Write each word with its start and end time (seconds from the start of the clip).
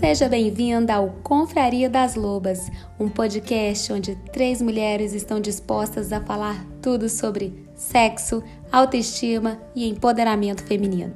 Seja 0.00 0.30
bem-vinda 0.30 0.94
ao 0.94 1.10
Confraria 1.22 1.90
das 1.90 2.14
Lobas, 2.14 2.70
um 2.98 3.06
podcast 3.06 3.92
onde 3.92 4.16
três 4.32 4.62
mulheres 4.62 5.12
estão 5.12 5.38
dispostas 5.38 6.10
a 6.10 6.22
falar 6.22 6.64
tudo 6.80 7.06
sobre 7.06 7.68
sexo, 7.74 8.42
autoestima 8.72 9.60
e 9.76 9.86
empoderamento 9.86 10.62
feminino. 10.64 11.12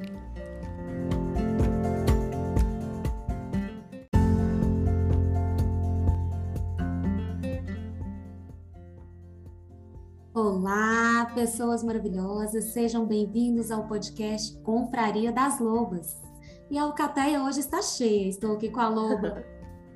Olá, 10.31 11.25
pessoas 11.33 11.83
maravilhosas, 11.83 12.65
sejam 12.65 13.03
bem-vindos 13.03 13.71
ao 13.71 13.87
podcast 13.87 14.55
Confraria 14.59 15.31
das 15.31 15.59
Lobas. 15.59 16.24
E 16.69 16.79
a 16.79 16.83
Alcateia 16.83 17.43
hoje 17.43 17.59
está 17.59 17.81
cheia. 17.81 18.27
Estou 18.27 18.53
aqui 18.53 18.69
com 18.69 18.79
a 18.79 18.89
loba 18.89 19.45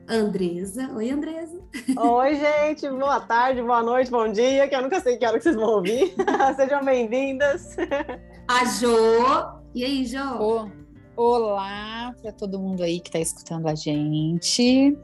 Andresa. 0.08 0.92
Oi, 0.96 1.10
Andresa. 1.10 1.60
Oi, 1.98 2.36
gente. 2.36 2.88
Boa 2.90 3.20
tarde, 3.20 3.62
boa 3.62 3.82
noite, 3.82 4.12
bom 4.12 4.32
dia, 4.32 4.68
que 4.68 4.76
eu 4.76 4.82
nunca 4.84 5.00
sei 5.00 5.18
que 5.18 5.26
hora 5.26 5.38
que 5.38 5.44
vocês 5.44 5.56
vão 5.56 5.70
ouvir. 5.70 6.14
Sejam 6.56 6.84
bem-vindas. 6.86 7.76
A 8.48 8.66
Jo. 8.66 9.60
E 9.74 9.84
aí, 9.84 10.06
Jo? 10.06 10.70
Olá 11.16 12.14
para 12.22 12.32
todo 12.32 12.60
mundo 12.60 12.84
aí 12.84 13.00
que 13.00 13.10
está 13.10 13.20
escutando 13.20 13.68
a 13.68 13.74
gente. 13.74 14.96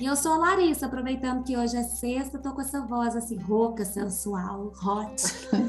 E 0.00 0.06
eu 0.06 0.16
sou 0.16 0.32
a 0.32 0.36
Larissa, 0.38 0.86
aproveitando 0.86 1.44
que 1.44 1.56
hoje 1.56 1.76
é 1.76 1.84
sexta, 1.84 2.36
tô 2.36 2.52
com 2.52 2.60
essa 2.60 2.80
voz 2.80 3.14
assim, 3.14 3.36
rouca, 3.36 3.84
sensual, 3.84 4.72
hot. 4.82 5.22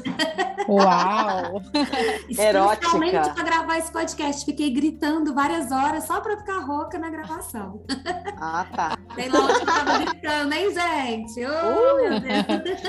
Uau! 0.68 1.62
Erótica. 2.36 3.32
para 3.32 3.44
gravar 3.44 3.78
esse 3.78 3.92
podcast. 3.92 4.44
Fiquei 4.44 4.70
gritando 4.70 5.32
várias 5.32 5.70
horas 5.70 6.04
só 6.04 6.20
para 6.20 6.36
ficar 6.38 6.58
rouca 6.58 6.98
na 6.98 7.08
gravação. 7.08 7.84
Ah, 8.36 8.66
tá. 8.74 8.98
Sei 9.14 9.28
lá 9.28 9.44
onde 9.44 9.52
eu 9.52 9.64
tava 9.64 9.98
gritando, 9.98 10.52
hein, 10.54 10.74
gente? 10.74 11.46
Oh, 11.46 11.94
uh! 11.94 11.96
meu 11.96 12.20
Deus! 12.20 12.80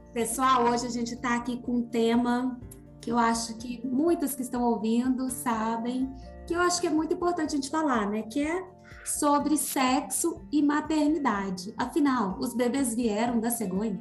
Pessoal, 0.14 0.64
hoje 0.64 0.86
a 0.86 0.90
gente 0.90 1.14
tá 1.16 1.36
aqui 1.36 1.60
com 1.60 1.72
um 1.72 1.82
tema 1.82 2.58
que 3.02 3.12
eu 3.12 3.18
acho 3.18 3.54
que 3.58 3.86
muitas 3.86 4.34
que 4.34 4.40
estão 4.40 4.62
ouvindo 4.62 5.28
sabem, 5.28 6.10
que 6.46 6.54
eu 6.54 6.60
acho 6.62 6.80
que 6.80 6.86
é 6.86 6.90
muito 6.90 7.12
importante 7.12 7.52
a 7.52 7.56
gente 7.56 7.68
falar, 7.68 8.08
né? 8.08 8.22
Que 8.22 8.46
é 8.46 8.64
sobre 9.04 9.56
sexo 9.56 10.40
e 10.50 10.62
maternidade. 10.62 11.74
Afinal, 11.76 12.38
os 12.40 12.54
bebês 12.54 12.94
vieram 12.94 13.38
da 13.38 13.50
cegonha? 13.50 14.00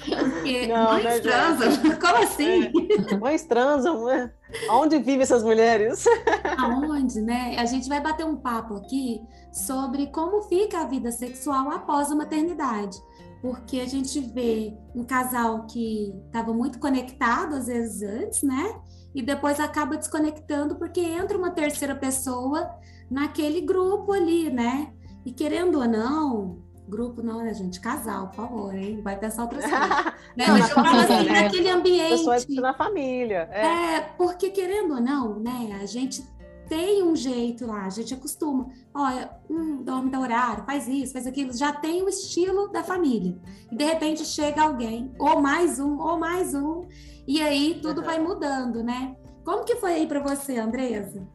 Porque 0.00 0.66
não, 0.68 0.92
mães 0.92 1.04
né, 1.04 1.20
transam? 1.20 1.70
Como 1.98 2.16
assim? 2.22 2.70
É. 3.10 3.16
Mães 3.16 3.44
transam, 3.44 4.04
né? 4.04 4.30
Onde 4.70 4.98
vivem 4.98 5.22
essas 5.22 5.42
mulheres? 5.42 6.04
Aonde, 6.58 7.20
né? 7.22 7.56
A 7.58 7.64
gente 7.64 7.88
vai 7.88 8.00
bater 8.00 8.26
um 8.26 8.36
papo 8.36 8.74
aqui 8.74 9.20
sobre 9.52 10.08
como 10.08 10.42
fica 10.42 10.80
a 10.80 10.86
vida 10.86 11.10
sexual 11.10 11.70
após 11.70 12.12
a 12.12 12.14
maternidade 12.14 12.98
porque 13.40 13.80
a 13.80 13.86
gente 13.86 14.18
vê 14.20 14.76
um 14.94 15.04
casal 15.04 15.66
que 15.66 16.12
estava 16.26 16.52
muito 16.52 16.78
conectado 16.78 17.54
às 17.54 17.66
vezes 17.66 18.02
antes, 18.02 18.42
né? 18.42 18.80
E 19.16 19.22
depois 19.22 19.58
acaba 19.58 19.96
desconectando 19.96 20.76
porque 20.76 21.00
entra 21.00 21.38
uma 21.38 21.50
terceira 21.50 21.94
pessoa 21.94 22.70
naquele 23.10 23.62
grupo 23.62 24.12
ali, 24.12 24.50
né? 24.50 24.92
E 25.24 25.32
querendo 25.32 25.78
ou 25.78 25.88
não, 25.88 26.58
grupo 26.86 27.22
não, 27.22 27.42
né, 27.42 27.54
gente? 27.54 27.80
Casal, 27.80 28.28
por 28.28 28.36
favor, 28.36 28.74
hein? 28.74 29.00
Vai 29.02 29.18
pensar 29.18 29.44
outras 29.44 29.64
coisas. 29.64 29.88
né? 30.36 30.44
Mas 30.46 30.68
eu 30.68 30.74
falo 30.74 31.00
assim, 31.00 31.24
né? 31.24 31.42
naquele 31.42 31.70
ambiente. 31.70 32.10
Pessoas 32.10 32.46
na 32.46 32.74
família. 32.74 33.48
É. 33.50 33.66
é, 33.66 34.00
porque 34.18 34.50
querendo 34.50 34.92
ou 34.92 35.00
não, 35.00 35.38
né? 35.40 35.78
A 35.80 35.86
gente 35.86 36.22
tem 36.68 37.02
um 37.02 37.14
jeito 37.14 37.66
lá, 37.66 37.84
a 37.84 37.90
gente 37.90 38.12
acostuma. 38.14 38.68
Olha, 38.94 39.30
um 39.48 39.82
dorme 39.82 40.10
da 40.10 40.20
horário, 40.20 40.64
faz 40.64 40.86
isso, 40.88 41.12
faz 41.12 41.26
aquilo, 41.26 41.52
já 41.52 41.72
tem 41.72 42.02
o 42.02 42.08
estilo 42.08 42.68
da 42.68 42.82
família. 42.82 43.36
E 43.70 43.76
de 43.76 43.84
repente 43.84 44.24
chega 44.24 44.62
alguém, 44.62 45.12
ou 45.18 45.40
mais 45.40 45.78
um, 45.78 45.98
ou 46.00 46.18
mais 46.18 46.54
um, 46.54 46.86
e 47.26 47.40
aí 47.40 47.80
tudo 47.82 48.02
vai 48.02 48.18
mudando, 48.18 48.82
né? 48.82 49.16
Como 49.44 49.64
que 49.64 49.76
foi 49.76 49.94
aí 49.94 50.06
para 50.06 50.20
você, 50.20 50.58
Andresa? 50.58 51.26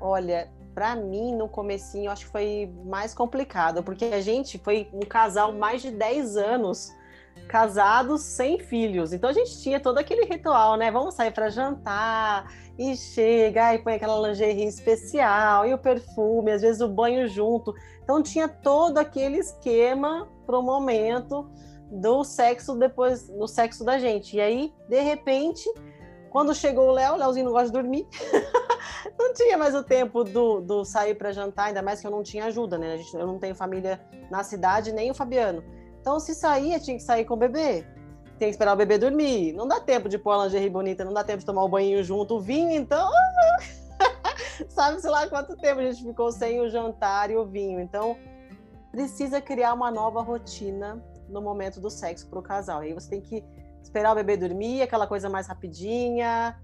Olha, 0.00 0.50
para 0.74 0.94
mim 0.94 1.34
no 1.34 1.48
comecinho 1.48 2.10
acho 2.10 2.26
que 2.26 2.32
foi 2.32 2.72
mais 2.84 3.12
complicado, 3.12 3.82
porque 3.82 4.04
a 4.04 4.20
gente 4.20 4.58
foi 4.58 4.88
um 4.92 5.00
casal 5.00 5.52
mais 5.52 5.82
de 5.82 5.90
10 5.90 6.36
anos 6.36 6.92
casados 7.48 8.20
sem 8.22 8.58
filhos. 8.58 9.12
Então 9.12 9.30
a 9.30 9.32
gente 9.32 9.60
tinha 9.60 9.80
todo 9.80 9.98
aquele 9.98 10.26
ritual, 10.26 10.76
né? 10.76 10.90
Vamos 10.90 11.14
sair 11.14 11.32
para 11.32 11.48
jantar 11.48 12.52
e 12.78 12.94
chega 12.94 13.74
e 13.74 13.78
põe 13.78 13.94
aquela 13.94 14.28
lingerie 14.28 14.66
especial 14.66 15.66
e 15.66 15.72
o 15.72 15.78
perfume, 15.78 16.52
às 16.52 16.62
vezes 16.62 16.80
o 16.80 16.88
banho 16.88 17.26
junto. 17.26 17.74
Então 18.04 18.22
tinha 18.22 18.46
todo 18.46 18.98
aquele 18.98 19.38
esquema 19.38 20.28
para 20.46 20.58
o 20.58 20.62
momento 20.62 21.50
do 21.90 22.22
sexo 22.22 22.76
depois 22.76 23.28
no 23.30 23.48
sexo 23.48 23.82
da 23.82 23.98
gente. 23.98 24.36
E 24.36 24.40
aí, 24.40 24.72
de 24.88 25.00
repente, 25.00 25.64
quando 26.30 26.54
chegou 26.54 26.88
o 26.88 26.92
Léo, 26.92 27.14
o 27.14 27.16
Léozinho 27.16 27.46
não 27.46 27.52
gosta 27.52 27.68
de 27.68 27.72
dormir. 27.72 28.06
não 29.18 29.32
tinha 29.32 29.56
mais 29.56 29.74
o 29.74 29.82
tempo 29.82 30.22
do, 30.22 30.60
do 30.60 30.84
sair 30.84 31.14
para 31.14 31.32
jantar, 31.32 31.68
ainda 31.68 31.80
mais 31.80 32.00
que 32.00 32.06
eu 32.06 32.10
não 32.10 32.22
tinha 32.22 32.44
ajuda, 32.44 32.76
né? 32.76 32.98
Gente, 32.98 33.14
eu 33.14 33.26
não 33.26 33.38
tenho 33.38 33.54
família 33.54 34.00
na 34.30 34.44
cidade, 34.44 34.92
nem 34.92 35.10
o 35.10 35.14
Fabiano. 35.14 35.64
Então, 36.08 36.18
se 36.18 36.34
saía, 36.34 36.80
tinha 36.80 36.96
que 36.96 37.02
sair 37.02 37.26
com 37.26 37.34
o 37.34 37.36
bebê. 37.36 37.84
Tem 38.38 38.48
que 38.48 38.52
esperar 38.52 38.72
o 38.72 38.76
bebê 38.76 38.96
dormir. 38.96 39.52
Não 39.52 39.68
dá 39.68 39.78
tempo 39.78 40.08
de 40.08 40.16
pôr 40.16 40.30
a 40.30 40.44
lingerie 40.44 40.70
bonita, 40.70 41.04
não 41.04 41.12
dá 41.12 41.22
tempo 41.22 41.40
de 41.40 41.44
tomar 41.44 41.62
o 41.62 41.68
banho 41.68 42.02
junto, 42.02 42.36
o 42.36 42.40
vinho, 42.40 42.70
então. 42.70 43.10
Sabe-se 44.70 45.06
lá 45.06 45.28
quanto 45.28 45.54
tempo 45.58 45.80
a 45.80 45.84
gente 45.84 46.02
ficou 46.02 46.32
sem 46.32 46.62
o 46.62 46.70
jantar 46.70 47.30
e 47.30 47.36
o 47.36 47.44
vinho. 47.44 47.78
Então, 47.78 48.16
precisa 48.90 49.38
criar 49.38 49.74
uma 49.74 49.90
nova 49.90 50.22
rotina 50.22 50.98
no 51.28 51.42
momento 51.42 51.78
do 51.78 51.90
sexo 51.90 52.26
para 52.26 52.38
o 52.38 52.42
casal. 52.42 52.80
Aí 52.80 52.94
você 52.94 53.10
tem 53.10 53.20
que 53.20 53.44
esperar 53.82 54.12
o 54.12 54.14
bebê 54.14 54.34
dormir, 54.34 54.80
aquela 54.80 55.06
coisa 55.06 55.28
mais 55.28 55.46
rapidinha. 55.46 56.58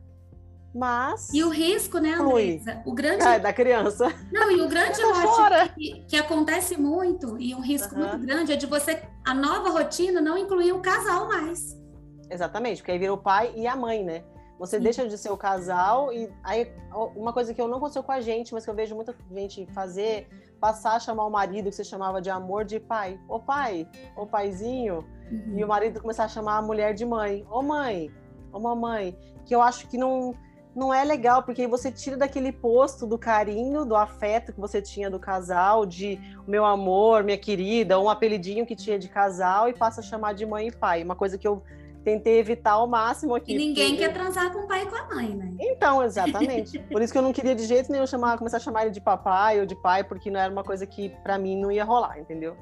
Mas. 0.74 1.32
E 1.32 1.44
o 1.44 1.50
risco, 1.50 1.98
né, 1.98 2.14
Andressa? 2.14 2.82
O 2.84 2.92
grande. 2.92 3.22
É, 3.22 3.38
da 3.38 3.52
criança. 3.52 4.12
Não, 4.32 4.50
e 4.50 4.60
o 4.60 4.68
grande 4.68 5.00
lote 5.00 5.72
que, 5.74 6.04
que, 6.08 6.16
acontece 6.16 6.76
muito, 6.76 7.38
e 7.38 7.54
um 7.54 7.60
risco 7.60 7.94
uhum. 7.94 8.00
muito 8.00 8.18
grande, 8.18 8.52
é 8.52 8.56
de 8.56 8.66
você, 8.66 9.02
a 9.24 9.32
nova 9.32 9.70
rotina, 9.70 10.20
não 10.20 10.36
incluir 10.36 10.72
o 10.72 10.80
casal 10.80 11.28
mais. 11.28 11.80
Exatamente, 12.28 12.78
porque 12.78 12.90
aí 12.90 12.98
vira 12.98 13.12
o 13.12 13.18
pai 13.18 13.52
e 13.54 13.66
a 13.68 13.76
mãe, 13.76 14.02
né? 14.02 14.24
Você 14.58 14.78
Sim. 14.78 14.82
deixa 14.82 15.08
de 15.08 15.16
ser 15.18 15.30
o 15.30 15.36
casal 15.36 16.12
e 16.12 16.32
aí 16.42 16.72
uma 17.16 17.32
coisa 17.32 17.52
que 17.52 17.60
eu 17.60 17.68
não 17.68 17.78
aconteceu 17.78 18.02
com 18.02 18.12
a 18.12 18.20
gente, 18.20 18.54
mas 18.54 18.64
que 18.64 18.70
eu 18.70 18.74
vejo 18.74 18.94
muita 18.94 19.14
gente 19.30 19.66
fazer, 19.66 20.28
passar 20.60 20.94
a 20.94 21.00
chamar 21.00 21.26
o 21.26 21.30
marido 21.30 21.70
que 21.70 21.76
você 21.76 21.84
chamava 21.84 22.20
de 22.22 22.30
amor 22.30 22.64
de 22.64 22.80
pai, 22.80 23.18
ô 23.28 23.38
pai, 23.38 23.86
ô 24.16 24.26
paizinho, 24.26 25.04
uhum. 25.30 25.58
e 25.58 25.64
o 25.64 25.68
marido 25.68 26.00
começar 26.00 26.24
a 26.24 26.28
chamar 26.28 26.58
a 26.58 26.62
mulher 26.62 26.94
de 26.94 27.04
mãe, 27.04 27.44
ô 27.50 27.62
mãe, 27.62 28.10
ô 28.52 28.60
mamãe, 28.60 29.16
que 29.44 29.54
eu 29.54 29.60
acho 29.60 29.88
que 29.88 29.98
não 29.98 30.34
não 30.74 30.92
é 30.92 31.04
legal, 31.04 31.42
porque 31.42 31.62
aí 31.62 31.68
você 31.68 31.90
tira 31.90 32.16
daquele 32.16 32.50
posto 32.50 33.06
do 33.06 33.16
carinho, 33.16 33.84
do 33.84 33.94
afeto 33.94 34.52
que 34.52 34.60
você 34.60 34.82
tinha 34.82 35.08
do 35.08 35.18
casal, 35.18 35.86
de 35.86 36.20
meu 36.46 36.64
amor, 36.64 37.22
minha 37.22 37.38
querida, 37.38 37.98
um 38.00 38.08
apelidinho 38.08 38.66
que 38.66 38.74
tinha 38.74 38.98
de 38.98 39.08
casal 39.08 39.68
e 39.68 39.72
passa 39.72 40.00
a 40.00 40.04
chamar 40.04 40.34
de 40.34 40.44
mãe 40.44 40.68
e 40.68 40.72
pai. 40.72 41.02
Uma 41.02 41.14
coisa 41.14 41.38
que 41.38 41.46
eu 41.46 41.62
tentei 42.04 42.38
evitar 42.38 42.72
ao 42.72 42.86
máximo 42.86 43.34
aqui. 43.34 43.54
E 43.54 43.56
ninguém 43.58 43.90
porque... 43.90 44.04
quer 44.04 44.12
transar 44.12 44.52
com 44.52 44.60
o 44.60 44.68
pai 44.68 44.82
e 44.82 44.86
com 44.86 44.96
a 44.96 45.14
mãe, 45.14 45.34
né? 45.34 45.52
Então, 45.58 46.02
exatamente. 46.02 46.78
Por 46.90 47.00
isso 47.00 47.12
que 47.12 47.18
eu 47.18 47.22
não 47.22 47.32
queria 47.32 47.54
de 47.54 47.64
jeito 47.64 47.90
nenhum 47.90 48.06
chamar, 48.06 48.36
começar 48.36 48.58
a 48.58 48.60
chamar 48.60 48.82
ele 48.82 48.90
de 48.90 49.00
papai 49.00 49.60
ou 49.60 49.66
de 49.66 49.74
pai, 49.76 50.04
porque 50.04 50.30
não 50.30 50.38
era 50.38 50.52
uma 50.52 50.64
coisa 50.64 50.86
que 50.86 51.08
para 51.22 51.38
mim 51.38 51.56
não 51.56 51.72
ia 51.72 51.84
rolar, 51.84 52.18
entendeu? 52.18 52.56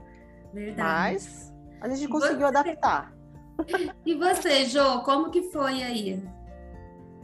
Verdade. 0.52 1.14
Mas 1.14 1.52
a 1.80 1.88
gente 1.88 2.08
conseguiu 2.08 2.46
você... 2.46 2.58
adaptar. 2.58 3.12
E 4.04 4.14
você, 4.14 4.64
Jo, 4.64 5.02
como 5.04 5.30
que 5.30 5.42
foi 5.42 5.82
aí? 5.82 6.20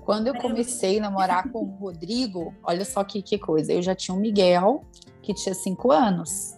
Quando 0.09 0.29
eu 0.29 0.35
comecei 0.37 0.97
a 0.97 1.03
namorar 1.03 1.53
com 1.53 1.59
o 1.59 1.67
Rodrigo, 1.67 2.55
olha 2.65 2.83
só 2.83 3.05
que, 3.05 3.21
que 3.21 3.37
coisa, 3.39 3.75
eu 3.75 3.83
já 3.83 3.95
tinha 3.95 4.17
um 4.17 4.19
Miguel 4.19 4.83
que 5.21 5.35
tinha 5.35 5.55
cinco 5.55 5.93
anos. 5.93 6.57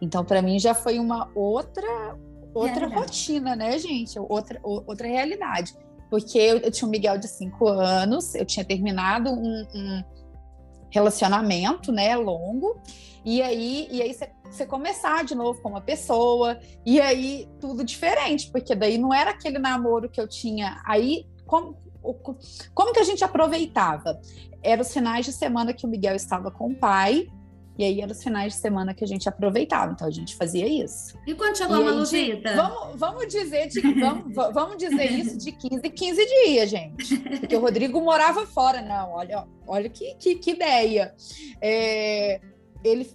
Então, 0.00 0.24
para 0.24 0.40
mim, 0.40 0.56
já 0.60 0.72
foi 0.72 1.00
uma 1.00 1.28
outra 1.34 2.16
outra 2.54 2.86
rotina, 2.86 3.56
né, 3.56 3.76
gente? 3.76 4.16
Outra, 4.20 4.60
outra 4.62 5.08
realidade. 5.08 5.74
Porque 6.08 6.38
eu, 6.38 6.58
eu, 6.58 6.70
tinha 6.70 6.86
um 6.86 6.92
Miguel 6.92 7.18
de 7.18 7.26
cinco 7.26 7.66
anos, 7.66 8.36
eu 8.36 8.46
tinha 8.46 8.64
terminado 8.64 9.32
um, 9.32 9.66
um 9.74 10.04
relacionamento, 10.88 11.90
né, 11.90 12.14
longo, 12.14 12.80
e 13.24 13.42
aí, 13.42 13.88
e 13.90 14.00
aí 14.00 14.16
você 14.48 14.64
começar 14.64 15.24
de 15.24 15.34
novo 15.34 15.60
com 15.60 15.70
uma 15.70 15.80
pessoa, 15.80 16.56
e 16.86 17.00
aí 17.00 17.48
tudo 17.58 17.82
diferente, 17.82 18.48
porque 18.48 18.76
daí 18.76 18.96
não 18.96 19.12
era 19.12 19.32
aquele 19.32 19.58
namoro 19.58 20.08
que 20.08 20.20
eu 20.20 20.28
tinha. 20.28 20.80
Aí, 20.86 21.26
como, 21.48 21.81
como 22.74 22.92
que 22.92 23.00
a 23.00 23.04
gente 23.04 23.22
aproveitava? 23.24 24.20
Eram 24.62 24.82
os 24.82 24.92
finais 24.92 25.24
de 25.24 25.32
semana 25.32 25.72
que 25.72 25.86
o 25.86 25.88
Miguel 25.88 26.14
estava 26.14 26.50
com 26.50 26.68
o 26.68 26.74
pai, 26.74 27.28
E 27.78 27.84
aí 27.84 28.00
eram 28.02 28.12
os 28.12 28.22
finais 28.22 28.52
de 28.52 28.60
semana 28.60 28.92
que 28.92 29.02
a 29.02 29.06
gente 29.06 29.26
aproveitava, 29.28 29.92
então 29.92 30.06
a 30.06 30.10
gente 30.10 30.36
fazia 30.36 30.68
isso. 30.68 31.18
E 31.26 31.34
quando 31.34 31.56
chegou 31.56 31.78
e 31.78 31.80
a 31.80 31.84
Maluzita? 31.84 32.54
Vamos, 32.54 33.00
vamos, 33.00 33.26
dizer 33.28 33.68
de, 33.68 33.80
vamos, 33.80 34.34
vamos 34.34 34.76
dizer 34.76 35.10
isso 35.10 35.38
de 35.38 35.52
15 35.52 35.80
em 35.82 35.90
15 35.90 36.26
dias, 36.26 36.70
gente. 36.70 37.16
Porque 37.18 37.56
o 37.56 37.60
Rodrigo 37.60 38.00
morava 38.00 38.46
fora, 38.46 38.82
não. 38.82 39.12
Olha, 39.12 39.46
olha 39.66 39.88
que, 39.88 40.14
que, 40.16 40.34
que 40.34 40.50
ideia. 40.50 41.14
É, 41.62 42.40
ele, 42.84 43.10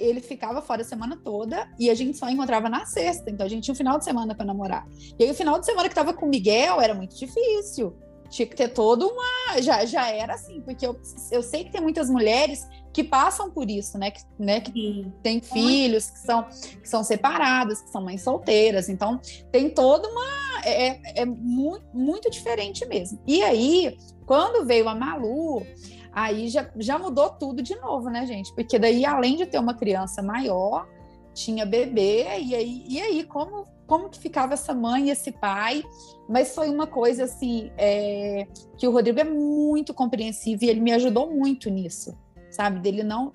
ele 0.00 0.20
ficava 0.20 0.60
fora 0.60 0.82
a 0.82 0.84
semana 0.84 1.16
toda 1.16 1.70
e 1.78 1.88
a 1.88 1.94
gente 1.94 2.18
só 2.18 2.28
encontrava 2.28 2.68
na 2.68 2.84
sexta. 2.84 3.30
Então 3.30 3.46
a 3.46 3.48
gente 3.48 3.62
tinha 3.62 3.72
um 3.72 3.76
final 3.76 3.98
de 3.98 4.04
semana 4.04 4.34
para 4.34 4.44
namorar. 4.44 4.84
E 5.16 5.22
aí 5.22 5.30
o 5.30 5.34
final 5.34 5.60
de 5.60 5.66
semana 5.66 5.88
que 5.88 5.94
tava 5.94 6.12
com 6.12 6.26
o 6.26 6.28
Miguel 6.28 6.80
era 6.80 6.92
muito 6.92 7.16
difícil 7.16 7.94
tinha 8.32 8.46
que 8.46 8.56
ter 8.56 8.68
toda 8.68 9.06
uma. 9.06 9.60
Já, 9.60 9.84
já 9.84 10.08
era 10.08 10.34
assim, 10.34 10.62
porque 10.62 10.86
eu, 10.86 10.98
eu 11.30 11.42
sei 11.42 11.64
que 11.64 11.70
tem 11.70 11.82
muitas 11.82 12.08
mulheres 12.08 12.66
que 12.90 13.04
passam 13.04 13.50
por 13.50 13.70
isso, 13.70 13.98
né? 13.98 14.10
Que, 14.10 14.22
né, 14.38 14.60
que 14.60 15.06
têm 15.22 15.40
filhos, 15.40 16.10
que 16.10 16.18
são, 16.18 16.44
que 16.44 16.88
são 16.88 17.04
separadas, 17.04 17.82
que 17.82 17.90
são 17.90 18.02
mães 18.02 18.22
solteiras. 18.22 18.88
Então, 18.88 19.20
tem 19.50 19.68
toda 19.68 20.08
uma. 20.08 20.24
É, 20.64 20.86
é, 20.86 21.00
é 21.16 21.24
muito, 21.26 21.84
muito 21.92 22.30
diferente 22.30 22.86
mesmo. 22.86 23.20
E 23.26 23.42
aí, 23.42 23.98
quando 24.24 24.64
veio 24.64 24.88
a 24.88 24.94
Malu, 24.94 25.66
aí 26.10 26.48
já, 26.48 26.70
já 26.76 26.98
mudou 26.98 27.30
tudo 27.30 27.62
de 27.62 27.76
novo, 27.76 28.08
né, 28.08 28.24
gente? 28.26 28.54
Porque 28.54 28.78
daí, 28.78 29.04
além 29.04 29.36
de 29.36 29.44
ter 29.44 29.58
uma 29.58 29.74
criança 29.74 30.22
maior, 30.22 30.88
tinha 31.34 31.66
bebê, 31.66 32.24
e 32.40 32.54
aí, 32.54 32.84
e 32.88 33.00
aí 33.00 33.24
como, 33.24 33.66
como 33.92 34.08
que 34.08 34.18
ficava 34.18 34.54
essa 34.54 34.72
mãe 34.72 35.08
e 35.08 35.10
esse 35.10 35.30
pai? 35.30 35.84
Mas 36.26 36.54
foi 36.54 36.70
uma 36.70 36.86
coisa 36.86 37.24
assim, 37.24 37.70
é, 37.76 38.46
que 38.78 38.88
o 38.88 38.90
Rodrigo 38.90 39.20
é 39.20 39.24
muito 39.24 39.92
compreensivo 39.92 40.64
e 40.64 40.70
ele 40.70 40.80
me 40.80 40.92
ajudou 40.92 41.30
muito 41.30 41.68
nisso 41.68 42.16
sabe? 42.50 42.80
Dele 42.80 43.02
não. 43.02 43.32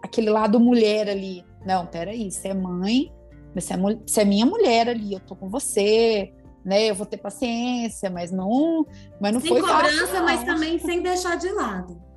aquele 0.00 0.30
lado 0.30 0.60
mulher 0.60 1.08
ali. 1.08 1.44
Não, 1.66 1.84
peraí, 1.84 2.30
você 2.30 2.48
é 2.48 2.54
mãe, 2.54 3.12
você 3.52 3.74
é, 3.74 3.76
você 3.76 4.20
é 4.20 4.24
minha 4.24 4.46
mulher 4.46 4.88
ali, 4.88 5.12
eu 5.12 5.18
tô 5.18 5.34
com 5.34 5.48
você, 5.48 6.32
né? 6.64 6.88
Eu 6.88 6.94
vou 6.94 7.04
ter 7.04 7.16
paciência, 7.16 8.08
mas 8.08 8.30
não. 8.30 8.86
Mas 9.20 9.32
não 9.32 9.40
sem 9.40 9.50
foi 9.50 9.60
cobrança, 9.60 10.06
fácil, 10.06 10.24
mas 10.24 10.44
também 10.44 10.78
sem 10.78 11.02
deixar 11.02 11.36
de 11.36 11.50
lado 11.50 12.11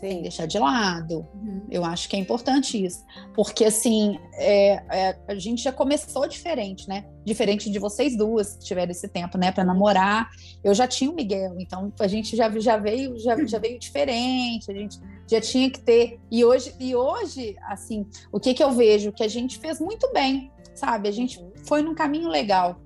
deixar 0.00 0.46
de 0.46 0.58
lado. 0.58 1.26
Uhum. 1.34 1.62
Eu 1.70 1.84
acho 1.84 2.08
que 2.08 2.16
é 2.16 2.18
importante 2.18 2.82
isso. 2.82 3.04
Porque, 3.34 3.64
assim, 3.64 4.18
é, 4.34 4.82
é, 4.90 5.18
a 5.28 5.34
gente 5.34 5.62
já 5.62 5.72
começou 5.72 6.26
diferente, 6.26 6.88
né? 6.88 7.04
Diferente 7.24 7.70
de 7.70 7.78
vocês 7.78 8.16
duas 8.16 8.56
que 8.56 8.64
tiveram 8.64 8.90
esse 8.90 9.06
tempo, 9.08 9.36
né, 9.36 9.52
para 9.52 9.64
namorar. 9.64 10.30
Eu 10.64 10.74
já 10.74 10.86
tinha 10.86 11.10
o 11.10 11.14
Miguel, 11.14 11.54
então 11.58 11.92
a 12.00 12.08
gente 12.08 12.34
já, 12.34 12.50
já 12.58 12.76
veio 12.76 13.18
já, 13.18 13.36
já 13.44 13.58
veio 13.58 13.78
diferente, 13.78 14.70
a 14.70 14.74
gente 14.74 14.98
já 15.28 15.40
tinha 15.40 15.70
que 15.70 15.80
ter. 15.80 16.18
E 16.30 16.44
hoje, 16.44 16.74
e 16.80 16.96
hoje 16.96 17.56
assim, 17.68 18.06
o 18.32 18.40
que, 18.40 18.54
que 18.54 18.62
eu 18.62 18.72
vejo? 18.72 19.12
Que 19.12 19.22
a 19.22 19.28
gente 19.28 19.58
fez 19.58 19.80
muito 19.80 20.10
bem, 20.12 20.50
sabe? 20.74 21.08
A 21.08 21.12
gente 21.12 21.38
uhum. 21.38 21.52
foi 21.64 21.82
num 21.82 21.94
caminho 21.94 22.28
legal, 22.28 22.80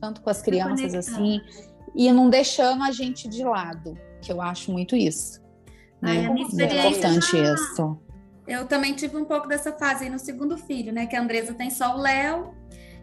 tanto 0.00 0.20
com 0.22 0.30
as 0.30 0.40
crianças, 0.40 0.94
assim, 0.94 1.40
e 1.94 2.10
não 2.12 2.30
deixando 2.30 2.82
a 2.84 2.92
gente 2.92 3.28
de 3.28 3.42
lado, 3.42 3.98
que 4.20 4.32
eu 4.32 4.40
acho 4.40 4.70
muito 4.70 4.94
isso. 4.96 5.41
Ai, 6.02 6.26
a 6.26 6.32
minha 6.32 6.46
experiência, 6.46 7.06
é 7.06 7.10
importante 7.10 7.36
isso. 7.36 7.98
Eu 8.46 8.66
também 8.66 8.92
tive 8.94 9.16
um 9.16 9.24
pouco 9.24 9.46
dessa 9.46 9.72
fase 9.72 10.04
aí 10.04 10.10
no 10.10 10.18
segundo 10.18 10.58
filho, 10.58 10.92
né? 10.92 11.06
Que 11.06 11.14
a 11.14 11.22
Andresa 11.22 11.54
tem 11.54 11.70
só 11.70 11.96
o 11.96 12.00
Léo. 12.00 12.54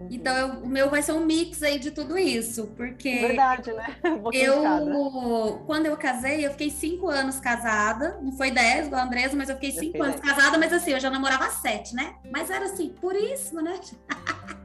Então, 0.10 0.36
eu, 0.38 0.48
o 0.63 0.68
meu 0.68 0.90
vai 0.90 1.01
ser 1.01 1.12
um 1.12 1.25
mix 1.25 1.62
aí 1.62 1.78
de 1.78 1.92
tudo 1.92 2.18
isso, 2.18 2.68
porque. 2.78 3.19
Verdade, 3.19 3.74
né? 3.74 3.96
Um 4.19 4.31
eu, 4.31 5.63
quando 5.66 5.88
eu 5.88 5.98
casei, 5.98 6.46
eu 6.46 6.51
fiquei 6.51 6.69
cinco 6.69 7.10
anos 7.10 7.40
casada. 7.40 8.18
Não 8.22 8.31
foi 8.31 8.51
dez, 8.51 8.88
igual 8.88 9.01
a 9.01 9.06
Andresa, 9.06 9.36
mas 9.36 9.50
eu 9.50 9.56
fiquei 9.56 9.72
cinco 9.72 9.98
eu 9.98 10.04
anos 10.04 10.19
casada, 10.19 10.57
mas 10.57 10.72
assim, 10.72 10.92
eu 10.92 11.00
já 11.00 11.10
namorava 11.10 11.50
sete, 11.50 11.96
né? 11.96 12.16
Mas 12.31 12.50
era 12.50 12.66
assim, 12.66 12.90
puríssimo, 12.90 13.62
né? 13.62 13.80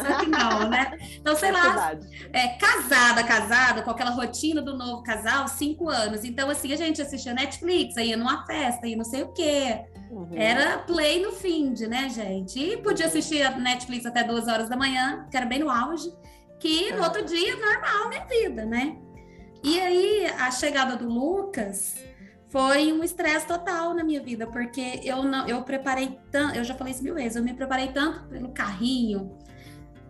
Só 0.00 0.18
que 0.18 0.26
não, 0.26 0.68
né? 0.68 0.98
Então, 1.20 1.36
sei 1.36 1.50
é 1.50 1.52
lá, 1.52 1.98
é, 2.32 2.48
casada, 2.48 3.22
casada, 3.24 3.82
com 3.82 3.90
aquela 3.90 4.10
rotina 4.10 4.60
do 4.60 4.76
novo 4.76 5.02
casal, 5.02 5.48
cinco 5.48 5.88
anos. 5.88 6.24
Então, 6.24 6.50
assim, 6.50 6.72
a 6.72 6.76
gente 6.76 7.00
assistia 7.00 7.32
Netflix, 7.32 7.96
ia 7.96 8.16
numa 8.16 8.44
festa, 8.46 8.86
ia 8.86 8.96
não 8.96 9.04
sei 9.04 9.22
o 9.22 9.32
quê. 9.32 9.84
Uhum. 10.10 10.30
Era 10.34 10.78
play 10.78 11.22
no 11.22 11.32
fim 11.32 11.72
de, 11.72 11.86
né, 11.86 12.08
gente? 12.08 12.58
E 12.58 12.76
podia 12.78 13.06
assistir 13.06 13.42
a 13.42 13.50
Netflix 13.50 14.06
até 14.06 14.24
duas 14.24 14.48
horas 14.48 14.68
da 14.68 14.76
manhã, 14.76 15.26
que 15.30 15.36
era 15.36 15.46
bem 15.46 15.58
no 15.58 15.70
auge, 15.70 16.12
que 16.58 16.92
no 16.92 17.02
outro 17.02 17.24
dia, 17.24 17.56
normal, 17.56 18.08
minha 18.08 18.24
vida, 18.26 18.64
né? 18.64 18.96
E 19.62 19.78
aí, 19.80 20.26
a 20.38 20.50
chegada 20.50 20.96
do 20.96 21.08
Lucas 21.08 21.96
foi 22.48 22.92
um 22.92 23.04
estresse 23.04 23.46
total 23.46 23.94
na 23.94 24.02
minha 24.02 24.22
vida, 24.22 24.46
porque 24.46 25.00
eu 25.04 25.22
não, 25.22 25.46
eu 25.46 25.62
preparei 25.62 26.18
tanto, 26.30 26.56
eu 26.56 26.64
já 26.64 26.74
falei 26.74 26.92
isso 26.92 27.02
mil 27.02 27.14
vezes, 27.14 27.36
eu 27.36 27.42
me 27.42 27.52
preparei 27.52 27.88
tanto 27.88 28.26
pelo 28.28 28.50
carrinho, 28.50 29.36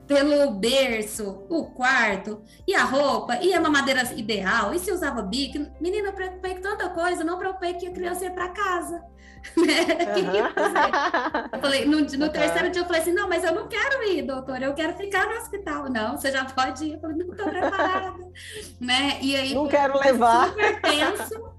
pelo 0.09 0.53
berço, 0.53 1.45
o 1.51 1.67
quarto, 1.67 2.43
e 2.67 2.75
a 2.75 2.83
roupa, 2.83 3.37
e 3.43 3.53
a 3.53 3.61
mamadeira 3.61 4.03
ideal, 4.17 4.75
e 4.75 4.79
se 4.79 4.91
usava 4.91 5.21
bico. 5.21 5.71
Menina, 5.79 6.09
eu 6.09 6.13
preocupei 6.15 6.55
com 6.55 6.63
tanta 6.63 6.89
coisa, 6.89 7.23
não 7.23 7.39
preocupei 7.39 7.75
que 7.75 7.87
a 7.87 7.93
criança 7.93 8.25
ia 8.25 8.31
para 8.33 8.49
casa. 8.49 9.01
Né? 9.57 9.87
Uhum. 10.17 11.49
eu 11.53 11.61
falei, 11.61 11.85
no, 11.87 12.01
no 12.01 12.29
terceiro 12.29 12.71
dia 12.71 12.83
eu 12.83 12.87
falei 12.87 13.01
assim, 13.01 13.13
não, 13.13 13.29
mas 13.29 13.45
eu 13.45 13.55
não 13.55 13.69
quero 13.69 14.03
ir, 14.03 14.23
doutor, 14.23 14.61
eu 14.61 14.75
quero 14.75 14.95
ficar 14.95 15.27
no 15.27 15.37
hospital. 15.37 15.89
Não, 15.89 16.19
você 16.19 16.33
já 16.33 16.45
pode 16.45 16.85
ir. 16.85 16.95
Eu 16.95 17.01
falei, 17.01 17.17
não 17.17 17.31
estou 17.31 17.49
preparada. 17.49 18.19
né? 18.81 19.19
E 19.23 19.37
aí, 19.37 19.55
não 19.55 19.69
quero 19.69 19.97
levar. 19.97 20.49
Super 20.49 20.81
tenso. 20.81 21.59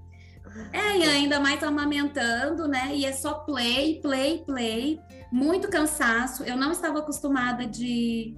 É, 0.72 0.98
e 0.98 1.04
ainda 1.04 1.40
mais 1.40 1.62
amamentando, 1.62 2.68
né? 2.68 2.90
E 2.92 3.06
é 3.06 3.12
só 3.12 3.34
play, 3.34 4.00
play, 4.00 4.44
play 4.44 5.00
muito 5.30 5.68
cansaço. 5.68 6.42
Eu 6.44 6.56
não 6.56 6.72
estava 6.72 6.98
acostumada 6.98 7.66
de 7.66 8.36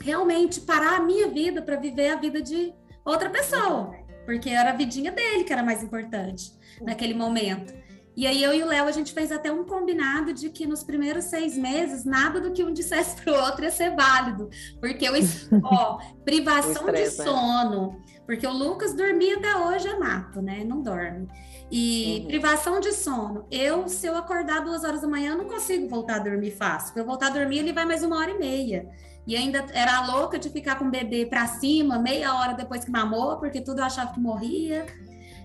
realmente 0.00 0.60
parar 0.60 0.96
a 0.96 1.02
minha 1.02 1.28
vida 1.28 1.62
para 1.62 1.76
viver 1.76 2.10
a 2.10 2.16
vida 2.16 2.40
de 2.40 2.72
outra 3.04 3.30
pessoa, 3.30 3.92
porque 4.24 4.48
era 4.48 4.70
a 4.70 4.76
vidinha 4.76 5.12
dele 5.12 5.44
que 5.44 5.52
era 5.52 5.62
mais 5.62 5.82
importante 5.82 6.52
naquele 6.80 7.14
momento. 7.14 7.72
E 8.14 8.26
aí 8.26 8.42
eu 8.42 8.52
e 8.52 8.62
o 8.62 8.66
Léo 8.66 8.86
a 8.86 8.92
gente 8.92 9.12
fez 9.12 9.32
até 9.32 9.50
um 9.50 9.64
combinado 9.64 10.34
de 10.34 10.50
que 10.50 10.66
nos 10.66 10.82
primeiros 10.82 11.24
seis 11.24 11.56
meses 11.56 12.04
nada 12.04 12.40
do 12.40 12.52
que 12.52 12.62
um 12.62 12.72
dissesse 12.72 13.16
para 13.16 13.32
o 13.32 13.42
outro 13.42 13.64
ia 13.64 13.70
ser 13.70 13.96
válido, 13.96 14.50
porque 14.80 15.08
eu 15.08 15.14
ó, 15.64 15.98
privação 16.22 16.84
de 16.86 16.92
né? 16.92 17.06
sono, 17.06 17.98
porque 18.26 18.46
o 18.46 18.52
Lucas 18.52 18.94
dormia 18.94 19.38
até 19.38 19.56
hoje 19.56 19.88
é 19.88 19.98
mato, 19.98 20.42
né? 20.42 20.62
Não 20.62 20.82
dorme. 20.82 21.26
E 21.74 22.18
uhum. 22.20 22.26
privação 22.26 22.80
de 22.80 22.92
sono. 22.92 23.46
Eu, 23.50 23.88
se 23.88 24.06
eu 24.06 24.14
acordar 24.14 24.62
duas 24.62 24.84
horas 24.84 25.00
da 25.00 25.08
manhã, 25.08 25.34
não 25.34 25.46
consigo 25.46 25.88
voltar 25.88 26.16
a 26.16 26.18
dormir 26.18 26.50
fácil. 26.50 26.92
Se 26.92 27.00
eu 27.00 27.06
voltar 27.06 27.28
a 27.28 27.30
dormir, 27.30 27.60
ele 27.60 27.72
vai 27.72 27.86
mais 27.86 28.02
uma 28.02 28.18
hora 28.18 28.30
e 28.30 28.38
meia. 28.38 28.90
E 29.26 29.34
ainda 29.34 29.64
era 29.72 30.06
louca 30.06 30.38
de 30.38 30.50
ficar 30.50 30.78
com 30.78 30.84
o 30.84 30.90
bebê 30.90 31.24
para 31.24 31.46
cima, 31.46 31.98
meia 31.98 32.34
hora 32.34 32.52
depois 32.52 32.84
que 32.84 32.90
mamou, 32.90 33.38
porque 33.38 33.62
tudo 33.62 33.78
eu 33.78 33.86
achava 33.86 34.12
que 34.12 34.20
morria. 34.20 34.84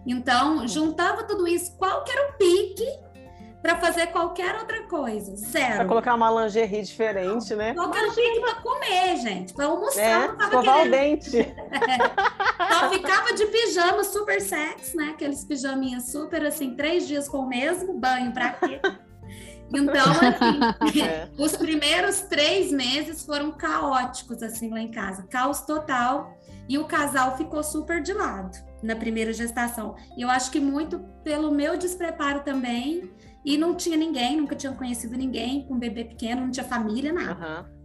Então, 0.06 0.58
uhum. 0.58 0.68
juntava 0.68 1.24
tudo 1.24 1.48
isso, 1.48 1.78
qual 1.78 2.04
que 2.04 2.12
era 2.12 2.30
o 2.30 2.38
pique 2.38 3.07
para 3.62 3.76
fazer 3.78 4.08
qualquer 4.08 4.56
outra 4.56 4.84
coisa. 4.84 5.36
Zero. 5.36 5.76
Para 5.76 5.86
colocar 5.86 6.16
uma 6.16 6.30
lingerie 6.30 6.84
diferente, 6.84 7.56
né? 7.56 7.74
Qualquer 7.74 8.14
pique 8.14 8.40
para 8.40 8.56
comer, 8.56 9.18
gente. 9.18 9.54
Para 9.54 9.66
almoçar, 9.66 10.02
é, 10.02 10.28
não 10.28 10.38
tava 10.38 10.62
querendo. 10.62 10.88
o 10.88 10.92
dente. 10.92 11.38
então, 12.56 12.90
ficava 12.92 13.34
de 13.34 13.46
pijama 13.48 14.04
super 14.04 14.40
sexy, 14.42 14.96
né? 14.96 15.12
Aqueles 15.14 15.44
pijaminhas 15.44 16.12
super, 16.12 16.46
assim, 16.46 16.76
três 16.76 17.08
dias 17.08 17.28
com 17.28 17.40
o 17.40 17.48
mesmo 17.48 17.94
banho, 17.94 18.32
para 18.32 18.52
quê? 18.52 18.80
Então, 19.74 20.06
assim, 20.12 21.02
é. 21.02 21.28
os 21.38 21.58
primeiros 21.58 22.22
três 22.22 22.72
meses 22.72 23.26
foram 23.26 23.52
caóticos, 23.52 24.42
assim, 24.42 24.70
lá 24.70 24.80
em 24.80 24.92
casa. 24.92 25.26
Caos 25.30 25.62
total. 25.62 26.38
E 26.70 26.78
o 26.78 26.84
casal 26.84 27.38
ficou 27.38 27.64
super 27.64 28.02
de 28.02 28.12
lado 28.14 28.58
na 28.84 28.96
primeira 28.96 29.32
gestação. 29.32 29.96
E 30.18 30.22
eu 30.22 30.30
acho 30.30 30.52
que 30.52 30.60
muito 30.60 31.00
pelo 31.24 31.50
meu 31.50 31.78
despreparo 31.78 32.42
também 32.42 33.10
e 33.48 33.58
não 33.58 33.74
tinha 33.74 33.96
ninguém, 33.96 34.36
nunca 34.36 34.54
tinha 34.58 34.74
conhecido 34.74 35.16
ninguém 35.16 35.66
com 35.66 35.76
um 35.76 35.80
bebê 35.80 36.04
pequeno, 36.04 36.42
não 36.42 36.52
tinha 36.52 36.66
família, 36.66 37.14
nada. 37.14 37.62
Uhum. 37.62 37.78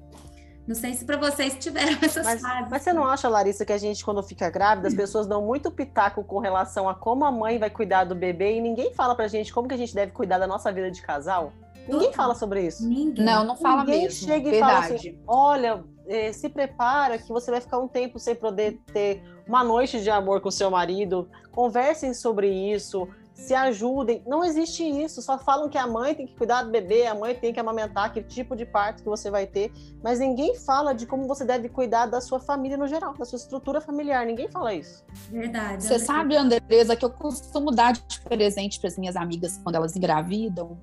Não 0.66 0.74
sei 0.74 0.92
se 0.92 1.04
para 1.04 1.16
vocês 1.16 1.54
tiveram 1.54 1.98
essas 2.02 2.26
mas, 2.26 2.40
fases. 2.40 2.68
Mas 2.68 2.82
você 2.82 2.92
não 2.92 3.04
acha, 3.04 3.28
Larissa, 3.28 3.64
que 3.64 3.72
a 3.72 3.78
gente, 3.78 4.04
quando 4.04 4.20
fica 4.24 4.50
grávida, 4.50 4.88
as 4.88 4.94
pessoas 4.94 5.24
dão 5.24 5.40
muito 5.46 5.70
pitaco 5.70 6.24
com 6.24 6.40
relação 6.40 6.88
a 6.88 6.96
como 6.96 7.24
a 7.24 7.30
mãe 7.30 7.60
vai 7.60 7.70
cuidar 7.70 8.02
do 8.02 8.14
bebê 8.16 8.56
e 8.56 8.60
ninguém 8.60 8.92
fala 8.92 9.14
pra 9.14 9.28
gente 9.28 9.52
como 9.52 9.68
que 9.68 9.74
a 9.74 9.76
gente 9.76 9.94
deve 9.94 10.10
cuidar 10.10 10.38
da 10.38 10.48
nossa 10.48 10.72
vida 10.72 10.90
de 10.90 11.00
casal? 11.00 11.52
Ninguém 11.86 12.12
fala 12.12 12.34
sobre 12.34 12.66
isso. 12.66 12.84
Ninguém. 12.84 13.24
Não, 13.24 13.44
não 13.44 13.56
fala 13.56 13.84
ninguém 13.84 14.02
mesmo. 14.02 14.26
chega 14.26 14.48
e 14.48 14.50
Verdade. 14.50 14.82
fala 14.82 14.94
assim: 14.96 15.18
olha, 15.28 15.84
eh, 16.08 16.32
se 16.32 16.48
prepara 16.48 17.18
que 17.18 17.28
você 17.28 17.52
vai 17.52 17.60
ficar 17.60 17.78
um 17.78 17.86
tempo 17.86 18.18
sem 18.18 18.34
poder 18.34 18.80
ter 18.92 19.22
uma 19.46 19.62
noite 19.62 20.02
de 20.02 20.10
amor 20.10 20.40
com 20.40 20.50
seu 20.50 20.72
marido. 20.72 21.28
Conversem 21.52 22.14
sobre 22.14 22.48
isso 22.48 23.08
se 23.42 23.54
ajudem. 23.54 24.22
Não 24.26 24.44
existe 24.44 24.82
isso. 24.84 25.20
Só 25.20 25.38
falam 25.38 25.68
que 25.68 25.76
a 25.76 25.86
mãe 25.86 26.14
tem 26.14 26.26
que 26.26 26.34
cuidar 26.34 26.62
do 26.62 26.70
bebê, 26.70 27.06
a 27.06 27.14
mãe 27.14 27.34
tem 27.34 27.52
que 27.52 27.58
amamentar, 27.58 28.12
que 28.12 28.22
tipo 28.22 28.54
de 28.54 28.64
parto 28.64 29.02
que 29.02 29.08
você 29.08 29.30
vai 29.30 29.46
ter. 29.46 29.72
Mas 30.02 30.20
ninguém 30.20 30.54
fala 30.56 30.94
de 30.94 31.06
como 31.06 31.26
você 31.26 31.44
deve 31.44 31.68
cuidar 31.68 32.06
da 32.06 32.20
sua 32.20 32.38
família 32.38 32.76
no 32.76 32.86
geral, 32.86 33.14
da 33.14 33.24
sua 33.24 33.36
estrutura 33.36 33.80
familiar. 33.80 34.24
Ninguém 34.24 34.48
fala 34.48 34.72
isso. 34.72 35.04
Verdade. 35.30 35.84
Você 35.84 35.98
sabe, 35.98 36.36
Andresa, 36.36 36.94
que 36.94 37.04
eu 37.04 37.10
costumo 37.10 37.70
dar 37.70 37.92
de 37.92 38.20
presente 38.20 38.78
para 38.78 38.88
as 38.88 38.96
minhas 38.96 39.16
amigas 39.16 39.58
quando 39.62 39.74
elas 39.74 39.96
engravidam. 39.96 40.78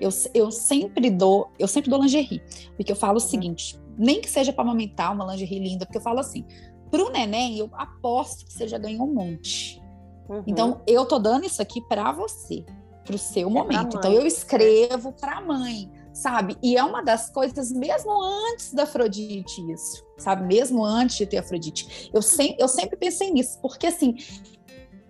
Eu, 0.00 0.10
eu 0.32 0.50
sempre 0.50 1.10
dou, 1.10 1.50
eu 1.58 1.68
sempre 1.68 1.90
dou 1.90 2.00
lingerie, 2.00 2.42
porque 2.76 2.90
eu 2.90 2.96
falo 2.96 3.18
o 3.18 3.22
uhum. 3.22 3.28
seguinte, 3.28 3.78
nem 3.98 4.20
que 4.20 4.30
seja 4.30 4.50
para 4.52 4.62
amamentar 4.62 5.12
uma 5.12 5.30
lingerie 5.32 5.58
linda, 5.58 5.84
porque 5.84 5.98
eu 5.98 6.02
falo 6.02 6.20
assim, 6.20 6.46
para 6.90 7.04
o 7.04 7.10
neném, 7.10 7.58
eu 7.58 7.68
aposto 7.74 8.46
que 8.46 8.52
você 8.52 8.66
já 8.66 8.78
ganhou 8.78 9.06
um 9.06 9.12
monte. 9.12 9.83
Uhum. 10.28 10.42
Então, 10.46 10.80
eu 10.86 11.04
tô 11.04 11.18
dando 11.18 11.44
isso 11.44 11.60
aqui 11.60 11.80
para 11.82 12.12
você, 12.12 12.64
para 13.04 13.14
o 13.14 13.18
seu 13.18 13.48
é 13.48 13.52
momento. 13.52 13.96
Então, 13.96 14.12
eu 14.12 14.26
escrevo 14.26 15.12
para 15.12 15.38
a 15.38 15.40
mãe, 15.40 15.90
sabe? 16.12 16.56
E 16.62 16.76
é 16.76 16.84
uma 16.84 17.02
das 17.02 17.30
coisas, 17.30 17.70
mesmo 17.70 18.10
antes 18.22 18.72
da 18.72 18.84
Afrodite, 18.84 19.60
isso, 19.70 20.04
sabe? 20.16 20.46
Mesmo 20.46 20.84
antes 20.84 21.16
de 21.16 21.26
ter 21.26 21.38
Afrodite. 21.38 22.10
Eu, 22.12 22.22
sem, 22.22 22.56
eu 22.58 22.68
sempre 22.68 22.96
pensei 22.96 23.30
nisso, 23.30 23.58
porque 23.60 23.86
assim, 23.86 24.16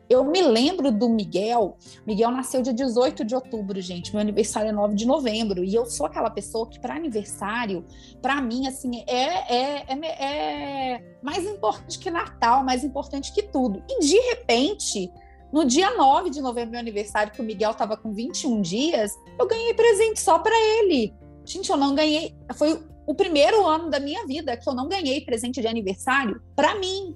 eu 0.08 0.24
me 0.24 0.42
lembro 0.42 0.92
do 0.92 1.08
Miguel. 1.08 1.76
Miguel 2.06 2.30
nasceu 2.30 2.62
dia 2.62 2.72
18 2.72 3.24
de 3.24 3.34
outubro, 3.34 3.80
gente. 3.80 4.12
Meu 4.12 4.20
aniversário 4.20 4.68
é 4.68 4.72
9 4.72 4.94
de 4.94 5.06
novembro. 5.06 5.64
E 5.64 5.74
eu 5.74 5.86
sou 5.86 6.06
aquela 6.06 6.30
pessoa 6.30 6.68
que, 6.68 6.78
para 6.78 6.94
aniversário, 6.94 7.84
para 8.20 8.40
mim, 8.40 8.66
assim, 8.66 9.02
é, 9.06 9.54
é, 9.54 9.84
é, 9.88 10.24
é, 10.24 11.16
mais 11.22 11.44
importante 11.44 11.98
que 11.98 12.10
Natal, 12.10 12.62
mais 12.64 12.84
importante 12.84 13.32
que 13.32 13.42
tudo. 13.42 13.82
E 13.88 14.00
de 14.00 14.18
repente, 14.30 15.10
no 15.52 15.64
dia 15.64 15.96
9 15.96 16.30
de 16.30 16.40
novembro, 16.40 16.72
meu 16.72 16.80
aniversário, 16.80 17.32
que 17.32 17.40
o 17.40 17.44
Miguel 17.44 17.70
estava 17.70 17.96
com 17.96 18.12
21 18.12 18.60
dias, 18.60 19.12
eu 19.38 19.46
ganhei 19.46 19.72
presente 19.72 20.20
só 20.20 20.38
para 20.38 20.54
ele. 20.56 21.14
Gente, 21.44 21.70
eu 21.70 21.76
não 21.76 21.94
ganhei. 21.94 22.34
Foi 22.54 22.82
o 23.06 23.14
primeiro 23.14 23.66
ano 23.66 23.90
da 23.90 24.00
minha 24.00 24.26
vida 24.26 24.56
que 24.56 24.68
eu 24.68 24.74
não 24.74 24.88
ganhei 24.88 25.20
presente 25.20 25.60
de 25.60 25.66
aniversário 25.66 26.42
para 26.56 26.74
mim. 26.74 27.14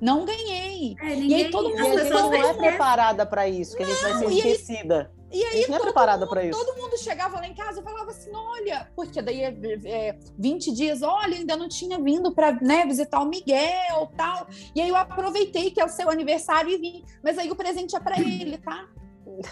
Não 0.00 0.24
ganhei. 0.24 0.96
É, 1.00 1.14
e 1.14 1.34
aí 1.34 1.50
todo 1.50 1.68
mundo. 1.68 1.80
A 1.80 2.04
gente 2.04 2.10
não 2.10 2.34
é 2.34 2.54
preparada 2.54 3.26
para 3.26 3.48
isso, 3.48 3.76
que 3.76 3.84
não, 3.84 3.92
a 3.92 3.94
gente 3.94 4.02
vai 4.02 4.18
ser 4.18 4.34
esquecida. 4.34 5.12
E 5.32 5.44
aí, 5.44 5.66
não 5.68 5.76
é 5.76 5.80
preparada 5.80 6.26
para 6.26 6.44
isso. 6.44 6.58
Todo 6.58 6.76
mundo 6.76 6.98
chegava 6.98 7.38
lá 7.38 7.46
em 7.46 7.54
casa 7.54 7.80
e 7.80 7.84
falava 7.84 8.10
assim: 8.10 8.30
olha, 8.34 8.90
porque 8.96 9.22
daí 9.22 9.42
é, 9.42 9.54
é 9.84 10.18
20 10.36 10.72
dias, 10.72 11.02
olha, 11.02 11.36
ainda 11.36 11.56
não 11.56 11.68
tinha 11.68 11.98
vindo 11.98 12.32
para 12.32 12.52
né, 12.60 12.84
visitar 12.84 13.20
o 13.20 13.26
Miguel 13.26 14.10
tal. 14.16 14.48
E 14.74 14.80
aí 14.80 14.88
eu 14.88 14.96
aproveitei 14.96 15.70
que 15.70 15.80
é 15.80 15.84
o 15.84 15.88
seu 15.88 16.10
aniversário 16.10 16.70
e 16.70 16.78
vim. 16.78 17.04
Mas 17.22 17.38
aí 17.38 17.50
o 17.50 17.54
presente 17.54 17.94
é 17.94 18.00
para 18.00 18.18
ele, 18.18 18.58
tá? 18.58 18.88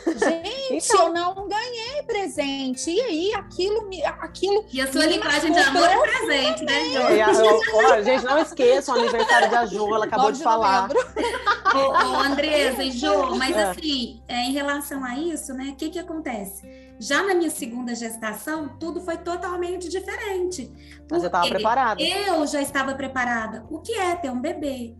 Gente, 0.06 0.86
então, 0.86 1.06
eu 1.06 1.12
não 1.12 1.48
ganhei 1.48 2.02
presente. 2.06 2.90
E 2.90 3.00
aí, 3.00 3.34
aquilo 3.34 3.88
aquilo. 4.20 4.64
E 4.72 4.80
a 4.80 4.90
sua 4.90 5.06
linguagem 5.06 5.52
de 5.52 5.58
amor 5.58 5.88
é 5.88 5.98
presente, 6.00 6.64
né, 6.64 6.84
Jô? 6.90 8.02
gente, 8.02 8.24
não 8.24 8.38
esqueçam 8.38 8.94
o 8.94 8.98
aniversário 8.98 9.50
da 9.50 9.66
Jô, 9.66 9.94
ela 9.94 10.04
acabou 10.04 10.32
de, 10.32 10.38
de 10.38 10.44
falar. 10.44 10.88
ô, 11.74 11.78
ô, 11.78 12.16
Andresa 12.20 12.82
e 12.82 12.90
Jô, 12.92 13.34
mas 13.36 13.56
é. 13.56 13.62
assim, 13.64 14.22
é, 14.28 14.44
em 14.44 14.52
relação 14.52 15.04
a 15.04 15.16
isso, 15.18 15.52
né, 15.54 15.70
o 15.72 15.76
que 15.76 15.90
que 15.90 15.98
acontece? 15.98 16.66
Já 16.98 17.22
na 17.22 17.34
minha 17.34 17.50
segunda 17.50 17.94
gestação, 17.94 18.68
tudo 18.80 19.00
foi 19.00 19.16
totalmente 19.18 19.88
diferente. 19.88 20.70
Mas 21.10 21.22
eu 21.22 21.28
estava 21.28 21.48
preparada. 21.48 22.02
Eu 22.02 22.46
já 22.46 22.60
estava 22.60 22.94
preparada. 22.94 23.64
O 23.70 23.78
que 23.78 23.92
é 23.92 24.16
ter 24.16 24.30
um 24.30 24.40
bebê? 24.40 24.96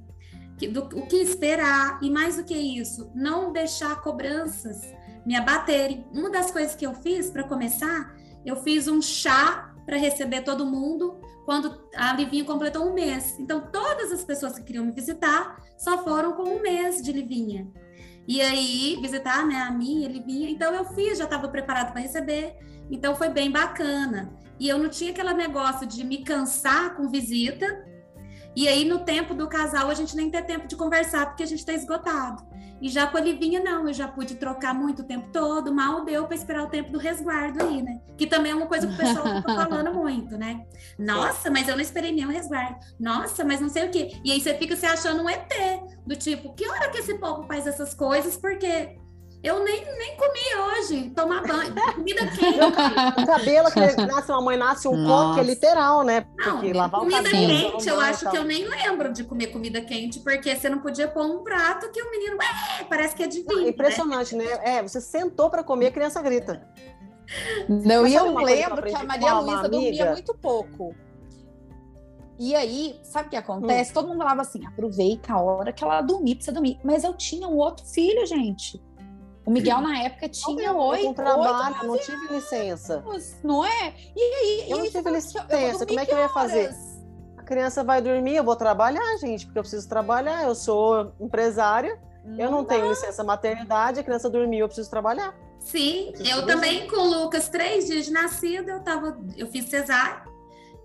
Do, 0.67 0.85
o 0.99 1.07
que 1.07 1.17
esperar 1.17 2.01
e 2.03 2.11
mais 2.11 2.37
do 2.37 2.45
que 2.45 2.55
isso, 2.55 3.11
não 3.15 3.53
deixar 3.53 4.01
cobranças 4.01 4.93
me 5.25 5.37
abaterem. 5.37 6.07
Uma 6.13 6.31
das 6.31 6.51
coisas 6.51 6.75
que 6.75 6.87
eu 6.87 6.95
fiz 6.95 7.31
para 7.31 7.45
começar, 7.45 8.17
eu 8.45 8.57
fiz 8.57 8.89
um 8.89 9.01
chá 9.03 9.75
para 9.85 9.97
receber 9.97 10.43
todo 10.43 10.67
mundo 10.67 11.21
quando 11.45 11.81
a 11.95 12.13
Livinha 12.13 12.45
completou 12.45 12.87
um 12.87 12.93
mês. 12.93 13.39
Então, 13.39 13.69
todas 13.73 14.13
as 14.13 14.25
pessoas 14.25 14.59
que 14.59 14.65
queriam 14.65 14.85
me 14.85 14.93
visitar 14.93 15.63
só 15.79 16.03
foram 16.05 16.33
com 16.33 16.43
um 16.43 16.61
mês 16.61 17.03
de 17.03 17.13
Livinha. 17.13 17.67
E 18.27 18.41
aí, 18.43 18.99
visitar 19.01 19.47
né, 19.47 19.57
a 19.57 19.71
minha, 19.71 20.09
Livinha. 20.09 20.51
Então, 20.51 20.75
eu 20.75 20.85
fiz, 20.85 21.17
já 21.17 21.25
estava 21.25 21.49
preparado 21.49 21.93
para 21.93 22.03
receber. 22.03 22.55
Então, 22.91 23.17
foi 23.17 23.31
bem 23.31 23.51
bacana. 23.51 24.31
E 24.61 24.69
eu 24.69 24.79
não 24.79 24.91
tinha 24.91 25.11
aquele 25.11 25.33
negócio 25.33 25.87
de 25.87 26.05
me 26.05 26.23
cansar 26.23 26.95
com 26.97 27.09
visita, 27.09 27.67
e 28.57 28.67
aí, 28.67 28.85
no 28.85 29.01
tempo 29.01 29.35
do 29.35 29.49
casal, 29.49 29.89
a 29.89 29.95
gente 29.95 30.17
nem 30.17 30.31
tem 30.31 30.43
tempo 30.43 30.67
de 30.67 30.77
conversar 30.77 31.27
porque 31.27 31.43
a 31.43 31.47
gente 31.47 31.61
está 31.61 31.73
esgotado. 31.73 32.47
E 32.81 32.89
já 32.89 33.07
com 33.07 33.17
a 33.17 33.21
Livinha, 33.21 33.61
não, 33.61 33.89
eu 33.89 33.93
já 33.93 34.07
pude 34.07 34.37
trocar 34.37 34.73
muito 34.73 35.03
o 35.03 35.05
tempo 35.05 35.29
todo, 35.33 35.75
mal 35.75 36.05
deu 36.05 36.27
para 36.27 36.37
esperar 36.37 36.63
o 36.63 36.69
tempo 36.69 36.93
do 36.93 36.99
resguardo 36.99 37.63
aí, 37.63 37.83
né? 37.83 38.01
Que 38.17 38.27
também 38.27 38.53
é 38.53 38.55
uma 38.55 38.67
coisa 38.67 38.87
que 38.87 38.95
o 38.95 38.97
pessoal 38.97 39.37
fica 39.37 39.55
falando 39.67 39.93
muito, 39.93 40.39
né? 40.39 40.65
Nossa, 40.99 41.51
mas 41.51 41.67
eu 41.69 41.75
não 41.75 41.83
esperei 41.83 42.13
nem 42.13 42.25
o 42.25 42.31
resguardo. 42.31 42.79
Nossa, 42.99 43.45
mas 43.45 43.61
não 43.61 43.69
sei 43.69 43.87
o 43.87 43.91
quê. 43.91 44.13
E 44.25 44.31
aí 44.31 44.41
você 44.41 44.55
fica 44.55 44.77
se 44.77 44.87
achando 44.87 45.23
um 45.23 45.29
ET, 45.29 45.53
do 46.07 46.15
tipo, 46.15 46.55
que 46.55 46.69
hora 46.69 46.89
que 46.91 46.99
esse 46.99 47.19
povo 47.19 47.45
faz 47.49 47.67
essas 47.67 47.95
coisas? 47.95 48.37
Porque 48.37 48.97
eu 49.43 49.63
nem, 49.63 49.85
nem 49.85 50.17
comi 50.17 50.41
hoje, 50.73 51.11
tomar 51.11 51.43
banho, 51.47 51.73
comida 51.95 52.27
quente. 52.35 53.23
O 53.23 53.27
cabelo 53.27 53.71
que 53.71 53.79
nasce, 54.07 54.33
uma 54.33 54.41
mãe 54.41 54.57
nasce 54.57 54.89
um 54.89 54.97
Nossa. 54.97 55.29
coque, 55.29 55.41
é 55.41 55.43
literal, 55.45 56.03
né? 56.03 56.23
Porque 56.23 56.73
não, 56.73 56.81
lavar 56.81 57.01
comida 57.01 57.31
quente, 57.31 57.89
eu 57.89 58.01
acho 58.01 58.29
que 58.29 58.37
eu 58.37 58.45
nem 58.45 58.67
lembro 58.67 59.13
de 59.13 59.23
comer 59.23 59.49
comida 59.49 59.81
quente, 59.81 60.21
porque 60.21 60.55
você 60.57 60.69
não 60.69 60.81
podia 60.81 61.07
pôr 61.07 61.25
um 61.25 61.45
prato 61.45 61.91
que 61.91 62.03
o 62.03 62.11
menino, 62.11 62.37
é, 62.43 62.85
parece 62.85 63.15
que 63.15 63.23
é 63.23 63.29
divino. 63.29 63.61
Não, 63.61 63.69
impressionante, 63.69 64.35
né? 64.35 64.45
né? 64.45 64.79
É, 64.79 64.83
você 64.83 65.01
sentou 65.01 65.49
para 65.49 65.63
comer, 65.63 65.87
a 65.87 65.93
criança 65.93 66.21
grita. 66.21 66.69
Não, 67.69 68.07
e 68.07 68.15
eu 68.15 68.37
lembro 68.39 68.83
que, 68.83 68.91
que 68.91 68.97
a 68.97 69.05
Maria 69.05 69.35
Luísa 69.35 69.69
dormia 69.69 70.13
muito 70.13 70.35
pouco. 70.35 70.95
E 72.39 72.55
aí, 72.55 72.99
sabe 73.03 73.27
o 73.27 73.31
que 73.31 73.37
acontece? 73.37 73.91
Hum. 73.91 73.95
Todo 73.95 74.09
mundo 74.09 74.19
falava 74.19 74.43
assim: 74.43 74.65
aproveita 74.65 75.33
a 75.33 75.41
hora 75.41 75.73
que 75.73 75.83
ela 75.83 76.01
dormir, 76.01 76.37
precisa 76.37 76.53
dormir. 76.53 76.79
Mas 76.83 77.05
eu 77.05 77.13
tinha 77.15 77.47
um 77.49 77.57
outro 77.57 77.85
filho, 77.85 78.25
gente. 78.27 78.81
O 79.49 79.51
Miguel, 79.51 79.81
na 79.81 79.99
época, 80.01 80.29
tinha 80.29 80.75
oito. 80.75 81.15
trabalho, 81.15 81.75
oito, 81.75 81.87
não 81.87 81.99
tive 81.99 82.35
licença. 82.35 83.03
Não 83.43 83.65
é? 83.65 83.95
E 84.15 84.21
aí? 84.21 84.71
Eu 84.71 84.77
não 84.77 84.91
tive 84.91 85.11
licença. 85.11 85.87
Como 85.87 85.99
é 85.99 86.05
que 86.05 86.13
eu 86.13 86.19
ia 86.19 86.29
fazer? 86.29 86.71
A 87.35 87.43
criança 87.43 87.83
vai 87.83 88.03
dormir, 88.03 88.37
eu 88.37 88.45
vou 88.45 88.55
trabalhar, 88.55 89.17
gente, 89.17 89.47
porque 89.47 89.59
eu 89.59 89.63
preciso 89.63 89.89
trabalhar. 89.89 90.45
Eu 90.45 90.55
sou 90.55 91.15
empresária, 91.19 91.99
não 92.23 92.39
eu 92.39 92.51
não 92.51 92.63
dá. 92.63 92.75
tenho 92.75 92.91
licença 92.91 93.25
maternidade, 93.25 94.01
a 94.01 94.05
criança 94.05 94.29
dormiu, 94.29 94.61
eu 94.61 94.69
preciso 94.69 94.91
trabalhar. 94.91 95.35
Sim, 95.61 96.13
eu, 96.19 96.41
eu 96.41 96.47
também 96.47 96.87
com 96.87 96.97
o 96.97 97.23
Lucas, 97.23 97.49
três 97.49 97.87
dias 97.87 98.05
de 98.05 98.13
nascido, 98.13 98.69
eu 98.69 98.81
tava, 98.81 99.19
eu 99.35 99.47
fiz 99.47 99.65
cesárea 99.65 100.25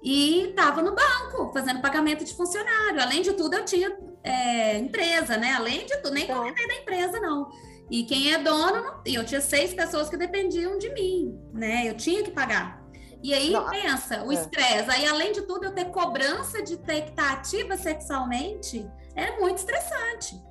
e 0.01 0.51
estava 0.51 0.81
no 0.81 0.95
banco 0.95 1.51
fazendo 1.51 1.81
pagamento 1.81 2.23
de 2.23 2.33
funcionário. 2.33 3.01
Além 3.01 3.21
de 3.21 3.33
tudo, 3.33 3.55
eu 3.55 3.65
tinha 3.65 3.93
é, 4.23 4.77
empresa, 4.77 5.35
né? 5.35 5.51
Além 5.51 5.85
de 5.85 5.97
tudo, 5.97 6.13
nem 6.13 6.23
então. 6.23 6.37
comentei 6.37 6.65
da 6.65 6.75
empresa, 6.75 7.19
não. 7.19 7.51
E 7.89 8.03
quem 8.03 8.33
é 8.33 8.39
dono, 8.39 9.01
e 9.05 9.15
eu 9.15 9.25
tinha 9.25 9.41
seis 9.41 9.73
pessoas 9.73 10.09
que 10.09 10.17
dependiam 10.17 10.77
de 10.77 10.89
mim, 10.93 11.39
né? 11.53 11.89
Eu 11.89 11.95
tinha 11.95 12.23
que 12.23 12.31
pagar. 12.31 12.83
E 13.21 13.33
aí, 13.33 13.51
não, 13.51 13.69
pensa, 13.69 14.23
o 14.23 14.31
é. 14.31 14.35
estresse. 14.35 14.89
Aí, 14.89 15.05
além 15.05 15.31
de 15.31 15.43
tudo, 15.43 15.65
eu 15.65 15.71
ter 15.71 15.85
cobrança 15.85 16.61
de 16.61 16.77
ter 16.77 17.03
que 17.03 17.11
estar 17.11 17.31
ativa 17.31 17.77
sexualmente 17.77 18.85
é 19.15 19.39
muito 19.39 19.59
estressante. 19.59 20.41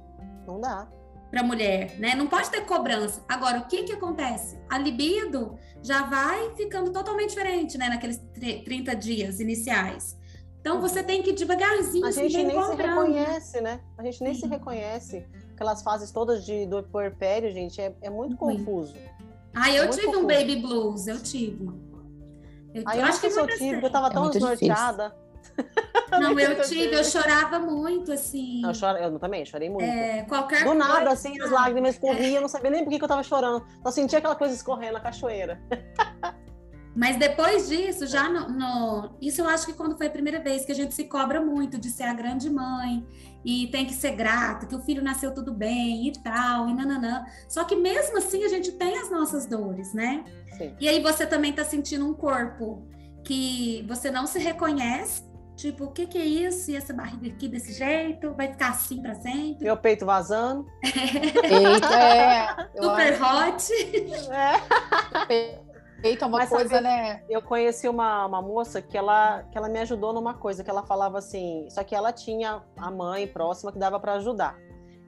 Não 0.46 0.58
dá. 0.58 0.88
Para 1.30 1.42
mulher, 1.42 1.98
né? 1.98 2.14
Não 2.14 2.26
pode 2.26 2.50
ter 2.50 2.62
cobrança. 2.62 3.22
Agora, 3.28 3.58
o 3.58 3.66
que 3.66 3.84
que 3.84 3.92
acontece? 3.92 4.58
A 4.70 4.78
libido 4.78 5.58
já 5.82 6.04
vai 6.04 6.54
ficando 6.54 6.90
totalmente 6.90 7.30
diferente, 7.30 7.76
né? 7.76 7.88
Naqueles 7.88 8.18
30 8.64 8.94
dias 8.96 9.40
iniciais. 9.40 10.18
Então, 10.60 10.80
você 10.80 11.02
tem 11.02 11.22
que 11.22 11.32
devagarzinho. 11.32 12.06
A 12.06 12.10
gente 12.10 12.42
nem 12.42 12.62
se 12.62 12.74
reconhece, 12.74 13.60
né? 13.60 13.80
A 13.98 14.02
gente 14.02 14.22
nem 14.22 14.34
Sim. 14.34 14.40
se 14.40 14.46
reconhece 14.46 15.26
aquelas 15.62 15.82
fases 15.82 16.10
todas 16.10 16.44
de, 16.44 16.66
do 16.66 16.82
puerpério, 16.82 17.52
gente, 17.52 17.80
é, 17.80 17.94
é 18.02 18.10
muito 18.10 18.36
confuso. 18.36 18.94
Ah, 19.54 19.70
eu 19.70 19.84
é 19.84 19.88
tive 19.88 20.06
confuso. 20.06 20.24
um 20.24 20.26
baby 20.26 20.56
blues, 20.56 21.06
eu 21.06 21.22
tive. 21.22 21.66
Eu, 22.74 22.82
ah, 22.84 22.96
eu 22.96 23.04
acho 23.04 23.20
que, 23.20 23.30
que 23.30 23.38
eu 23.38 23.46
tive, 23.46 23.84
eu 23.86 23.90
tava 23.90 24.08
é 24.08 24.10
tão 24.10 24.30
desnorteada. 24.30 25.14
Não, 26.10 26.38
eu 26.38 26.62
tive, 26.62 26.94
eu 26.94 27.04
chorava 27.04 27.58
muito, 27.58 28.12
assim. 28.12 28.62
Eu, 28.64 28.74
choro, 28.74 28.98
eu 28.98 29.18
também 29.18 29.44
chorei 29.46 29.70
muito. 29.70 29.84
É, 29.84 30.22
qualquer 30.24 30.64
Do 30.64 30.74
nada, 30.74 30.94
coisa, 30.94 31.12
assim, 31.12 31.40
as 31.40 31.50
lágrimas 31.50 31.98
corriam, 31.98 32.34
é. 32.34 32.36
eu 32.36 32.40
não 32.42 32.48
sabia 32.48 32.70
nem 32.70 32.84
por 32.84 32.90
que, 32.90 32.98
que 32.98 33.04
eu 33.04 33.08
tava 33.08 33.22
chorando. 33.22 33.64
Só 33.82 33.90
sentia 33.90 34.18
aquela 34.18 34.34
coisa 34.34 34.54
escorrendo 34.54 34.94
na 34.94 35.00
cachoeira. 35.00 35.60
Mas 36.94 37.16
depois 37.16 37.68
disso, 37.68 38.06
já 38.06 38.28
no, 38.28 38.50
no, 38.50 39.16
Isso 39.20 39.40
eu 39.40 39.48
acho 39.48 39.64
que 39.64 39.72
quando 39.72 39.96
foi 39.96 40.08
a 40.08 40.10
primeira 40.10 40.38
vez 40.38 40.64
que 40.64 40.72
a 40.72 40.74
gente 40.74 40.94
se 40.94 41.04
cobra 41.04 41.40
muito 41.40 41.78
de 41.78 41.88
ser 41.88 42.02
a 42.02 42.12
grande 42.12 42.50
mãe 42.50 43.06
e 43.44 43.66
tem 43.68 43.86
que 43.86 43.94
ser 43.94 44.12
grata, 44.12 44.66
que 44.66 44.74
o 44.74 44.80
filho 44.80 45.02
nasceu 45.02 45.32
tudo 45.34 45.52
bem 45.52 46.08
e 46.08 46.12
tal, 46.12 46.68
e 46.68 46.74
nananã. 46.74 47.24
Só 47.48 47.64
que 47.64 47.76
mesmo 47.76 48.18
assim 48.18 48.44
a 48.44 48.48
gente 48.48 48.72
tem 48.72 48.98
as 48.98 49.10
nossas 49.10 49.46
dores, 49.46 49.92
né? 49.92 50.24
Sim. 50.56 50.74
E 50.80 50.88
aí 50.88 51.00
você 51.02 51.26
também 51.26 51.52
tá 51.52 51.64
sentindo 51.64 52.06
um 52.06 52.14
corpo 52.14 52.86
que 53.24 53.84
você 53.88 54.10
não 54.10 54.26
se 54.26 54.38
reconhece. 54.38 55.30
Tipo, 55.56 55.84
o 55.84 55.92
que, 55.92 56.06
que 56.06 56.18
é 56.18 56.24
isso? 56.24 56.70
E 56.70 56.76
essa 56.76 56.94
barriga 56.94 57.28
aqui 57.28 57.46
desse 57.46 57.72
jeito? 57.74 58.32
Vai 58.34 58.48
ficar 58.48 58.70
assim 58.70 59.02
para 59.02 59.14
sempre? 59.14 59.64
Meu 59.64 59.76
peito 59.76 60.06
vazando. 60.06 60.66
Eita, 60.82 61.94
é. 61.94 62.68
Super 62.80 63.22
hot. 63.22 63.72
É. 65.28 65.60
Eita, 66.02 66.26
uma 66.26 66.38
Mas, 66.38 66.48
coisa, 66.48 66.68
sabe, 66.68 66.82
né? 66.82 67.22
Eu 67.28 67.40
conheci 67.40 67.88
uma, 67.88 68.26
uma 68.26 68.42
moça 68.42 68.82
que 68.82 68.98
ela, 68.98 69.44
que 69.44 69.56
ela 69.56 69.68
me 69.68 69.78
ajudou 69.78 70.12
numa 70.12 70.34
coisa, 70.34 70.64
que 70.64 70.70
ela 70.70 70.82
falava 70.82 71.18
assim, 71.18 71.68
só 71.70 71.84
que 71.84 71.94
ela 71.94 72.12
tinha 72.12 72.60
a 72.76 72.90
mãe 72.90 73.26
próxima 73.28 73.70
que 73.70 73.78
dava 73.78 74.00
para 74.00 74.14
ajudar. 74.14 74.58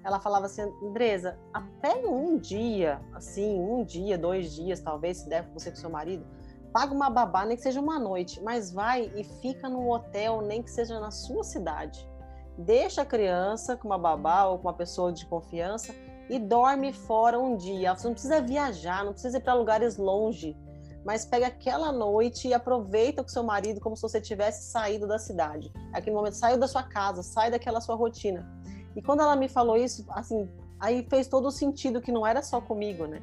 ela 0.05 0.21
falava 0.21 0.47
assim, 0.47 0.63
Andresa, 0.83 1.37
pega 1.81 2.09
um 2.09 2.39
dia, 2.39 3.01
assim, 3.13 3.61
um 3.61 3.83
dia, 3.85 4.17
dois 4.17 4.55
dias, 4.55 4.81
talvez, 4.81 5.19
se 5.19 5.29
der 5.29 5.43
você 5.53 5.71
com 5.71 5.77
seu 5.77 5.91
marido, 5.91 6.25
paga 6.73 6.95
uma 6.95 7.11
babá, 7.11 7.45
nem 7.45 7.57
que 7.57 7.63
seja 7.63 7.81
uma 7.81 7.99
noite, 7.99 8.41
mas 8.41 8.73
vai 8.73 9.11
e 9.17 9.25
fica 9.25 9.69
num 9.69 9.91
hotel, 9.91 10.43
nem 10.43 10.63
que 10.63 10.71
seja 10.71 11.01
na 11.01 11.11
sua 11.11 11.43
cidade. 11.43 12.09
Deixa 12.57 13.03
a 13.03 13.07
criança 13.07 13.77
com 13.77 13.89
uma 13.89 13.99
babá 13.99 14.45
ou 14.45 14.59
com 14.59 14.69
uma 14.69 14.75
pessoa 14.75 15.13
de 15.13 15.27
confiança 15.27 15.93
e 16.31 16.39
dorme 16.39 16.93
fora 16.93 17.39
um 17.39 17.57
dia. 17.57 17.95
Você 17.95 18.07
não 18.07 18.15
precisa 18.15 18.41
viajar, 18.41 19.05
não 19.05 19.13
precisa 19.13 19.39
ir 19.39 19.41
para 19.41 19.55
lugares 19.55 19.97
longe, 19.97 20.57
mas 21.05 21.25
pega 21.25 21.49
aquela 21.49 21.93
noite 21.93 22.49
e 22.49 22.55
aproveita 22.55 23.23
com 23.23 23.29
seu 23.29 23.43
marido 23.43 23.81
como 23.81 23.95
se 23.95 24.03
você 24.03 24.21
tivesse 24.21 24.71
saído 24.71 25.07
da 25.07 25.19
cidade. 25.19 25.71
Aquele 25.93 26.17
momento, 26.17 26.35
saiu 26.35 26.57
da 26.57 26.67
sua 26.67 26.83
casa, 26.83 27.23
sai 27.23 27.51
daquela 27.51 27.81
sua 27.81 27.95
rotina. 27.95 28.49
E 28.97 29.03
quando 29.03 29.21
ela 29.21 29.37
me 29.37 29.49
falou 29.49 29.77
isso, 29.77 30.05
assim, 30.09 30.49
aí 30.81 31.07
fez 31.09 31.29
todo 31.29 31.47
o 31.47 31.51
sentido 31.51 32.01
que 32.01 32.11
não 32.11 32.27
era 32.27 32.43
só 32.43 32.61
comigo, 32.61 33.07
né? 33.07 33.21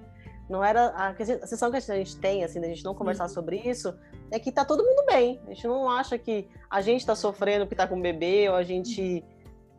Não 0.49 0.63
era 0.63 0.89
a, 0.89 1.09
a 1.09 1.25
sensação 1.25 1.71
que 1.71 1.77
a 1.77 1.79
gente 1.79 2.17
tem, 2.17 2.43
assim, 2.43 2.59
da 2.59 2.67
gente 2.67 2.83
não 2.83 2.93
conversar 2.93 3.23
uhum. 3.23 3.29
sobre 3.29 3.57
isso, 3.57 3.97
é 4.29 4.37
que 4.37 4.51
tá 4.51 4.65
todo 4.65 4.83
mundo 4.83 5.05
bem. 5.07 5.39
A 5.47 5.53
gente 5.53 5.65
não 5.65 5.89
acha 5.89 6.17
que 6.17 6.47
a 6.69 6.81
gente 6.81 7.05
tá 7.05 7.15
sofrendo 7.15 7.65
porque 7.65 7.75
tá 7.75 7.87
com 7.87 7.95
um 7.95 8.01
bebê, 8.01 8.49
ou 8.49 8.55
a 8.55 8.63
gente 8.63 9.23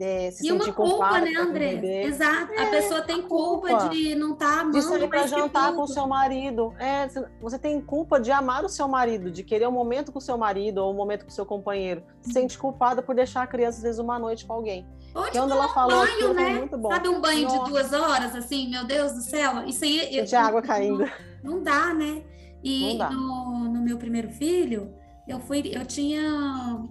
é, 0.02 0.30
se 0.30 0.46
e 0.46 0.52
uma 0.52 0.72
culpa, 0.72 1.20
né, 1.20 1.32
André? 1.36 2.04
Exato. 2.04 2.52
É, 2.52 2.62
a 2.64 2.70
pessoa 2.70 3.02
tem 3.02 3.22
culpa, 3.22 3.68
culpa, 3.68 3.88
de 3.90 4.14
não 4.14 4.32
estar 4.32 4.46
tá 4.46 4.60
amando 4.62 4.78
De 4.78 4.82
sair 4.82 5.08
para 5.08 5.26
jantar 5.26 5.72
com 5.74 5.82
o 5.82 5.86
seu 5.86 6.06
marido. 6.06 6.74
É, 6.78 7.08
você 7.40 7.58
tem 7.58 7.80
culpa 7.80 8.18
de 8.18 8.32
amar 8.32 8.64
o 8.64 8.68
seu 8.68 8.88
marido, 8.88 9.30
de 9.30 9.44
querer 9.44 9.68
um 9.68 9.72
momento 9.72 10.10
com 10.10 10.18
o 10.18 10.22
seu 10.22 10.36
marido 10.36 10.78
ou 10.78 10.92
um 10.92 10.96
momento 10.96 11.24
com 11.24 11.30
o 11.30 11.34
seu 11.34 11.46
companheiro. 11.46 12.02
Se 12.20 12.32
sente 12.32 12.58
culpada 12.58 13.00
por 13.00 13.14
deixar 13.14 13.42
a 13.42 13.46
criança, 13.46 13.78
às 13.78 13.82
vezes, 13.84 13.98
uma 14.00 14.18
noite 14.18 14.44
com 14.44 14.54
alguém. 14.54 14.86
Ou 15.14 15.24
que 15.24 15.38
ela 15.38 15.68
falou 15.68 16.04
banho, 16.04 16.34
né? 16.34 16.48
Muito 16.54 16.76
bom. 16.76 16.90
Sabe 16.90 17.08
um 17.08 17.20
banho 17.20 17.44
Nossa. 17.44 17.58
de 17.58 17.70
duas 17.70 17.92
horas, 17.92 18.34
assim, 18.34 18.68
meu 18.68 18.84
Deus 18.84 19.12
do 19.12 19.20
céu? 19.20 19.62
Isso 19.66 19.84
aí... 19.84 20.22
De 20.24 20.34
água 20.34 20.62
caindo. 20.62 21.04
Não, 21.44 21.56
não 21.56 21.62
dá, 21.62 21.94
né? 21.94 22.24
E 22.64 22.96
dá. 22.98 23.10
No, 23.10 23.68
no 23.68 23.82
meu 23.82 23.98
primeiro 23.98 24.30
filho, 24.30 24.92
eu 25.28 25.38
fui, 25.38 25.62
eu 25.72 25.84
tinha 25.84 26.82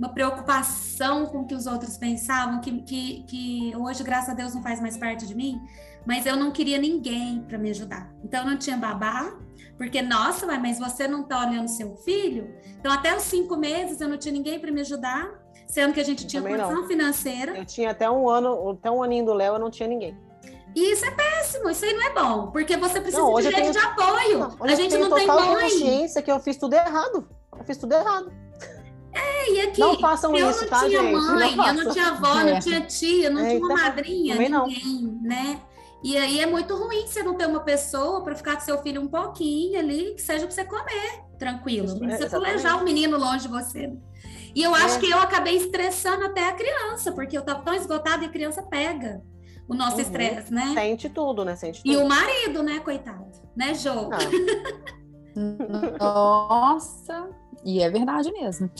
uma 0.00 0.08
preocupação 0.08 1.26
com 1.26 1.40
o 1.40 1.46
que 1.46 1.54
os 1.54 1.66
outros 1.66 1.98
pensavam, 1.98 2.58
que, 2.62 2.80
que, 2.80 3.22
que 3.24 3.76
hoje, 3.76 4.02
graças 4.02 4.30
a 4.30 4.34
Deus, 4.34 4.54
não 4.54 4.62
faz 4.62 4.80
mais 4.80 4.96
parte 4.96 5.26
de 5.26 5.34
mim, 5.34 5.60
mas 6.06 6.24
eu 6.24 6.36
não 6.36 6.50
queria 6.50 6.78
ninguém 6.78 7.42
para 7.42 7.58
me 7.58 7.68
ajudar. 7.68 8.10
Então, 8.24 8.40
eu 8.40 8.46
não 8.46 8.56
tinha 8.56 8.78
babá, 8.78 9.36
porque, 9.76 10.00
nossa, 10.00 10.46
mas 10.46 10.78
você 10.78 11.06
não 11.06 11.20
está 11.20 11.46
olhando 11.46 11.68
seu 11.68 11.94
filho? 11.98 12.50
Então, 12.78 12.90
até 12.90 13.14
os 13.14 13.24
cinco 13.24 13.58
meses, 13.58 14.00
eu 14.00 14.08
não 14.08 14.16
tinha 14.16 14.32
ninguém 14.32 14.58
para 14.58 14.72
me 14.72 14.80
ajudar, 14.80 15.38
sendo 15.66 15.92
que 15.92 16.00
a 16.00 16.04
gente 16.04 16.22
eu 16.22 16.28
tinha 16.30 16.42
condição 16.42 16.80
não. 16.80 16.88
financeira. 16.88 17.58
Eu 17.58 17.66
tinha 17.66 17.90
até 17.90 18.10
um 18.10 18.26
ano, 18.26 18.70
até 18.70 18.90
um 18.90 19.02
aninho 19.02 19.26
do 19.26 19.34
Léo, 19.34 19.56
eu 19.56 19.58
não 19.58 19.70
tinha 19.70 19.86
ninguém. 19.86 20.16
E 20.74 20.92
isso 20.92 21.04
é 21.04 21.10
péssimo, 21.10 21.68
isso 21.68 21.84
aí 21.84 21.92
não 21.92 22.06
é 22.06 22.14
bom, 22.14 22.50
porque 22.52 22.74
você 22.78 23.02
precisa 23.02 23.22
não, 23.22 23.34
de 23.34 23.48
rede 23.48 23.56
tenho... 23.56 23.72
de 23.72 23.78
apoio. 23.78 24.38
Não, 24.38 24.56
a 24.60 24.74
gente 24.74 24.96
não 24.96 25.14
tem 25.14 25.26
mãe. 25.26 25.60
consciência 25.60 26.22
que 26.22 26.32
eu 26.32 26.40
fiz 26.40 26.56
tudo 26.56 26.72
errado. 26.72 27.28
Eu 27.58 27.64
fiz 27.66 27.76
tudo 27.76 27.92
errado. 27.92 28.32
É, 29.12 29.52
e 29.52 29.60
aqui, 29.62 29.80
não 29.80 29.98
façam 29.98 30.34
eu 30.36 30.50
isso, 30.50 30.62
não 30.62 30.68
tá, 30.68 30.86
tinha 30.86 31.00
gente? 31.00 31.12
mãe, 31.12 31.56
não 31.56 31.66
eu 31.66 31.74
não 31.74 31.92
tinha 31.92 32.08
avó, 32.08 32.40
é. 32.40 32.52
não 32.52 32.60
tinha 32.60 32.80
tia, 32.82 33.30
não 33.30 33.40
é, 33.40 33.48
tinha 33.50 33.58
uma 33.58 33.72
então, 33.72 33.84
madrinha, 33.84 34.34
ninguém, 34.34 34.50
não. 34.50 34.66
né? 35.22 35.60
E 36.02 36.16
aí 36.16 36.40
é 36.40 36.46
muito 36.46 36.74
ruim 36.74 37.06
você 37.06 37.22
não 37.22 37.34
ter 37.34 37.46
uma 37.46 37.60
pessoa 37.60 38.22
para 38.22 38.34
ficar 38.34 38.54
com 38.54 38.62
seu 38.62 38.80
filho 38.82 39.02
um 39.02 39.08
pouquinho 39.08 39.78
ali, 39.78 40.14
que 40.14 40.22
seja 40.22 40.46
para 40.46 40.54
você 40.54 40.64
comer 40.64 41.24
tranquilo. 41.38 41.88
Não 41.88 41.98
precisa 41.98 42.26
é, 42.26 42.30
colejar 42.30 42.80
o 42.80 42.84
menino 42.84 43.18
longe 43.18 43.42
de 43.42 43.48
você. 43.48 43.92
E 44.54 44.62
eu 44.62 44.74
acho 44.74 44.96
é. 44.96 45.00
que 45.00 45.10
eu 45.10 45.18
acabei 45.18 45.56
estressando 45.56 46.24
até 46.24 46.48
a 46.48 46.52
criança, 46.52 47.12
porque 47.12 47.36
eu 47.36 47.40
estava 47.40 47.62
tão 47.62 47.74
esgotada 47.74 48.24
e 48.24 48.26
a 48.26 48.30
criança 48.30 48.62
pega 48.62 49.22
o 49.68 49.74
nosso 49.74 49.96
uhum. 49.96 50.02
estresse, 50.02 50.52
né? 50.52 50.72
Sente 50.74 51.08
tudo, 51.08 51.44
né? 51.44 51.54
Sente 51.54 51.82
tudo. 51.82 51.92
E 51.92 51.96
o 51.96 52.08
marido, 52.08 52.62
né, 52.62 52.80
coitado, 52.80 53.30
né, 53.54 53.74
Jô? 53.74 54.08
Nossa, 56.00 57.30
e 57.64 57.80
é 57.80 57.88
verdade 57.88 58.32
mesmo. 58.32 58.70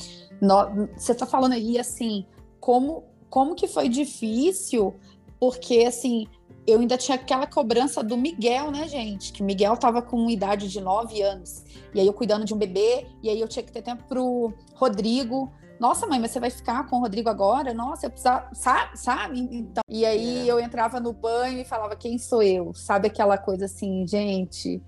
No, 0.40 0.88
você 0.97 1.12
está 1.12 1.26
falando 1.26 1.52
aí 1.52 1.78
assim, 1.78 2.25
como 2.59 3.04
como 3.28 3.54
que 3.54 3.68
foi 3.68 3.88
difícil, 3.88 4.94
porque 5.38 5.85
assim, 5.87 6.26
eu 6.66 6.80
ainda 6.80 6.99
tinha 6.99 7.14
aquela 7.14 7.47
cobrança 7.47 8.02
do 8.02 8.16
Miguel, 8.16 8.70
né, 8.70 8.87
gente? 8.88 9.32
Que 9.32 9.42
o 9.42 9.44
Miguel 9.44 9.76
tava 9.76 10.02
com 10.02 10.28
idade 10.28 10.68
de 10.68 10.80
9 10.80 11.23
anos. 11.23 11.65
E 11.95 12.00
aí 12.00 12.06
eu 12.06 12.12
cuidando 12.12 12.45
de 12.45 12.52
um 12.52 12.58
bebê, 12.58 13.06
e 13.23 13.30
aí 13.30 13.41
eu 13.41 13.49
tinha 13.49 13.62
que 13.62 13.73
ter 13.73 13.82
tempo 13.82 14.04
pro 14.04 14.52
Rodrigo. 14.75 15.50
Nossa, 15.78 16.06
mãe, 16.06 16.21
mas 16.21 16.32
você 16.32 16.41
vai 16.41 16.50
ficar 16.50 16.86
com 16.88 16.97
o 16.97 17.00
Rodrigo 17.00 17.30
agora? 17.30 17.73
Nossa, 17.73 18.06
eu 18.06 18.10
precisava, 18.10 18.49
sabe? 18.52 18.99
sabe? 18.99 19.41
Então, 19.41 19.82
e 19.88 20.04
aí 20.04 20.49
é. 20.49 20.52
eu 20.52 20.60
entrava 20.60 21.00
no 21.00 21.12
banho 21.12 21.58
e 21.58 21.65
falava, 21.65 21.97
quem 21.97 22.19
sou 22.19 22.43
eu? 22.43 22.75
Sabe 22.75 23.08
aquela 23.08 23.38
coisa 23.38 23.65
assim, 23.65 24.06
gente, 24.06 24.82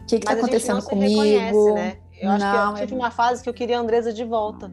o 0.00 0.04
que, 0.04 0.18
que 0.18 0.26
tá 0.26 0.32
acontecendo 0.32 0.82
comigo? 0.82 1.74
Né? 1.74 1.98
Eu 2.20 2.30
acho 2.30 2.44
não, 2.44 2.74
que 2.74 2.82
eu 2.82 2.86
tive 2.86 3.00
é... 3.00 3.02
uma 3.02 3.10
fase 3.10 3.42
que 3.42 3.48
eu 3.48 3.54
queria 3.54 3.78
a 3.78 3.80
Andresa 3.80 4.12
de 4.12 4.24
volta. 4.24 4.70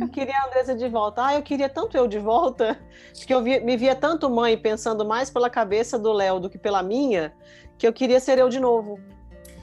Eu 0.00 0.08
queria 0.08 0.38
a 0.38 0.46
Andressa 0.46 0.74
de 0.74 0.88
volta. 0.88 1.26
Ah, 1.26 1.34
eu 1.34 1.42
queria 1.42 1.68
tanto 1.68 1.96
eu 1.96 2.06
de 2.06 2.18
volta, 2.18 2.78
que 3.26 3.32
eu 3.32 3.42
via, 3.42 3.60
me 3.60 3.76
via 3.76 3.94
tanto 3.94 4.30
mãe 4.30 4.56
pensando 4.56 5.04
mais 5.04 5.30
pela 5.30 5.50
cabeça 5.50 5.98
do 5.98 6.12
Léo 6.12 6.40
do 6.40 6.50
que 6.50 6.58
pela 6.58 6.82
minha, 6.82 7.34
que 7.78 7.86
eu 7.86 7.92
queria 7.92 8.20
ser 8.20 8.38
eu 8.38 8.48
de 8.48 8.60
novo. 8.60 8.98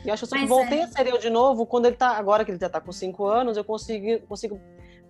E 0.06 0.12
acho 0.12 0.28
que 0.28 0.38
eu 0.38 0.48
voltei 0.48 0.80
é. 0.80 0.84
a 0.84 0.88
ser 0.88 1.08
eu 1.08 1.18
de 1.18 1.30
novo 1.30 1.66
quando 1.66 1.86
ele 1.86 1.96
tá, 1.96 2.10
agora 2.18 2.44
que 2.44 2.52
ele 2.52 2.60
já 2.60 2.70
tá 2.70 2.82
com 2.82 2.92
cinco 2.92 3.26
anos, 3.26 3.56
eu 3.56 3.64
consigo, 3.64 4.20
consigo 4.28 4.60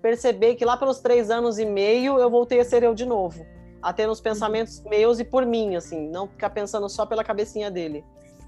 perceber 0.02 0.56
que 0.56 0.64
lá 0.64 0.78
pelos 0.78 1.00
três 1.00 1.32
anos 1.32 1.58
e 1.58 1.66
meio 1.66 2.20
eu 2.20 2.30
voltei 2.30 2.60
a 2.60 2.66
ser 2.66 2.84
eu 2.84 2.94
de 2.94 3.06
novo. 3.06 3.46
A 3.82 3.92
ter 3.92 4.08
os 4.08 4.22
pensamentos 4.22 4.82
meus 4.84 5.20
e 5.20 5.26
por 5.26 5.46
mim, 5.46 5.76
assim, 5.76 6.08
não 6.10 6.28
ficar 6.28 6.52
pensando 6.52 6.88
só 6.88 7.06
pela 7.06 7.24
cabecinha 7.24 7.70
dele. 7.70 8.06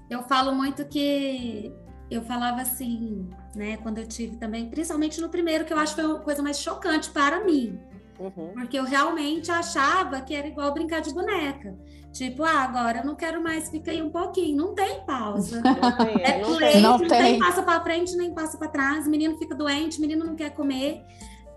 Eu 0.08 0.22
falo 0.22 0.54
muito 0.54 0.86
que 0.86 1.74
eu 2.10 2.22
falava 2.22 2.62
assim, 2.62 3.28
né, 3.54 3.76
quando 3.78 3.98
eu 3.98 4.06
tive 4.06 4.36
também, 4.36 4.68
principalmente 4.68 5.20
no 5.20 5.28
primeiro, 5.28 5.64
que 5.64 5.72
eu 5.72 5.78
acho 5.78 5.94
que 5.94 6.02
foi 6.02 6.16
a 6.16 6.18
coisa 6.20 6.42
mais 6.42 6.60
chocante 6.60 7.10
para 7.10 7.44
mim. 7.44 7.78
Uhum. 8.18 8.52
Porque 8.54 8.78
eu 8.78 8.84
realmente 8.84 9.50
achava 9.50 10.20
que 10.20 10.34
era 10.34 10.46
igual 10.46 10.72
brincar 10.72 11.00
de 11.00 11.12
boneca. 11.12 11.76
Tipo, 12.12 12.44
ah, 12.44 12.62
agora 12.62 13.00
eu 13.00 13.04
não 13.04 13.14
quero 13.14 13.42
mais, 13.42 13.68
fica 13.68 13.90
aí 13.90 14.00
um 14.00 14.08
pouquinho. 14.08 14.56
Não 14.56 14.74
tem 14.74 15.04
pausa. 15.04 15.60
Não 15.60 15.96
tem, 15.98 16.22
é 16.22 16.40
não, 16.40 16.56
play, 16.56 16.80
não, 16.80 16.98
não 16.98 17.06
tem. 17.06 17.08
tem 17.08 17.38
passa 17.38 17.62
para 17.62 17.82
frente, 17.82 18.16
nem 18.16 18.32
passa 18.32 18.56
para 18.56 18.68
trás. 18.68 19.06
Menino 19.06 19.36
fica 19.36 19.54
doente, 19.54 20.00
menino 20.00 20.24
não 20.24 20.34
quer 20.34 20.50
comer. 20.50 21.04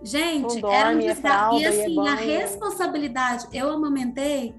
Gente, 0.03 0.59
dorme, 0.59 0.75
era 0.75 0.89
um 0.89 0.99
é 0.99 1.13
desgaste. 1.13 1.61
e 1.61 1.65
assim, 1.65 1.99
é 1.99 2.09
a 2.09 2.15
responsabilidade, 2.15 3.47
eu 3.53 3.69
amamentei 3.69 4.53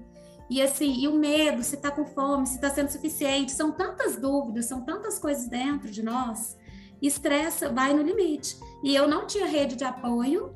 e 0.51 0.61
assim, 0.61 0.93
e 0.99 1.07
o 1.07 1.15
medo, 1.15 1.63
se 1.63 1.75
está 1.75 1.89
com 1.89 2.03
fome, 2.03 2.45
se 2.45 2.55
está 2.55 2.69
sendo 2.69 2.89
suficiente, 2.89 3.53
são 3.53 3.71
tantas 3.71 4.17
dúvidas, 4.17 4.65
são 4.65 4.81
tantas 4.81 5.17
coisas 5.17 5.47
dentro 5.47 5.89
de 5.89 6.03
nós. 6.03 6.57
Estressa, 7.01 7.69
vai 7.69 7.93
no 7.93 8.03
limite. 8.03 8.57
E 8.83 8.93
eu 8.93 9.07
não 9.07 9.25
tinha 9.25 9.45
rede 9.45 9.77
de 9.77 9.85
apoio. 9.85 10.53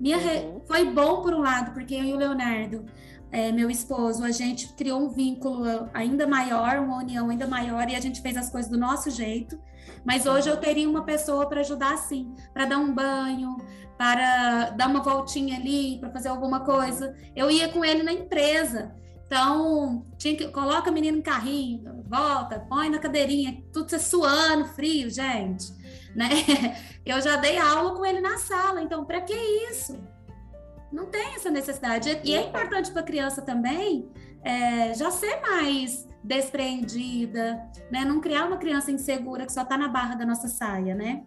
Minha 0.00 0.16
uhum. 0.16 0.22
re... 0.22 0.62
foi 0.66 0.90
bom 0.90 1.20
por 1.20 1.34
um 1.34 1.40
lado, 1.40 1.72
porque 1.74 1.94
eu 1.94 2.04
e 2.04 2.12
o 2.14 2.16
Leonardo, 2.16 2.86
é, 3.30 3.52
meu 3.52 3.68
esposo, 3.68 4.24
a 4.24 4.30
gente 4.30 4.72
criou 4.72 4.98
um 4.98 5.10
vínculo 5.10 5.62
ainda 5.92 6.26
maior, 6.26 6.78
uma 6.78 6.96
união 6.96 7.28
ainda 7.28 7.46
maior, 7.46 7.86
e 7.90 7.94
a 7.94 8.00
gente 8.00 8.22
fez 8.22 8.34
as 8.34 8.48
coisas 8.48 8.70
do 8.70 8.78
nosso 8.78 9.10
jeito. 9.10 9.60
Mas 10.06 10.24
hoje 10.24 10.48
eu 10.48 10.56
teria 10.56 10.88
uma 10.88 11.04
pessoa 11.04 11.46
para 11.46 11.60
ajudar, 11.60 11.98
sim, 11.98 12.34
para 12.54 12.64
dar 12.64 12.78
um 12.78 12.94
banho, 12.94 13.58
para 13.98 14.70
dar 14.70 14.88
uma 14.88 15.02
voltinha 15.02 15.58
ali, 15.58 15.98
para 15.98 16.08
fazer 16.08 16.28
alguma 16.28 16.60
coisa. 16.60 17.14
Eu 17.36 17.50
ia 17.50 17.68
com 17.68 17.84
ele 17.84 18.02
na 18.02 18.12
empresa. 18.14 18.96
Então, 19.28 20.06
tinha 20.16 20.34
que, 20.34 20.48
coloca 20.48 20.90
o 20.90 20.92
menino 20.92 21.18
no 21.18 21.22
carrinho, 21.22 22.02
volta, 22.08 22.58
põe 22.60 22.88
na 22.88 22.98
cadeirinha, 22.98 23.62
tudo 23.70 23.90
você 23.90 23.98
suando, 23.98 24.64
frio, 24.68 25.10
gente. 25.10 25.70
Né? 26.16 26.28
Eu 27.04 27.20
já 27.20 27.36
dei 27.36 27.58
aula 27.58 27.94
com 27.94 28.06
ele 28.06 28.22
na 28.22 28.38
sala, 28.38 28.80
então, 28.80 29.04
para 29.04 29.20
que 29.20 29.34
isso? 29.70 30.02
Não 30.90 31.06
tem 31.06 31.34
essa 31.34 31.50
necessidade. 31.50 32.18
E 32.24 32.34
é 32.34 32.46
importante 32.46 32.90
para 32.90 33.02
a 33.02 33.04
criança 33.04 33.42
também 33.42 34.10
é, 34.42 34.94
já 34.94 35.10
ser 35.10 35.42
mais 35.42 36.08
despreendida, 36.24 37.62
né? 37.90 38.06
Não 38.06 38.20
criar 38.20 38.46
uma 38.46 38.56
criança 38.56 38.90
insegura 38.90 39.44
que 39.44 39.52
só 39.52 39.62
está 39.62 39.76
na 39.76 39.88
barra 39.88 40.14
da 40.14 40.24
nossa 40.24 40.48
saia, 40.48 40.94
né? 40.94 41.24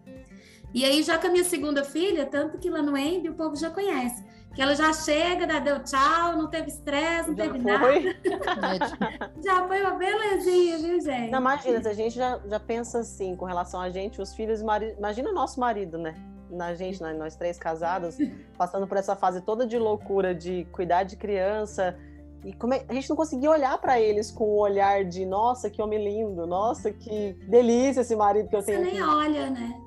E 0.74 0.84
aí, 0.84 1.04
já 1.04 1.18
com 1.18 1.28
a 1.28 1.30
minha 1.30 1.44
segunda 1.44 1.84
filha, 1.84 2.26
tanto 2.26 2.58
que 2.58 2.68
lá 2.68 2.82
no 2.82 2.96
Embi 2.96 3.28
o 3.28 3.34
povo 3.34 3.54
já 3.54 3.70
conhece 3.70 4.24
que 4.54 4.60
ela 4.60 4.74
já 4.74 4.92
chega, 4.92 5.46
já 5.46 5.58
deu 5.58 5.82
tchau, 5.82 6.36
não 6.36 6.48
teve 6.48 6.68
estresse, 6.68 7.30
não 7.30 7.36
já 7.36 7.44
teve 7.44 7.60
foi. 7.60 8.16
nada. 8.60 9.32
já 9.42 9.66
foi 9.66 9.80
uma 9.80 9.92
belezinha, 9.92 10.78
viu, 10.78 11.00
gente? 11.00 11.30
Não, 11.30 11.40
imagina, 11.40 11.88
a 11.88 11.94
gente 11.94 12.14
já, 12.14 12.38
já 12.46 12.60
pensa 12.60 13.00
assim 13.00 13.34
com 13.34 13.44
relação 13.44 13.80
a 13.80 13.90
gente, 13.90 14.20
os 14.20 14.34
filhos, 14.34 14.62
marido, 14.62 14.96
imagina 14.98 15.30
o 15.30 15.34
nosso 15.34 15.58
marido, 15.58 15.98
né? 15.98 16.14
Na 16.50 16.74
gente, 16.74 17.02
nós 17.02 17.34
três 17.34 17.58
casados, 17.58 18.18
passando 18.58 18.86
por 18.86 18.98
essa 18.98 19.16
fase 19.16 19.40
toda 19.40 19.66
de 19.66 19.78
loucura, 19.78 20.34
de 20.34 20.66
cuidar 20.70 21.04
de 21.04 21.16
criança, 21.16 21.96
e 22.44 22.52
como 22.52 22.74
é, 22.74 22.84
a 22.88 22.92
gente 22.92 23.08
não 23.08 23.16
conseguia 23.16 23.50
olhar 23.50 23.78
para 23.78 24.00
eles 24.00 24.30
com 24.30 24.44
o 24.44 24.58
olhar 24.58 25.04
de 25.04 25.24
nossa, 25.24 25.70
que 25.70 25.80
homem 25.80 26.02
lindo, 26.02 26.46
nossa, 26.46 26.92
que 26.92 27.34
delícia 27.48 28.00
esse 28.00 28.16
marido 28.16 28.48
que 28.48 28.56
eu 28.56 28.62
tenho. 28.62 28.80
Você 28.80 28.84
nem 28.84 29.00
aqui. 29.00 29.10
olha, 29.10 29.50
né? 29.50 29.80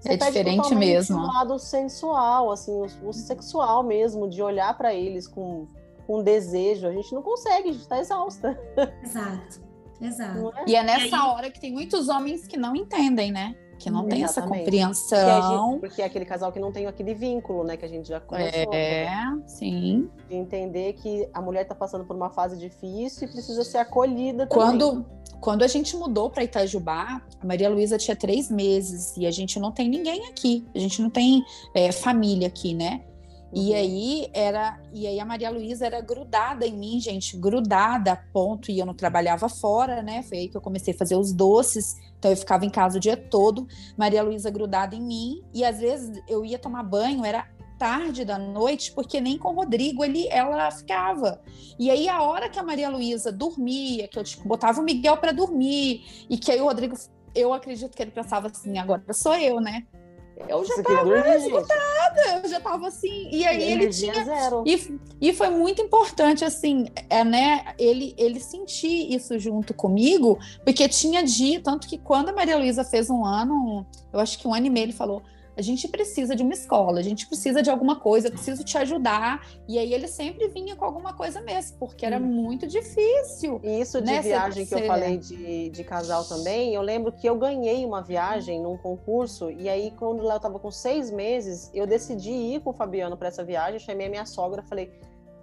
Você 0.00 0.12
é 0.12 0.16
diferente 0.16 0.74
mesmo. 0.74 1.18
O 1.18 1.26
lado 1.26 1.58
sensual, 1.58 2.50
assim, 2.50 2.72
o, 2.72 3.08
o 3.08 3.12
sexual 3.12 3.82
mesmo, 3.82 4.28
de 4.28 4.42
olhar 4.42 4.76
para 4.76 4.94
eles 4.94 5.26
com 5.26 5.66
com 6.06 6.22
desejo. 6.22 6.86
A 6.86 6.92
gente 6.92 7.12
não 7.12 7.22
consegue, 7.22 7.68
a 7.68 7.72
gente 7.72 7.82
está 7.82 7.98
exausta. 7.98 8.58
Exato, 9.02 9.60
exato. 10.00 10.52
É? 10.58 10.64
E 10.68 10.74
é 10.76 10.82
nessa 10.82 11.06
e 11.06 11.14
aí... 11.14 11.28
hora 11.28 11.50
que 11.50 11.60
tem 11.60 11.72
muitos 11.72 12.08
homens 12.08 12.46
que 12.46 12.56
não 12.56 12.74
entendem, 12.74 13.32
né? 13.32 13.56
que 13.78 13.90
não 13.90 14.08
tem 14.08 14.24
essa 14.24 14.40
compreensão. 14.40 15.72
Porque, 15.72 15.86
porque, 15.86 16.02
é 16.02 16.06
aquele 16.06 16.24
casal 16.24 16.50
que 16.50 16.58
não 16.58 16.72
tem 16.72 16.86
aquele 16.86 17.12
vínculo, 17.12 17.62
né? 17.62 17.76
Que 17.76 17.84
a 17.84 17.88
gente 17.88 18.08
já 18.08 18.18
conheceu. 18.18 18.72
É, 18.72 19.04
né? 19.04 19.42
sim. 19.46 20.08
De 20.30 20.34
entender 20.34 20.94
que 20.94 21.28
a 21.32 21.42
mulher 21.42 21.62
está 21.62 21.74
passando 21.74 22.02
por 22.04 22.16
uma 22.16 22.30
fase 22.30 22.56
difícil 22.58 23.28
e 23.28 23.30
precisa 23.30 23.62
ser 23.64 23.76
acolhida 23.76 24.46
também. 24.46 24.66
Quando 24.66 25.06
a 25.62 25.68
gente 25.68 25.96
mudou 25.96 26.30
para 26.30 26.44
Itajubá, 26.44 27.22
a 27.40 27.46
Maria 27.46 27.68
Luísa 27.68 27.98
tinha 27.98 28.16
três 28.16 28.50
meses 28.50 29.16
e 29.16 29.26
a 29.26 29.30
gente 29.30 29.58
não 29.58 29.70
tem 29.70 29.88
ninguém 29.88 30.26
aqui. 30.26 30.66
A 30.74 30.78
gente 30.78 31.00
não 31.00 31.10
tem 31.10 31.44
é, 31.74 31.92
família 31.92 32.48
aqui, 32.48 32.74
né? 32.74 33.02
E 33.52 33.70
uhum. 33.70 33.76
aí 33.76 34.30
era, 34.32 34.80
e 34.92 35.06
aí 35.06 35.20
a 35.20 35.24
Maria 35.24 35.50
Luísa 35.50 35.86
era 35.86 36.00
grudada 36.00 36.66
em 36.66 36.76
mim, 36.76 37.00
gente, 37.00 37.36
grudada 37.36 38.12
a 38.12 38.16
ponto 38.16 38.70
e 38.70 38.78
eu 38.78 38.84
não 38.84 38.94
trabalhava 38.94 39.48
fora, 39.48 40.02
né? 40.02 40.22
Foi 40.22 40.38
aí 40.38 40.48
que 40.48 40.56
eu 40.56 40.60
comecei 40.60 40.92
a 40.92 40.96
fazer 40.96 41.16
os 41.16 41.32
doces. 41.32 41.94
Então 42.18 42.30
eu 42.30 42.36
ficava 42.36 42.64
em 42.64 42.70
casa 42.70 42.98
o 42.98 43.00
dia 43.00 43.16
todo, 43.16 43.66
Maria 43.96 44.22
Luísa 44.22 44.50
grudada 44.50 44.96
em 44.96 45.00
mim, 45.00 45.42
e 45.54 45.64
às 45.64 45.78
vezes 45.78 46.20
eu 46.28 46.44
ia 46.44 46.58
tomar 46.58 46.82
banho, 46.82 47.24
era 47.24 47.46
tarde 47.78 48.24
da 48.24 48.38
noite, 48.38 48.92
porque 48.92 49.20
nem 49.20 49.38
com 49.38 49.48
o 49.50 49.54
Rodrigo 49.54 50.04
ele, 50.04 50.28
ela 50.28 50.70
ficava. 50.70 51.40
E 51.78 51.90
aí, 51.90 52.08
a 52.08 52.22
hora 52.22 52.48
que 52.48 52.58
a 52.58 52.62
Maria 52.62 52.88
Luísa 52.88 53.30
dormia, 53.30 54.08
que 54.08 54.18
eu 54.18 54.24
tipo, 54.24 54.46
botava 54.46 54.80
o 54.80 54.84
Miguel 54.84 55.16
para 55.16 55.32
dormir, 55.32 56.26
e 56.28 56.38
que 56.38 56.50
aí 56.50 56.60
o 56.60 56.64
Rodrigo, 56.64 56.96
eu 57.34 57.52
acredito 57.52 57.94
que 57.94 58.02
ele 58.02 58.10
pensava 58.10 58.48
assim: 58.48 58.78
agora 58.78 59.02
sou 59.12 59.34
eu, 59.34 59.60
né? 59.60 59.84
Eu 60.48 60.62
já 60.66 60.74
estava 60.74 61.34
esgotada, 61.34 62.42
eu 62.42 62.48
já 62.48 62.58
estava 62.58 62.88
assim. 62.88 63.28
E 63.32 63.46
aí 63.46 63.70
e 63.70 63.72
ele 63.72 63.88
tinha. 63.88 64.22
Zero. 64.22 64.64
E, 64.66 65.00
e 65.18 65.32
foi 65.32 65.48
muito 65.48 65.80
importante, 65.80 66.44
assim, 66.44 66.86
é, 67.08 67.24
né? 67.24 67.74
Ele, 67.78 68.14
ele 68.18 68.38
sentir 68.38 69.14
isso 69.14 69.38
junto 69.38 69.72
comigo, 69.72 70.38
porque 70.62 70.86
tinha 70.88 71.22
dia, 71.22 71.60
tanto 71.62 71.88
que 71.88 71.96
quando 71.96 72.28
a 72.28 72.32
Maria 72.32 72.58
Luísa 72.58 72.84
fez 72.84 73.08
um 73.08 73.24
ano, 73.24 73.86
eu 74.12 74.20
acho 74.20 74.38
que 74.38 74.46
um 74.46 74.52
ano 74.52 74.66
e 74.66 74.70
meio, 74.70 74.84
ele 74.84 74.92
falou: 74.92 75.22
a 75.56 75.62
gente 75.62 75.88
precisa 75.88 76.36
de 76.36 76.42
uma 76.42 76.52
escola, 76.52 77.00
a 77.00 77.02
gente 77.02 77.26
precisa 77.26 77.62
de 77.62 77.70
alguma 77.70 77.98
coisa, 77.98 78.28
eu 78.28 78.32
preciso 78.32 78.62
te 78.62 78.76
ajudar. 78.76 79.48
E 79.66 79.78
aí 79.78 79.94
ele 79.94 80.06
sempre 80.06 80.48
vinha 80.48 80.76
com 80.76 80.84
alguma 80.84 81.14
coisa 81.14 81.40
mesmo, 81.40 81.78
porque 81.78 82.04
era 82.04 82.18
hum. 82.18 82.26
muito 82.26 82.66
difícil. 82.66 83.58
E 83.62 83.80
isso 83.80 84.00
de 84.02 84.12
né, 84.12 84.20
viagem 84.20 84.66
que 84.66 84.74
eu 84.74 84.86
falei 84.86 85.16
de, 85.16 85.70
de 85.70 85.84
casal 85.84 86.24
também, 86.24 86.74
eu 86.74 86.82
lembro 86.82 87.10
que 87.10 87.26
eu 87.26 87.36
ganhei 87.36 87.86
uma 87.86 88.02
viagem 88.02 88.60
num 88.60 88.76
concurso, 88.76 89.50
e 89.50 89.68
aí 89.68 89.92
quando 89.92 90.22
eu 90.22 90.36
estava 90.36 90.58
com 90.58 90.70
seis 90.70 91.10
meses, 91.10 91.70
eu 91.72 91.86
decidi 91.86 92.30
ir 92.30 92.60
com 92.60 92.70
o 92.70 92.74
Fabiano 92.74 93.16
para 93.16 93.28
essa 93.28 93.42
viagem, 93.42 93.80
chamei 93.80 94.08
a 94.08 94.10
minha 94.10 94.26
sogra, 94.26 94.62
falei, 94.62 94.92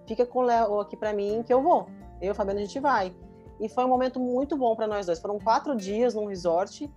fica 0.05 0.25
com 0.25 0.39
o 0.39 0.43
Léo 0.43 0.79
aqui 0.79 0.95
para 0.95 1.11
mim 1.11 1.43
que 1.43 1.51
eu 1.51 1.61
vou. 1.61 1.87
Eu 2.21 2.27
e 2.27 2.31
o 2.31 2.35
Fabiano 2.35 2.59
a 2.59 2.63
gente 2.63 2.79
vai. 2.79 3.13
E 3.59 3.69
foi 3.69 3.83
um 3.85 3.87
momento 3.87 4.19
muito 4.19 4.57
bom 4.57 4.75
para 4.75 4.87
nós 4.87 5.05
dois. 5.05 5.19
Foram 5.19 5.39
quatro 5.39 5.75
dias 5.75 6.13
num 6.13 6.25
resort 6.25 6.89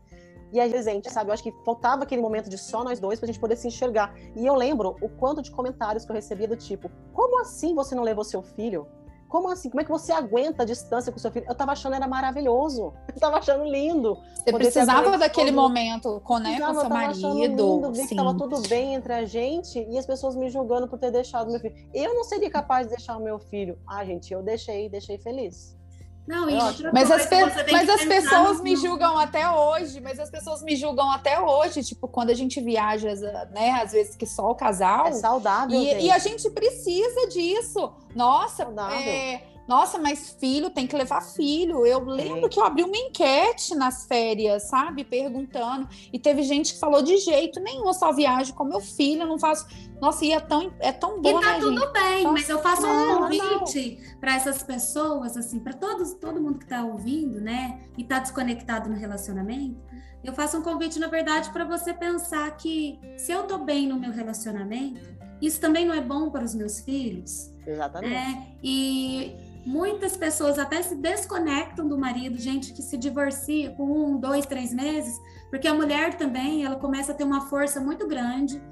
e 0.56 0.60
a 0.60 0.82
gente, 0.82 1.10
sabe? 1.10 1.30
Eu 1.30 1.34
acho 1.34 1.42
que 1.42 1.52
faltava 1.64 2.04
aquele 2.04 2.22
momento 2.22 2.48
de 2.48 2.56
só 2.56 2.82
nós 2.82 2.98
dois 2.98 3.18
pra 3.18 3.26
gente 3.26 3.38
poder 3.38 3.56
se 3.56 3.68
enxergar. 3.68 4.14
E 4.34 4.46
eu 4.46 4.54
lembro 4.54 4.96
o 5.02 5.08
quanto 5.08 5.42
de 5.42 5.50
comentários 5.50 6.04
que 6.04 6.10
eu 6.10 6.14
recebia 6.14 6.48
do 6.48 6.56
tipo: 6.56 6.90
como 7.12 7.40
assim 7.40 7.74
você 7.74 7.94
não 7.94 8.02
levou 8.02 8.24
seu 8.24 8.42
filho? 8.42 8.86
Como 9.28 9.50
assim? 9.50 9.68
Como 9.68 9.80
é 9.80 9.84
que 9.84 9.90
você 9.90 10.12
aguenta 10.12 10.62
a 10.62 10.66
distância 10.66 11.12
com 11.12 11.18
seu 11.18 11.30
filho? 11.30 11.46
Eu 11.48 11.54
tava 11.54 11.72
achando 11.72 11.94
era 11.94 12.06
maravilhoso. 12.06 12.94
Eu 13.12 13.20
tava 13.20 13.38
achando 13.38 13.64
lindo. 13.64 14.16
Você 14.36 14.52
precisava 14.52 15.18
daquele 15.18 15.50
todo... 15.50 15.60
momento 15.60 16.20
com, 16.24 16.38
né, 16.38 16.60
com 16.60 16.74
seu 16.74 16.88
marido. 16.88 17.34
Lindo, 17.34 17.92
vi 17.92 18.06
que 18.06 18.14
tava 18.14 18.36
tudo 18.36 18.60
bem 18.68 18.94
entre 18.94 19.12
a 19.12 19.24
gente 19.24 19.84
e 19.90 19.98
as 19.98 20.06
pessoas 20.06 20.36
me 20.36 20.48
julgando 20.48 20.88
por 20.88 20.98
ter 20.98 21.10
deixado 21.10 21.50
meu 21.50 21.60
filho. 21.60 21.74
Eu 21.92 22.14
não 22.14 22.24
seria 22.24 22.50
capaz 22.50 22.86
de 22.86 22.94
deixar 22.94 23.16
o 23.16 23.20
meu 23.20 23.38
filho. 23.38 23.78
Ah, 23.86 24.04
gente, 24.04 24.32
eu 24.32 24.42
deixei, 24.42 24.88
deixei 24.88 25.18
feliz. 25.18 25.76
Não, 26.26 26.50
e 26.50 26.54
mas 26.92 27.10
as, 27.10 27.26
pe 27.26 27.36
mas 27.70 27.88
as 27.88 28.04
pessoas 28.04 28.60
me 28.60 28.74
julgam 28.74 29.16
até 29.16 29.48
hoje, 29.48 30.00
mas 30.00 30.18
as 30.18 30.28
pessoas 30.28 30.60
me 30.62 30.74
julgam 30.74 31.10
até 31.10 31.40
hoje, 31.40 31.84
tipo, 31.84 32.08
quando 32.08 32.30
a 32.30 32.34
gente 32.34 32.60
viaja, 32.60 33.14
né, 33.52 33.80
às 33.82 33.92
vezes 33.92 34.16
que 34.16 34.26
só 34.26 34.50
o 34.50 34.54
casal. 34.54 35.06
É 35.06 35.12
saudável, 35.12 35.80
e, 35.80 36.06
e 36.06 36.10
a 36.10 36.18
gente 36.18 36.50
precisa 36.50 37.28
disso. 37.28 37.92
Nossa, 38.14 38.64
é, 38.92 39.40
nossa, 39.68 39.98
mas 39.98 40.37
filho 40.38 40.70
tem 40.70 40.87
que 40.87 40.96
levar 40.96 41.20
filho. 41.20 41.85
Eu 41.85 42.05
lembro 42.05 42.48
que 42.48 42.59
eu 42.59 42.64
abri 42.64 42.85
uma 42.85 42.96
enquete 42.96 43.74
nas 43.74 44.07
férias, 44.07 44.64
sabe? 44.64 45.05
Perguntando. 45.05 45.88
E 46.12 46.18
teve 46.18 46.42
gente 46.42 46.74
que 46.74 46.81
falou 46.81 47.02
de 47.02 47.16
jeito 47.18 47.59
nenhum, 47.61 47.87
eu 47.87 47.94
só 47.94 48.12
viajo 48.12 48.55
com 48.55 48.64
meu 48.64 48.81
filho, 48.81 49.26
não 49.26 49.38
faço. 49.38 49.66
Nossa, 50.00 50.24
e 50.24 50.33
é 50.33 50.38
tão, 50.38 50.72
é 50.79 50.92
tão 50.92 51.20
bom. 51.20 51.40
E 51.40 51.42
tá 51.42 51.52
né, 51.55 51.59
tudo 51.59 51.81
gente? 51.81 51.92
bem, 51.92 52.22
Nossa, 52.22 52.33
mas 52.33 52.48
eu 52.48 52.59
faço 52.61 52.87
um 52.87 53.16
convite 53.16 53.98
para 54.20 54.37
essas 54.37 54.62
pessoas, 54.62 55.37
assim, 55.37 55.59
para 55.59 55.72
todos, 55.72 56.14
todo 56.14 56.40
mundo 56.40 56.59
que 56.59 56.64
está 56.64 56.85
ouvindo, 56.85 57.40
né? 57.40 57.81
E 57.96 58.02
está 58.02 58.20
desconectado 58.20 58.88
no 58.88 58.96
relacionamento. 58.96 59.81
Eu 60.22 60.33
faço 60.33 60.59
um 60.59 60.62
convite, 60.62 60.98
na 60.98 61.07
verdade, 61.09 61.50
para 61.50 61.64
você 61.64 61.92
pensar 61.92 62.57
que 62.57 62.98
se 63.16 63.33
eu 63.33 63.44
tô 63.44 63.59
bem 63.59 63.88
no 63.88 63.98
meu 63.98 64.12
relacionamento, 64.12 65.00
isso 65.40 65.61
também 65.61 65.87
não 65.87 65.94
é 65.94 66.00
bom 66.00 66.31
para 66.31 66.44
os 66.44 66.55
meus 66.55 66.81
filhos. 66.81 67.52
Exatamente. 67.66 68.14
É, 68.14 68.46
e 68.62 69.37
Muitas 69.66 70.16
pessoas 70.16 70.61
até 70.61 70.81
se 70.81 70.94
desconectam 70.94 71.88
do 71.88 71.98
marido, 71.98 72.38
gente 72.38 72.72
que 72.72 72.81
se 72.81 72.96
divorcia 72.96 73.72
com 73.72 73.83
um, 73.83 74.16
dois, 74.16 74.46
três 74.46 74.72
meses, 74.72 75.20
porque 75.50 75.66
a 75.66 75.74
mulher 75.74 76.16
também 76.16 76.64
ela 76.64 76.76
começa 76.76 77.11
a 77.11 77.14
ter 77.16 77.24
uma 77.24 77.48
força 77.48 77.81
muito 77.81 78.07
grande 78.07 78.62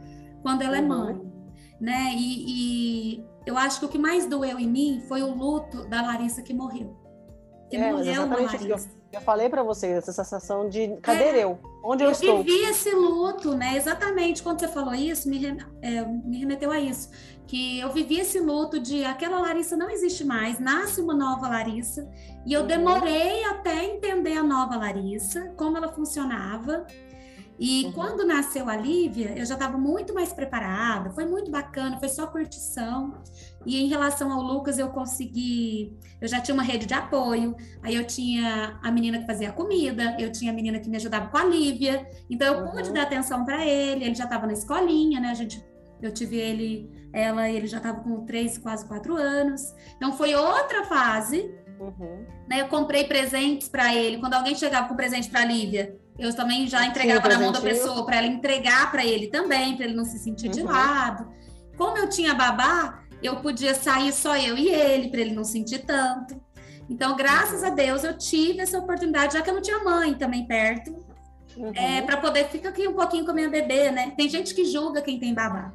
quando 0.40 0.62
ela 0.62 0.78
é 0.78 0.80
uhum. 0.80 0.86
mãe, 0.86 1.32
né? 1.80 2.12
E, 2.16 3.16
e, 3.16 3.24
eu 3.44 3.58
acho 3.58 3.80
que 3.80 3.86
o 3.86 3.88
que 3.88 3.98
mais 3.98 4.26
doeu 4.26 4.56
em 4.56 4.68
mim 4.68 5.02
foi 5.08 5.20
o 5.20 5.34
luto 5.34 5.84
da 5.88 6.00
Larissa 6.00 6.42
que 6.42 6.54
morreu. 6.54 6.96
Que 7.68 7.76
é, 7.76 7.90
morreu 7.90 8.12
exatamente 8.12 8.56
Larissa. 8.56 8.88
Eu 9.12 9.20
falei 9.20 9.48
para 9.48 9.62
vocês 9.62 9.96
essa 9.96 10.12
sensação 10.12 10.68
de 10.68 10.96
cadê 11.02 11.24
é, 11.24 11.44
eu? 11.44 11.58
Onde 11.84 12.04
eu, 12.04 12.08
eu 12.08 12.12
estou? 12.12 12.38
Eu 12.38 12.42
vivi 12.44 12.64
esse 12.68 12.90
luto, 12.90 13.54
né? 13.56 13.76
Exatamente 13.76 14.42
quando 14.42 14.60
você 14.60 14.68
falou 14.68 14.94
isso, 14.94 15.28
me, 15.28 15.56
é, 15.82 16.04
me 16.04 16.38
remeteu 16.38 16.70
a 16.70 16.78
isso. 16.78 17.10
Que 17.46 17.78
eu 17.78 17.92
vivi 17.92 18.20
esse 18.20 18.40
luto 18.40 18.80
de 18.80 19.04
aquela 19.04 19.38
Larissa 19.38 19.76
não 19.76 19.90
existe 19.90 20.24
mais, 20.24 20.58
nasce 20.58 21.00
uma 21.00 21.14
nova 21.14 21.48
Larissa. 21.48 22.08
E 22.46 22.52
eu 22.52 22.62
uhum. 22.62 22.66
demorei 22.66 23.44
até 23.44 23.84
entender 23.84 24.36
a 24.36 24.42
nova 24.42 24.76
Larissa, 24.76 25.52
como 25.56 25.76
ela 25.76 25.92
funcionava. 25.92 26.86
E 27.58 27.84
uhum. 27.84 27.92
quando 27.92 28.26
nasceu 28.26 28.68
a 28.68 28.76
Lívia, 28.76 29.32
eu 29.36 29.46
já 29.46 29.54
estava 29.54 29.78
muito 29.78 30.12
mais 30.12 30.32
preparada, 30.32 31.10
foi 31.10 31.24
muito 31.24 31.50
bacana, 31.50 31.98
foi 31.98 32.08
só 32.08 32.26
curtição. 32.26 33.14
E 33.64 33.80
em 33.80 33.88
relação 33.88 34.32
ao 34.32 34.42
Lucas, 34.42 34.78
eu 34.78 34.88
consegui. 34.88 35.96
Eu 36.20 36.26
já 36.26 36.40
tinha 36.40 36.54
uma 36.54 36.64
rede 36.64 36.86
de 36.86 36.94
apoio, 36.94 37.54
aí 37.82 37.94
eu 37.94 38.04
tinha 38.04 38.78
a 38.82 38.90
menina 38.90 39.20
que 39.20 39.26
fazia 39.26 39.50
a 39.50 39.52
comida, 39.52 40.16
eu 40.18 40.32
tinha 40.32 40.50
a 40.50 40.54
menina 40.54 40.80
que 40.80 40.88
me 40.88 40.96
ajudava 40.96 41.28
com 41.28 41.36
a 41.36 41.44
Lívia, 41.44 42.08
então 42.28 42.54
eu 42.54 42.64
uhum. 42.64 42.72
pude 42.72 42.92
dar 42.92 43.02
atenção 43.02 43.44
para 43.44 43.64
ele, 43.64 44.04
ele 44.04 44.14
já 44.14 44.24
estava 44.24 44.46
na 44.46 44.52
escolinha, 44.52 45.20
né? 45.20 45.28
A 45.30 45.34
gente, 45.34 45.64
eu 46.02 46.12
tive 46.12 46.36
ele, 46.36 46.90
ela, 47.12 47.48
ele 47.48 47.66
já 47.66 47.78
estava 47.78 48.00
com 48.00 48.24
três, 48.24 48.58
quase 48.58 48.86
quatro 48.86 49.16
anos. 49.16 49.74
Então 49.96 50.12
foi 50.12 50.34
outra 50.34 50.84
fase. 50.84 51.50
Uhum. 51.78 52.24
Né, 52.48 52.60
eu 52.60 52.68
comprei 52.68 53.04
presentes 53.04 53.68
para 53.68 53.94
ele. 53.94 54.18
Quando 54.18 54.34
alguém 54.34 54.54
chegava 54.54 54.88
com 54.88 54.94
presente 54.94 55.28
para 55.28 55.40
a 55.40 55.44
Lívia, 55.44 55.96
eu 56.18 56.34
também 56.34 56.66
já 56.66 56.86
entregava 56.86 57.28
na 57.28 57.38
mão 57.38 57.52
da 57.52 57.60
pessoa 57.60 58.04
para 58.06 58.16
ela 58.16 58.26
entregar 58.26 58.90
para 58.90 59.04
ele 59.04 59.26
também, 59.28 59.76
para 59.76 59.86
ele 59.86 59.94
não 59.94 60.04
se 60.04 60.18
sentir 60.18 60.46
uhum. 60.46 60.52
de 60.52 60.62
lado. 60.62 61.28
Como 61.76 61.98
eu 61.98 62.08
tinha 62.08 62.34
babá, 62.34 63.02
eu 63.22 63.36
podia 63.36 63.74
sair 63.74 64.12
só 64.12 64.36
eu 64.36 64.56
e 64.56 64.68
ele, 64.68 65.08
para 65.08 65.20
ele 65.20 65.34
não 65.34 65.44
sentir 65.44 65.80
tanto. 65.80 66.40
Então, 66.88 67.16
graças 67.16 67.64
a 67.64 67.70
Deus, 67.70 68.04
eu 68.04 68.16
tive 68.16 68.60
essa 68.60 68.78
oportunidade, 68.78 69.34
já 69.34 69.42
que 69.42 69.48
eu 69.48 69.54
não 69.54 69.62
tinha 69.62 69.82
mãe 69.82 70.14
também 70.14 70.46
perto, 70.46 70.94
uhum. 71.56 71.72
é, 71.74 72.02
para 72.02 72.18
poder 72.18 72.44
ficar 72.48 72.68
aqui 72.68 72.86
um 72.86 72.94
pouquinho 72.94 73.24
com 73.24 73.30
a 73.30 73.34
minha 73.34 73.48
bebê, 73.48 73.90
né? 73.90 74.12
Tem 74.16 74.28
gente 74.28 74.54
que 74.54 74.64
julga 74.64 75.00
quem 75.00 75.18
tem 75.18 75.34
babá. 75.34 75.72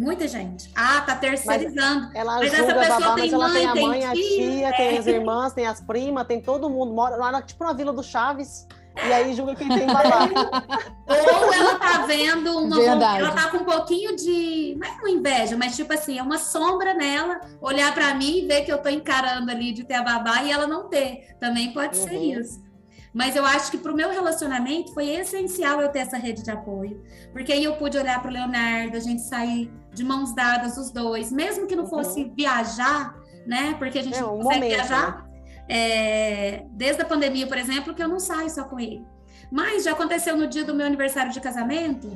Muita 0.00 0.26
gente. 0.26 0.70
Ah, 0.74 1.02
tá 1.02 1.14
terceirizando. 1.14 2.06
Mas 2.06 2.14
ela 2.14 2.36
mas 2.38 2.50
julga 2.50 2.80
essa 2.80 3.00
babá, 3.00 3.16
mas 3.18 3.32
ela 3.32 3.48
mãe, 3.48 3.54
tem 3.54 3.66
a 3.66 3.74
mãe, 3.74 4.00
tem 4.00 4.06
a 4.06 4.12
tia, 4.12 4.68
é. 4.68 4.72
tem 4.72 4.98
as 4.98 5.06
irmãs, 5.06 5.52
tem 5.52 5.66
as 5.66 5.80
primas, 5.82 6.26
tem 6.26 6.40
todo 6.40 6.70
mundo. 6.70 6.94
Mora 6.94 7.16
lá, 7.16 7.42
tipo 7.42 7.62
na 7.62 7.74
Vila 7.74 7.92
do 7.92 8.02
Chaves. 8.02 8.66
E 8.96 9.12
aí 9.12 9.34
julga 9.34 9.54
quem 9.54 9.68
tem 9.68 9.86
babá. 9.86 10.26
Ou 11.06 11.52
ela 11.54 11.78
tá 11.78 12.06
vendo 12.06 12.58
uma. 12.58 12.76
Verdade. 12.76 13.20
Ela 13.20 13.30
tá 13.32 13.50
com 13.50 13.58
um 13.58 13.64
pouquinho 13.64 14.16
de. 14.16 14.74
Não 14.78 14.88
é 14.88 14.90
uma 14.92 15.10
inveja, 15.10 15.54
mas 15.54 15.76
tipo 15.76 15.92
assim, 15.92 16.18
é 16.18 16.22
uma 16.22 16.38
sombra 16.38 16.94
nela 16.94 17.38
olhar 17.60 17.92
para 17.92 18.14
mim 18.14 18.38
e 18.38 18.46
ver 18.46 18.62
que 18.62 18.72
eu 18.72 18.78
tô 18.78 18.88
encarando 18.88 19.50
ali 19.50 19.70
de 19.72 19.84
ter 19.84 19.94
a 19.94 20.02
babá 20.02 20.42
e 20.42 20.50
ela 20.50 20.66
não 20.66 20.88
ter. 20.88 21.36
Também 21.38 21.74
pode 21.74 21.98
uhum. 21.98 22.08
ser 22.08 22.16
isso. 22.16 22.69
Mas 23.12 23.34
eu 23.34 23.44
acho 23.44 23.70
que 23.70 23.78
para 23.78 23.92
o 23.92 23.94
meu 23.94 24.10
relacionamento 24.10 24.94
foi 24.94 25.08
essencial 25.08 25.80
eu 25.80 25.88
ter 25.88 26.00
essa 26.00 26.16
rede 26.16 26.42
de 26.42 26.50
apoio. 26.50 27.02
Porque 27.32 27.52
aí 27.52 27.64
eu 27.64 27.74
pude 27.76 27.98
olhar 27.98 28.20
para 28.20 28.30
o 28.30 28.32
Leonardo, 28.32 28.96
a 28.96 29.00
gente 29.00 29.22
sair 29.22 29.70
de 29.92 30.04
mãos 30.04 30.34
dadas, 30.34 30.76
os 30.76 30.90
dois, 30.90 31.32
mesmo 31.32 31.66
que 31.66 31.74
não 31.74 31.84
uhum. 31.84 31.90
fosse 31.90 32.22
uhum. 32.22 32.34
viajar, 32.34 33.16
né? 33.46 33.74
Porque 33.78 33.98
a 33.98 34.02
gente 34.02 34.16
um 34.18 34.20
não 34.20 34.38
consegue 34.38 34.60
momento, 34.60 34.74
viajar. 34.76 35.24
Né? 35.24 35.30
É, 35.68 36.66
desde 36.70 37.02
a 37.02 37.04
pandemia, 37.04 37.46
por 37.46 37.58
exemplo, 37.58 37.94
que 37.94 38.02
eu 38.02 38.08
não 38.08 38.20
saio 38.20 38.50
só 38.50 38.64
com 38.64 38.78
ele. 38.78 39.04
Mas 39.50 39.84
já 39.84 39.92
aconteceu 39.92 40.36
no 40.36 40.46
dia 40.46 40.64
do 40.64 40.74
meu 40.74 40.86
aniversário 40.86 41.32
de 41.32 41.40
casamento, 41.40 42.08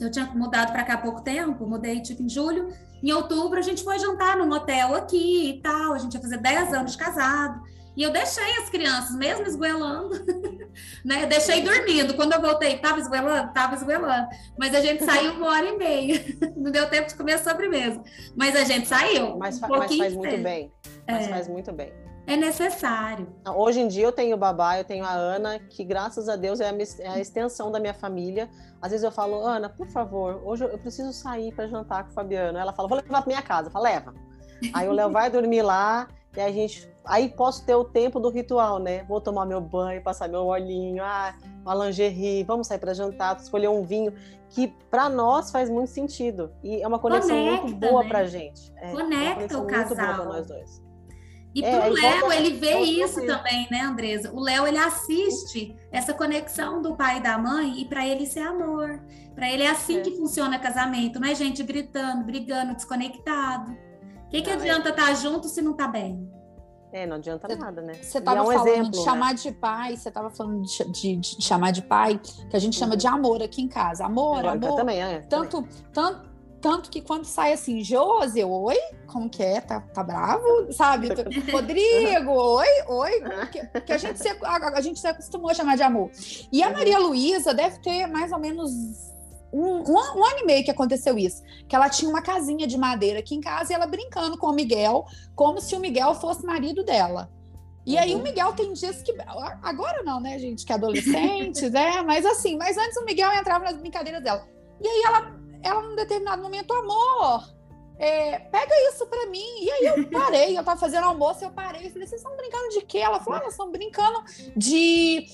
eu 0.00 0.10
tinha 0.10 0.26
mudado 0.26 0.72
para 0.72 0.84
cá 0.84 0.94
há 0.94 0.98
pouco 0.98 1.22
tempo, 1.22 1.66
mudei 1.66 2.00
tipo 2.00 2.22
em 2.22 2.28
julho. 2.28 2.68
Em 3.02 3.12
outubro 3.12 3.58
a 3.58 3.62
gente 3.62 3.82
foi 3.82 3.98
jantar 3.98 4.36
num 4.36 4.50
hotel 4.52 4.94
aqui 4.94 5.50
e 5.50 5.62
tal. 5.62 5.92
A 5.92 5.98
gente 5.98 6.14
ia 6.14 6.20
fazer 6.20 6.38
10 6.38 6.72
anos 6.72 6.92
de 6.92 6.98
casado. 6.98 7.60
E 7.98 8.02
eu 8.04 8.12
deixei 8.12 8.48
as 8.58 8.70
crianças, 8.70 9.16
mesmo 9.16 9.44
esguelando, 9.44 10.10
né? 11.04 11.26
Deixei 11.26 11.62
dormindo. 11.62 12.14
Quando 12.14 12.32
eu 12.32 12.40
voltei, 12.40 12.78
tava 12.78 13.00
esguelando? 13.00 13.52
Tava 13.52 13.74
esguelando. 13.74 14.28
Mas 14.56 14.72
a 14.72 14.80
gente 14.80 15.04
saiu 15.04 15.32
uma 15.32 15.48
hora 15.48 15.66
e 15.66 15.76
meia. 15.76 16.24
Não 16.56 16.70
deu 16.70 16.88
tempo 16.88 17.08
de 17.08 17.16
comer 17.16 17.32
a 17.32 17.38
sobremesa. 17.38 18.00
Mas 18.36 18.54
a 18.54 18.62
gente 18.62 18.86
saiu. 18.86 19.36
Mas, 19.36 19.60
um 19.60 19.66
mas 19.66 19.96
faz 19.96 20.14
muito 20.14 20.38
bem. 20.38 20.72
Mas 21.08 21.26
é. 21.26 21.28
faz 21.28 21.48
muito 21.48 21.72
bem 21.72 21.92
é 22.24 22.36
necessário. 22.36 23.26
Hoje 23.56 23.80
em 23.80 23.88
dia 23.88 24.04
eu 24.04 24.12
tenho 24.12 24.36
o 24.36 24.38
babá, 24.38 24.76
eu 24.76 24.84
tenho 24.84 25.02
a 25.02 25.12
Ana, 25.12 25.58
que 25.58 25.82
graças 25.82 26.28
a 26.28 26.36
Deus 26.36 26.60
é 26.60 26.68
a, 26.68 26.74
é 27.00 27.08
a 27.08 27.18
extensão 27.18 27.72
da 27.72 27.80
minha 27.80 27.94
família. 27.94 28.50
Às 28.82 28.90
vezes 28.90 29.02
eu 29.02 29.10
falo, 29.10 29.46
Ana, 29.46 29.70
por 29.70 29.88
favor, 29.88 30.42
hoje 30.44 30.62
eu 30.62 30.76
preciso 30.76 31.10
sair 31.10 31.54
para 31.54 31.66
jantar 31.66 32.04
com 32.04 32.10
o 32.10 32.12
Fabiano. 32.12 32.58
Ela 32.58 32.74
fala, 32.74 32.86
vou 32.86 32.98
levar 32.98 33.22
para 33.22 33.26
minha 33.26 33.40
casa. 33.40 33.68
Eu 33.68 33.72
falo, 33.72 33.84
leva. 33.86 34.14
Aí 34.74 34.86
o 34.86 34.92
Léo 34.92 35.10
vai 35.10 35.30
dormir 35.30 35.62
lá 35.62 36.06
e 36.36 36.40
a 36.40 36.50
gente. 36.52 36.88
Aí 37.04 37.28
posso 37.28 37.64
ter 37.64 37.74
o 37.74 37.84
tempo 37.84 38.20
do 38.20 38.28
ritual, 38.28 38.78
né? 38.78 39.02
Vou 39.04 39.20
tomar 39.20 39.46
meu 39.46 39.60
banho, 39.60 40.02
passar 40.02 40.28
meu 40.28 40.44
olhinho, 40.44 41.02
ah, 41.02 41.34
uma 41.62 41.74
lingerie, 41.86 42.44
vamos 42.44 42.66
sair 42.66 42.78
para 42.78 42.92
jantar, 42.92 43.36
escolher 43.36 43.68
um 43.68 43.82
vinho, 43.82 44.12
que 44.50 44.68
para 44.90 45.08
nós 45.08 45.50
faz 45.50 45.70
muito 45.70 45.90
sentido. 45.90 46.52
E 46.62 46.82
é 46.82 46.86
uma 46.86 46.98
conexão 46.98 47.30
Conecta, 47.30 47.62
muito 47.62 47.76
boa 47.78 48.02
né? 48.02 48.08
pra 48.08 48.26
gente. 48.26 48.72
É, 48.76 48.92
Conecta 48.92 49.58
o 49.58 49.66
casal. 49.66 49.86
Muito 49.86 49.96
boa 49.96 50.14
pra 50.14 50.24
nós 50.24 50.46
dois. 50.46 50.88
E 51.54 51.64
é, 51.64 51.80
pro 51.80 51.92
Léo, 51.92 52.32
ele 52.32 52.50
vê 52.58 52.78
isso 52.80 53.24
também, 53.26 53.66
né, 53.70 53.80
Andresa? 53.80 54.30
O 54.32 54.40
Léo, 54.40 54.66
ele 54.66 54.78
assiste 54.78 55.74
essa 55.90 56.12
conexão 56.12 56.82
do 56.82 56.94
pai 56.94 57.18
e 57.18 57.22
da 57.22 57.38
mãe, 57.38 57.80
e 57.80 57.84
para 57.86 58.06
ele 58.06 58.24
isso 58.24 58.38
é 58.38 58.42
amor. 58.42 59.02
Para 59.34 59.50
ele 59.50 59.62
é 59.62 59.70
assim 59.70 59.98
é. 59.98 60.00
que 60.02 60.16
funciona 60.16 60.58
casamento, 60.58 61.18
não 61.18 61.28
é 61.28 61.34
gente 61.34 61.62
gritando, 61.62 62.24
brigando, 62.24 62.74
desconectado. 62.74 63.76
O 64.28 64.30
que, 64.30 64.42
que 64.42 64.50
não, 64.50 64.60
adianta 64.60 64.90
estar 64.90 65.02
é... 65.02 65.06
tá 65.06 65.14
junto 65.14 65.48
se 65.48 65.62
não 65.62 65.72
tá 65.72 65.88
bem? 65.88 66.30
É, 66.92 67.06
não 67.06 67.16
adianta 67.16 67.54
nada, 67.56 67.82
né? 67.82 67.94
Você 67.94 68.18
estava 68.18 68.38
é 68.38 68.42
um 68.42 68.46
falando 68.46 68.68
exemplo, 68.68 68.90
de 68.90 69.04
chamar 69.04 69.30
né? 69.30 69.34
de 69.34 69.52
pai, 69.52 69.96
você 69.96 70.08
estava 70.08 70.30
falando 70.30 70.62
de, 70.62 70.92
de, 70.92 71.16
de, 71.16 71.42
chamar 71.42 71.70
de 71.70 71.82
pai, 71.82 72.18
que 72.18 72.56
a 72.56 72.58
gente 72.58 72.76
chama 72.78 72.92
uhum. 72.92 72.98
de 72.98 73.06
amor 73.06 73.42
aqui 73.42 73.62
em 73.62 73.68
casa. 73.68 74.06
Amor, 74.06 74.44
amor. 74.46 74.76
Também, 74.76 75.02
é. 75.02 75.20
Tanto, 75.20 75.62
também. 75.62 75.70
tanto, 75.92 76.28
tanto 76.60 76.90
que 76.90 77.02
quando 77.02 77.24
sai 77.24 77.52
assim, 77.52 77.82
Josi, 77.82 78.42
oi, 78.42 78.76
como 79.06 79.28
que 79.28 79.42
é? 79.42 79.60
Tá, 79.60 79.80
tá 79.80 80.02
bravo? 80.02 80.72
Sabe? 80.72 81.08
Rodrigo, 81.52 82.32
oi, 82.32 82.66
oi. 82.88 83.22
Que, 83.52 83.80
que, 83.80 83.92
a, 83.92 83.98
gente 83.98 84.18
se, 84.18 84.28
a, 84.28 84.56
a, 84.56 84.80
gente 84.80 84.98
se 84.98 85.06
acostumou 85.06 85.50
a 85.50 85.54
chamar 85.54 85.76
de 85.76 85.82
amor. 85.82 86.10
E 86.52 86.62
a 86.62 86.68
uhum. 86.68 86.72
Maria 86.72 86.98
Luísa 86.98 87.52
deve 87.52 87.80
ter 87.80 88.06
mais 88.06 88.32
ou 88.32 88.38
menos 88.38 89.07
um, 89.52 89.78
um, 89.78 89.92
um, 89.92 90.24
ano 90.24 90.38
e 90.40 90.44
meio 90.44 90.64
que 90.64 90.70
aconteceu 90.70 91.18
isso. 91.18 91.42
Que 91.68 91.74
ela 91.74 91.88
tinha 91.88 92.10
uma 92.10 92.22
casinha 92.22 92.66
de 92.66 92.76
madeira 92.76 93.20
aqui 93.20 93.34
em 93.34 93.40
casa 93.40 93.72
e 93.72 93.74
ela 93.74 93.86
brincando 93.86 94.36
com 94.36 94.48
o 94.48 94.52
Miguel, 94.52 95.04
como 95.34 95.60
se 95.60 95.74
o 95.74 95.80
Miguel 95.80 96.14
fosse 96.14 96.44
marido 96.44 96.84
dela. 96.84 97.30
E 97.86 97.96
aí 97.96 98.14
o 98.14 98.18
uhum. 98.18 98.22
Miguel 98.22 98.52
tem 98.52 98.72
dias 98.72 99.02
que. 99.02 99.14
Agora 99.62 100.02
não, 100.02 100.20
né, 100.20 100.38
gente? 100.38 100.66
Que 100.66 100.72
é 100.72 100.74
adolescente, 100.74 101.68
né? 101.70 102.02
Mas 102.02 102.26
assim, 102.26 102.56
mas 102.56 102.76
antes 102.76 102.96
o 102.98 103.04
Miguel 103.04 103.32
entrava 103.32 103.64
nas 103.64 103.76
brincadeiras 103.76 104.22
dela. 104.22 104.46
E 104.80 104.86
aí 104.86 105.02
ela 105.06 105.38
ela 105.62 105.82
num 105.82 105.96
determinado 105.96 106.42
momento, 106.42 106.72
amor, 106.72 107.44
é, 107.98 108.38
pega 108.38 108.74
isso 108.90 109.06
para 109.06 109.26
mim. 109.26 109.62
E 109.62 109.70
aí 109.70 109.86
eu 109.86 110.08
parei, 110.08 110.58
eu 110.58 110.64
tava 110.64 110.78
fazendo 110.78 111.04
almoço, 111.04 111.44
eu 111.44 111.50
parei 111.50 111.86
e 111.86 111.90
falei, 111.90 112.06
vocês 112.06 112.20
estão 112.20 112.36
brincando 112.36 112.68
de 112.70 112.82
quê? 112.82 112.98
Ela 112.98 113.20
falou, 113.20 113.38
ah, 113.38 113.42
elas 113.42 113.54
estão 113.54 113.70
brincando 113.70 114.22
de 114.56 115.26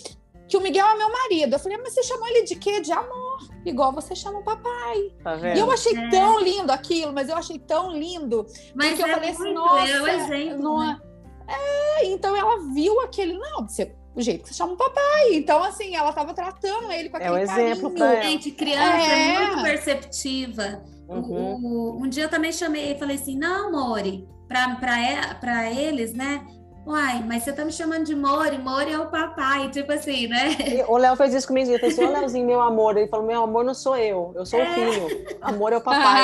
que 0.48 0.56
o 0.56 0.60
Miguel 0.60 0.86
é 0.86 0.96
meu 0.96 1.10
marido. 1.10 1.54
Eu 1.54 1.58
falei, 1.58 1.78
mas 1.78 1.92
você 1.92 2.02
chamou 2.02 2.26
ele 2.28 2.42
de 2.42 2.56
quê? 2.56 2.80
De 2.80 2.92
amor, 2.92 3.23
igual 3.64 3.92
você 3.92 4.14
chama 4.14 4.38
o 4.38 4.44
papai. 4.44 5.12
Tá 5.22 5.36
e 5.54 5.58
eu 5.58 5.70
achei 5.70 5.96
é. 5.96 6.08
tão 6.08 6.40
lindo 6.40 6.70
aquilo, 6.72 7.12
mas 7.12 7.28
eu 7.28 7.36
achei 7.36 7.58
tão 7.58 7.92
lindo. 7.92 8.46
Mas 8.74 8.90
porque 8.90 9.02
é 9.02 9.10
eu 9.10 9.14
falei 9.14 9.30
assim, 9.30 9.52
nossa, 9.52 9.88
é 9.88 10.02
o 10.02 10.08
exemplo, 10.08 10.62
não 10.62 10.82
é... 10.82 10.86
Né? 10.86 11.00
é, 11.48 12.06
então 12.06 12.36
ela 12.36 12.72
viu 12.72 13.00
aquele, 13.00 13.38
não, 13.38 13.68
você 13.68 13.94
o 14.14 14.22
jeito 14.22 14.42
que 14.42 14.48
você 14.48 14.54
chama 14.54 14.74
o 14.74 14.76
papai. 14.76 15.34
Então, 15.34 15.62
assim, 15.62 15.96
ela 15.96 16.10
estava 16.10 16.32
tratando 16.32 16.90
ele 16.92 17.08
com 17.08 17.16
aquele 17.16 17.30
é 17.30 17.32
um 17.32 17.38
exemplo 17.38 17.90
carinho. 17.92 18.22
Gente, 18.22 18.50
criança 18.52 19.12
é, 19.12 19.34
é 19.34 19.38
muito 19.40 19.62
perceptiva. 19.62 20.82
Uhum. 21.08 22.02
um 22.02 22.08
dia 22.08 22.24
eu 22.24 22.28
também 22.30 22.50
chamei 22.50 22.92
e 22.92 22.98
falei 22.98 23.16
assim, 23.16 23.36
não, 23.36 23.70
Mori, 23.70 24.26
para 24.48 25.70
eles, 25.70 26.14
né? 26.14 26.46
Uai, 26.86 27.24
mas 27.26 27.42
você 27.42 27.52
tá 27.52 27.64
me 27.64 27.72
chamando 27.72 28.04
de 28.04 28.14
Mori, 28.14 28.58
Mori 28.58 28.92
é 28.92 28.98
o 28.98 29.06
papai, 29.06 29.70
tipo 29.70 29.90
assim, 29.90 30.26
né? 30.26 30.50
E 30.60 30.82
o 30.86 30.98
Léo 30.98 31.16
fez 31.16 31.32
isso 31.32 31.48
comigo, 31.48 31.70
ele 31.70 31.78
falou 31.78 31.92
assim, 31.92 32.04
ô 32.04 32.10
Léozinho, 32.10 32.46
meu 32.46 32.60
amor. 32.60 32.96
Ele 32.96 33.08
falou, 33.08 33.26
meu 33.26 33.42
amor 33.42 33.64
não 33.64 33.72
sou 33.72 33.96
eu, 33.96 34.32
eu 34.36 34.44
sou 34.44 34.60
é. 34.60 34.70
o 34.70 34.74
filho. 34.74 35.26
Amor 35.40 35.72
é 35.72 35.78
o 35.78 35.80
papai. 35.80 36.22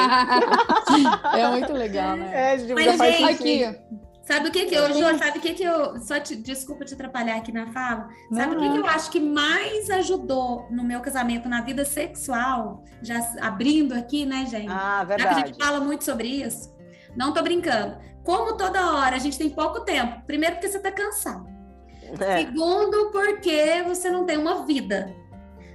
é 1.41 1.49
muito 1.49 1.73
legal, 1.73 2.15
né? 2.15 2.53
É, 2.53 2.57
de 2.57 2.75
mas, 2.75 2.99
gente, 2.99 3.25
aqui, 3.25 3.81
Sabe 4.31 4.49
o 4.49 4.53
que 4.53 4.67
que 4.67 4.75
eu, 4.77 4.87
Ju, 4.95 5.19
sabe 5.19 5.39
o 5.39 5.41
que 5.41 5.55
que 5.55 5.65
eu, 5.65 6.01
só 6.01 6.21
te, 6.21 6.37
desculpa 6.37 6.85
te 6.85 6.95
atrapalhar 6.95 7.37
aqui 7.37 7.51
na 7.51 7.67
fala, 7.73 8.09
sabe 8.33 8.55
o 8.55 8.61
que 8.61 8.71
que 8.71 8.79
eu 8.79 8.87
acho 8.87 9.11
que 9.11 9.19
mais 9.19 9.91
ajudou 9.91 10.69
no 10.71 10.85
meu 10.85 11.01
casamento, 11.01 11.49
na 11.49 11.63
vida 11.63 11.85
sexual, 11.85 12.85
já 13.03 13.19
abrindo 13.41 13.93
aqui, 13.93 14.25
né, 14.25 14.47
gente? 14.47 14.71
Ah, 14.71 15.03
verdade. 15.03 15.23
Já 15.23 15.35
que 15.35 15.43
a 15.43 15.47
gente 15.49 15.65
fala 15.65 15.81
muito 15.81 16.05
sobre 16.05 16.29
isso, 16.29 16.73
não 17.17 17.33
tô 17.33 17.43
brincando. 17.43 17.99
Como 18.25 18.57
toda 18.57 18.95
hora 18.95 19.17
a 19.17 19.19
gente 19.19 19.39
tem 19.39 19.51
pouco 19.51 19.81
tempo, 19.81 20.23
primeiro 20.27 20.57
porque 20.57 20.69
você 20.69 20.79
tá 20.79 20.93
cansado. 20.93 21.49
É. 22.21 22.39
Segundo, 22.39 23.11
porque 23.11 23.83
você 23.87 24.11
não 24.11 24.27
tem 24.27 24.37
uma 24.37 24.65
vida 24.67 25.15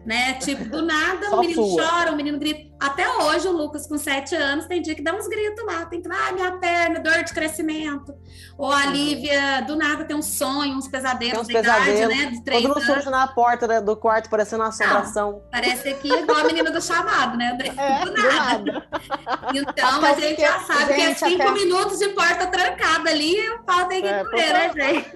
né? 0.06 0.36
Tipo, 0.36 0.66
do 0.66 0.82
nada 0.84 1.36
o 1.36 1.40
menino 1.42 1.66
sua. 1.66 1.84
chora, 1.84 2.12
o 2.12 2.16
menino 2.16 2.38
grita. 2.38 2.75
Até 2.86 3.08
hoje, 3.18 3.48
o 3.48 3.52
Lucas, 3.52 3.88
com 3.88 3.98
sete 3.98 4.36
anos, 4.36 4.66
tem 4.66 4.82
dia 4.82 4.94
que 4.94 5.02
dá 5.02 5.14
uns 5.14 5.28
gritos 5.28 5.66
lá. 5.66 5.86
Tem 5.86 6.02
que, 6.02 6.10
ah, 6.10 6.32
minha 6.32 6.52
perna, 6.58 7.00
dor 7.00 7.24
de 7.24 7.34
crescimento. 7.34 8.14
Ou 8.58 8.72
a 8.72 8.86
uhum. 8.86 8.92
Lívia, 8.92 9.62
do 9.62 9.76
nada, 9.76 10.06
tem 10.06 10.16
um 10.16 10.22
sonho, 10.22 10.78
uns 10.78 10.88
pesadelos 10.88 11.42
uns 11.42 11.48
da 11.48 11.54
pesadelos. 11.54 12.00
idade, 12.00 12.16
né? 12.16 12.32
De 12.32 12.44
três 12.44 12.62
Todo 12.62 12.74
mundo 12.74 12.86
surge 12.86 13.10
na 13.10 13.28
porta 13.28 13.82
do 13.82 13.98
quarto, 13.98 14.30
parecendo 14.30 14.64
uma 14.64 14.70
assombração. 14.70 15.32
Não, 15.32 15.42
parece 15.52 15.90
aqui 15.90 16.08
igual 16.08 16.40
a 16.40 16.44
menina 16.44 16.72
do 16.72 16.82
chamado, 16.82 17.38
né, 17.38 17.52
André? 17.52 17.74
É, 17.76 18.00
do 18.06 18.14
nada. 18.14 18.60
Do 18.60 18.72
nada. 18.72 18.88
Então, 19.54 20.06
a 20.06 20.14
gente 20.14 20.42
já 20.42 20.60
sabe 20.60 20.94
gente, 20.94 20.96
que 20.96 21.02
é 21.02 21.30
cinco 21.30 21.42
até... 21.42 21.52
minutos 21.52 22.00
de 22.00 22.10
porta 22.10 22.48
trancada 22.48 23.10
ali 23.10 23.36
e 23.36 23.50
o 23.50 23.64
pau 23.64 23.88
tem 23.88 24.02
que 24.02 24.08
é, 24.08 24.24
correr, 24.24 24.54
né, 24.54 24.72
gente? 24.76 25.12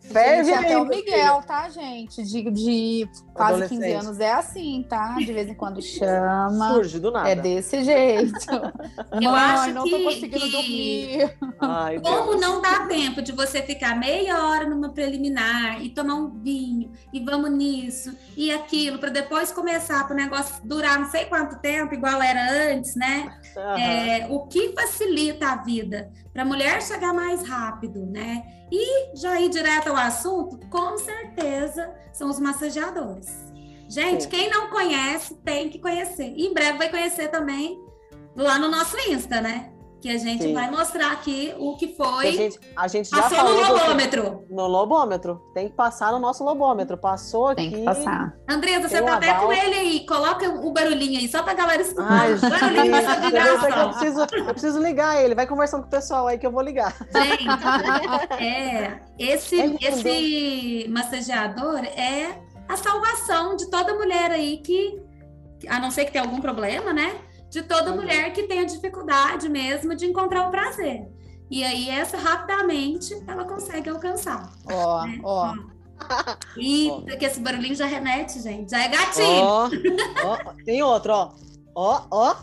Ferve 0.00 0.52
até 0.52 0.76
o 0.76 0.84
Miguel, 0.84 1.42
tá, 1.46 1.68
gente? 1.68 2.22
De, 2.22 2.50
de 2.50 3.08
quase 3.32 3.68
15 3.68 3.92
anos 3.92 4.20
é 4.20 4.32
assim, 4.32 4.84
tá? 4.88 5.14
De 5.14 5.32
vez 5.32 5.48
em 5.48 5.54
quando 5.54 5.80
chama. 5.82 6.69
Surge 6.74 6.98
do 6.98 7.10
nada. 7.10 7.30
É 7.30 7.34
desse 7.34 7.82
jeito. 7.84 8.46
Eu 9.12 9.30
Mãe, 9.30 9.40
acho 9.40 9.74
não 9.74 9.84
que, 9.84 9.90
tô 9.90 10.02
conseguindo 10.02 10.44
que... 10.44 10.50
dormir. 10.50 11.38
Ai, 11.60 12.00
Como 12.00 12.40
não 12.40 12.60
dá 12.60 12.86
tempo 12.86 13.22
de 13.22 13.32
você 13.32 13.62
ficar 13.62 13.98
meia 13.98 14.46
hora 14.46 14.68
numa 14.68 14.90
preliminar 14.90 15.82
e 15.82 15.90
tomar 15.90 16.14
um 16.14 16.30
vinho 16.40 16.90
e 17.12 17.20
vamos 17.20 17.50
nisso 17.50 18.16
e 18.36 18.50
aquilo, 18.50 18.98
para 18.98 19.10
depois 19.10 19.52
começar 19.52 20.06
para 20.06 20.14
o 20.14 20.16
negócio 20.16 20.56
durar 20.64 20.98
não 20.98 21.10
sei 21.10 21.26
quanto 21.26 21.58
tempo, 21.60 21.94
igual 21.94 22.20
era 22.22 22.72
antes, 22.72 22.94
né? 22.96 23.38
Uhum. 23.56 23.62
É, 23.62 24.26
o 24.30 24.46
que 24.46 24.72
facilita 24.72 25.48
a 25.48 25.56
vida 25.56 26.10
para 26.32 26.42
a 26.42 26.44
mulher 26.44 26.80
chegar 26.82 27.12
mais 27.12 27.46
rápido, 27.46 28.06
né? 28.06 28.42
E 28.70 29.16
já 29.16 29.40
ir 29.40 29.48
direto 29.48 29.88
ao 29.88 29.96
assunto, 29.96 30.58
com 30.68 30.96
certeza 30.96 31.92
são 32.12 32.30
os 32.30 32.38
massageadores. 32.38 33.49
Gente, 33.90 34.22
Sim. 34.22 34.28
quem 34.28 34.48
não 34.48 34.70
conhece, 34.70 35.34
tem 35.44 35.68
que 35.68 35.80
conhecer. 35.80 36.32
E 36.36 36.46
em 36.46 36.54
breve 36.54 36.78
vai 36.78 36.88
conhecer 36.88 37.28
também 37.28 37.76
lá 38.36 38.56
no 38.56 38.68
nosso 38.68 38.96
Insta, 39.10 39.40
né? 39.40 39.72
Que 40.00 40.08
a 40.08 40.16
gente 40.16 40.44
Sim. 40.44 40.54
vai 40.54 40.70
mostrar 40.70 41.12
aqui 41.12 41.52
o 41.58 41.76
que 41.76 41.94
foi. 41.94 42.28
A 42.28 42.32
gente, 42.32 42.60
a 42.74 42.88
gente 42.88 43.10
já 43.10 43.20
Passou 43.20 43.44
no 43.44 43.60
lobômetro. 43.60 44.44
No 44.48 44.66
lobômetro. 44.66 45.42
Tem 45.52 45.68
que 45.68 45.74
passar 45.74 46.12
no 46.12 46.18
nosso 46.18 46.42
lobômetro. 46.42 46.96
Passou 46.96 47.48
aqui. 47.48 47.68
Tem 47.68 47.72
que 47.72 47.84
passar. 47.84 48.34
Andresa, 48.48 48.88
você 48.88 49.02
tá 49.02 49.16
até 49.16 49.34
com 49.34 49.52
ele 49.52 49.74
aí. 49.74 50.06
Coloca 50.06 50.48
o 50.48 50.72
barulhinho 50.72 51.18
aí, 51.18 51.28
só 51.28 51.42
pra 51.42 51.52
galera 51.52 51.82
escutar. 51.82 52.08
Ai, 52.08 52.34
barulhinho 52.36 52.96
eu, 52.96 53.88
preciso, 53.90 54.20
eu 54.20 54.44
preciso 54.54 54.80
ligar 54.80 55.22
ele. 55.22 55.34
Vai 55.34 55.46
conversando 55.46 55.82
com 55.82 55.88
o 55.88 55.90
pessoal 55.90 56.28
aí 56.28 56.38
que 56.38 56.46
eu 56.46 56.52
vou 56.52 56.62
ligar. 56.62 56.96
Gente, 57.12 58.42
é. 58.42 59.00
Esse, 59.18 59.60
é 59.60 59.76
esse 59.82 60.88
massageador 60.88 61.84
é 61.84 62.38
a 62.70 62.76
salvação 62.76 63.56
de 63.56 63.68
toda 63.68 63.94
mulher 63.94 64.30
aí 64.30 64.58
que, 64.58 65.02
a 65.68 65.80
não 65.80 65.90
ser 65.90 66.04
que 66.04 66.12
tenha 66.12 66.24
algum 66.24 66.40
problema, 66.40 66.92
né? 66.92 67.20
De 67.50 67.62
toda 67.62 67.90
uhum. 67.90 67.96
mulher 67.96 68.32
que 68.32 68.44
tenha 68.44 68.64
dificuldade 68.64 69.48
mesmo 69.48 69.94
de 69.94 70.06
encontrar 70.06 70.46
o 70.46 70.50
prazer. 70.52 71.08
E 71.50 71.64
aí, 71.64 71.90
essa 71.90 72.16
rapidamente 72.16 73.12
ela 73.26 73.44
consegue 73.44 73.90
alcançar. 73.90 74.52
Ó, 74.70 75.04
né? 75.04 75.20
ó. 75.24 75.54
Eita, 76.56 77.16
que 77.16 77.24
esse 77.24 77.40
barulhinho 77.40 77.74
já 77.74 77.86
remete, 77.86 78.40
gente. 78.40 78.70
Já 78.70 78.84
é 78.84 78.88
gatinho. 78.88 79.42
Ó, 79.42 79.68
ó, 80.24 80.54
tem 80.64 80.80
outro, 80.80 81.12
ó. 81.12 81.32
Ó, 81.74 82.06
ó. 82.10 82.36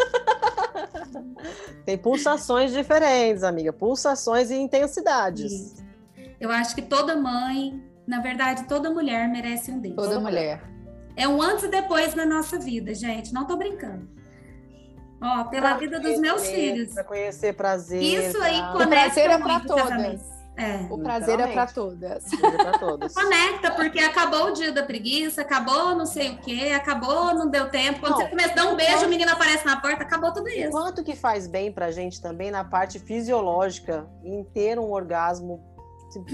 Tem 1.86 1.96
pulsações 1.96 2.72
diferentes, 2.72 3.42
amiga. 3.42 3.72
Pulsações 3.72 4.50
e 4.50 4.54
intensidades. 4.54 5.50
Isso. 5.50 5.84
Eu 6.38 6.50
acho 6.50 6.74
que 6.74 6.82
toda 6.82 7.16
mãe, 7.16 7.82
na 8.10 8.20
verdade, 8.20 8.64
toda 8.64 8.90
mulher 8.90 9.28
merece 9.28 9.70
um 9.70 9.78
desse. 9.78 9.94
Toda 9.94 10.18
mulher. 10.18 10.60
É 11.16 11.28
um 11.28 11.40
antes 11.40 11.64
e 11.64 11.68
depois 11.68 12.12
na 12.14 12.26
nossa 12.26 12.58
vida, 12.58 12.92
gente. 12.92 13.32
Não 13.32 13.46
tô 13.46 13.56
brincando. 13.56 14.08
Ó, 15.22 15.44
pela 15.44 15.68
pra 15.68 15.76
vida 15.78 16.00
dos 16.00 16.18
meus 16.18 16.44
filhos. 16.46 16.92
Para 16.92 17.04
conhecer 17.04 17.54
prazer. 17.54 18.02
Isso 18.02 18.42
aí 18.42 18.58
pra... 18.58 18.72
conecta. 18.72 18.84
O 18.84 18.88
prazer 18.88 19.30
é 19.30 19.38
para 19.38 19.60
todas. 19.60 20.40
É. 20.56 20.76
O 20.90 20.98
prazer 20.98 21.40
é 21.40 21.46
para 21.46 21.66
todas. 21.66 22.32
É 22.32 22.78
todos. 22.78 23.14
Conecta, 23.14 23.70
porque 23.70 23.98
acabou 24.00 24.48
o 24.48 24.52
dia 24.52 24.72
da 24.72 24.82
preguiça, 24.82 25.40
acabou 25.42 25.94
não 25.94 26.04
sei 26.04 26.30
o 26.30 26.38
quê, 26.38 26.72
acabou, 26.74 27.32
não 27.32 27.48
deu 27.48 27.70
tempo. 27.70 28.00
Quando 28.00 28.12
não, 28.12 28.18
você 28.18 28.28
começa 28.28 28.52
a 28.52 28.56
dar 28.56 28.66
um 28.66 28.76
beijo, 28.76 29.06
o 29.06 29.08
menino 29.08 29.30
aparece 29.30 29.64
na 29.64 29.80
porta, 29.80 30.02
acabou 30.02 30.32
tudo 30.32 30.48
isso. 30.48 30.70
Quanto 30.70 31.04
que 31.04 31.14
faz 31.14 31.46
bem 31.46 31.72
pra 31.72 31.90
gente 31.90 32.20
também 32.20 32.50
na 32.50 32.64
parte 32.64 32.98
fisiológica, 32.98 34.06
em 34.24 34.42
ter 34.44 34.78
um 34.78 34.90
orgasmo 34.90 35.69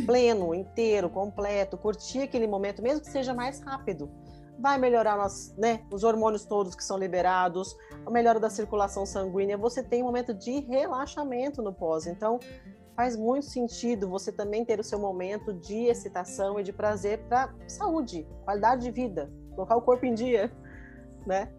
pleno, 0.06 0.54
inteiro, 0.54 1.10
completo, 1.10 1.76
curtir 1.76 2.22
aquele 2.22 2.46
momento, 2.46 2.82
mesmo 2.82 3.00
que 3.00 3.10
seja 3.10 3.34
mais 3.34 3.60
rápido. 3.60 4.10
Vai 4.58 4.78
melhorar 4.78 5.16
nós, 5.16 5.54
né, 5.58 5.84
os 5.92 6.02
hormônios 6.02 6.46
todos 6.46 6.74
que 6.74 6.82
são 6.82 6.96
liberados, 6.96 7.76
a 8.06 8.10
melhora 8.10 8.40
da 8.40 8.48
circulação 8.48 9.04
sanguínea. 9.04 9.58
Você 9.58 9.82
tem 9.82 10.02
um 10.02 10.06
momento 10.06 10.32
de 10.32 10.60
relaxamento 10.60 11.60
no 11.60 11.74
pós. 11.74 12.06
Então, 12.06 12.40
faz 12.96 13.14
muito 13.16 13.44
sentido 13.44 14.08
você 14.08 14.32
também 14.32 14.64
ter 14.64 14.80
o 14.80 14.84
seu 14.84 14.98
momento 14.98 15.52
de 15.52 15.84
excitação 15.84 16.58
e 16.58 16.62
de 16.62 16.72
prazer 16.72 17.18
para 17.28 17.54
saúde, 17.68 18.26
qualidade 18.44 18.82
de 18.82 18.90
vida, 18.90 19.30
colocar 19.54 19.76
o 19.76 19.82
corpo 19.82 20.06
em 20.06 20.14
dia, 20.14 20.50
né? 21.26 21.52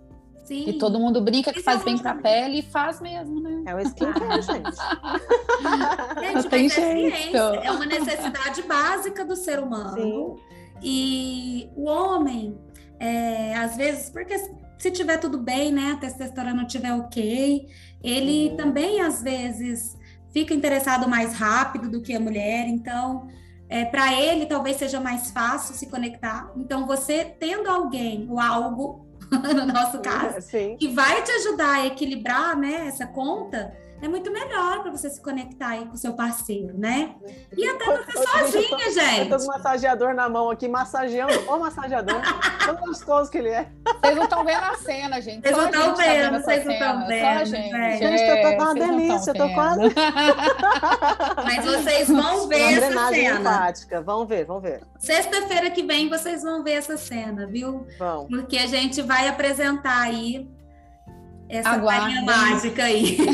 Sim. 0.48 0.64
E 0.66 0.74
todo 0.78 0.98
mundo 0.98 1.20
brinca 1.22 1.52
que 1.52 1.62
faz 1.62 1.84
bem 1.84 1.98
para 1.98 2.12
a 2.12 2.16
pele 2.16 2.60
e 2.60 2.62
faz 2.62 3.02
mesmo, 3.02 3.42
né? 3.42 3.64
É 3.66 3.76
o 3.76 3.80
skincare, 3.82 4.40
gente. 4.42 4.78
gente 6.22 6.34
Não 6.36 6.44
tem 6.44 6.66
é 6.68 6.70
jeito. 6.70 7.38
É 7.38 7.70
uma 7.70 7.86
necessidade 7.86 8.62
básica 8.64 9.26
do 9.26 9.36
ser 9.36 9.60
humano. 9.60 10.38
Sim. 10.40 10.58
E 10.82 11.70
o 11.76 11.84
homem, 11.84 12.58
é, 12.98 13.58
às 13.58 13.76
vezes, 13.76 14.10
porque 14.10 14.38
se 14.78 14.90
tiver 14.90 15.18
tudo 15.18 15.38
bem, 15.38 15.70
né, 15.70 15.92
a 15.92 15.98
testosterona 15.98 16.64
tiver 16.66 16.94
ok, 16.94 17.68
ele 18.02 18.52
uhum. 18.52 18.56
também 18.56 19.02
às 19.02 19.22
vezes 19.22 19.98
fica 20.32 20.54
interessado 20.54 21.10
mais 21.10 21.34
rápido 21.34 21.90
do 21.90 22.02
que 22.02 22.16
a 22.16 22.20
mulher, 22.22 22.70
então 22.70 23.28
é, 23.70 23.84
para 23.84 24.14
ele 24.14 24.46
talvez 24.46 24.78
seja 24.78 25.00
mais 25.00 25.30
fácil 25.32 25.76
se 25.76 25.88
conectar. 25.88 26.52
Então, 26.56 26.86
você 26.86 27.26
tendo 27.26 27.70
alguém 27.70 28.26
ou 28.30 28.40
algo, 28.40 29.07
no 29.56 29.66
nosso 29.66 30.00
caso, 30.00 30.42
Sim. 30.42 30.78
que 30.78 30.88
vai 30.88 31.22
te 31.24 31.32
ajudar 31.32 31.82
a 31.82 31.86
equilibrar 31.88 32.58
né, 32.58 32.88
essa 32.88 33.08
conta, 33.08 33.74
é 34.02 34.08
muito 34.08 34.32
melhor 34.32 34.82
para 34.82 34.92
você 34.92 35.10
se 35.10 35.22
conectar 35.22 35.70
aí 35.70 35.86
com 35.86 35.94
o 35.94 35.98
seu 35.98 36.14
parceiro, 36.14 36.78
né? 36.78 37.16
E 37.56 37.68
até 37.68 37.86
você 37.86 38.12
sozinha, 38.12 38.64
eu 38.64 38.70
tô, 38.70 38.92
gente. 38.92 39.20
Eu 39.20 39.30
tô 39.30 39.38
com 39.38 39.44
um 39.44 39.48
massageador 39.48 40.14
na 40.14 40.30
mão 40.30 40.52
aqui, 40.52 40.68
massageando 40.68 41.34
o 41.50 41.58
massageador. 41.58 42.22
Tão 42.64 42.76
gostoso 42.76 43.32
que 43.32 43.38
ele 43.38 43.50
é. 43.50 43.68
Vocês 44.02 44.16
não 44.16 44.24
estão 44.24 44.44
vendo 44.44 44.64
a 44.64 44.76
cena, 44.76 45.22
gente. 45.22 45.42
Vocês 45.42 45.58
não 45.58 45.66
estão 45.66 45.94
tá 45.94 46.04
vendo, 46.04 46.44
vocês 46.44 46.66
não 46.66 46.74
estão 46.74 47.08
vendo. 47.08 47.46
gente, 47.46 47.76
é. 47.76 47.98
gente 47.98 48.24
eu 48.24 48.42
tô 48.42 48.64
uma 48.64 48.74
delícia, 48.74 49.32
eu 49.32 49.36
tô 49.36 49.54
quase. 49.54 49.82
Mas 51.44 51.66
vocês 51.66 52.08
vão 52.08 52.48
ver 52.48 52.74
essa 52.74 53.10
cena. 53.10 53.40
Empática. 53.40 54.02
Vão 54.02 54.26
ver, 54.26 54.46
vão 54.46 54.60
ver. 54.60 54.82
Sexta-feira 55.00 55.70
que 55.72 55.84
vem 55.84 56.10
vocês 56.10 56.44
vão 56.44 56.64
ver 56.64 56.74
essa 56.74 56.98
cena, 56.98 57.48
viu? 57.48 57.88
Vão. 57.98 58.28
Porque 58.28 58.58
a 58.58 58.68
gente 58.68 59.02
vai 59.02 59.28
apresentar 59.28 60.02
aí 60.02 60.48
essa 61.50 61.70
Aguarde. 61.70 62.26
mágica 62.26 62.84
aí. 62.84 63.18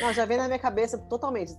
Não, 0.00 0.12
já 0.12 0.24
vem 0.24 0.38
na 0.38 0.46
minha 0.46 0.58
cabeça 0.58 0.98
totalmente. 0.98 1.52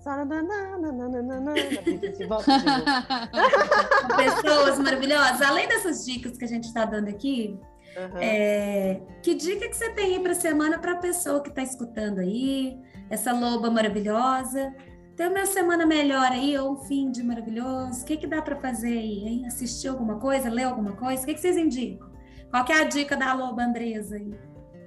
Pessoas 4.16 4.80
maravilhosas. 4.80 5.42
Além 5.42 5.68
dessas 5.68 6.06
dicas 6.06 6.38
que 6.38 6.46
a 6.46 6.48
gente 6.48 6.66
está 6.66 6.86
dando 6.86 7.10
aqui, 7.10 7.60
uhum. 7.98 8.20
é... 8.20 9.02
que 9.22 9.36
dica 9.36 9.68
que 9.68 9.76
você 9.76 9.90
tem 9.92 10.16
aí 10.16 10.20
para 10.20 10.34
semana 10.34 10.80
para 10.80 10.94
a 10.94 10.98
pessoa 10.98 11.42
que 11.42 11.50
está 11.50 11.62
escutando 11.62 12.20
aí, 12.20 12.80
essa 13.10 13.34
loba 13.34 13.70
maravilhosa? 13.70 14.74
Tem 15.16 15.30
uma 15.30 15.46
semana 15.46 15.86
melhor 15.86 16.32
aí, 16.32 16.58
ou 16.58 16.74
um 16.74 16.78
fim 16.78 17.10
de 17.10 17.24
maravilhoso? 17.24 18.02
O 18.02 18.06
que, 18.06 18.18
que 18.18 18.28
dá 18.28 18.42
para 18.42 18.58
fazer 18.58 18.98
aí, 18.98 19.26
hein? 19.26 19.46
Assistir 19.48 19.88
alguma 19.88 20.20
coisa, 20.20 20.50
ler 20.50 20.64
alguma 20.64 20.92
coisa? 20.94 21.24
O 21.24 21.26
que, 21.26 21.34
que 21.34 21.40
vocês 21.40 21.58
indicam? 21.58 22.10
Qual 22.52 22.66
é 22.70 22.82
a 22.82 22.84
dica 22.84 23.16
da 23.16 23.34
loba 23.34 23.64
Andresa 23.64 24.18
aí? 24.18 24.34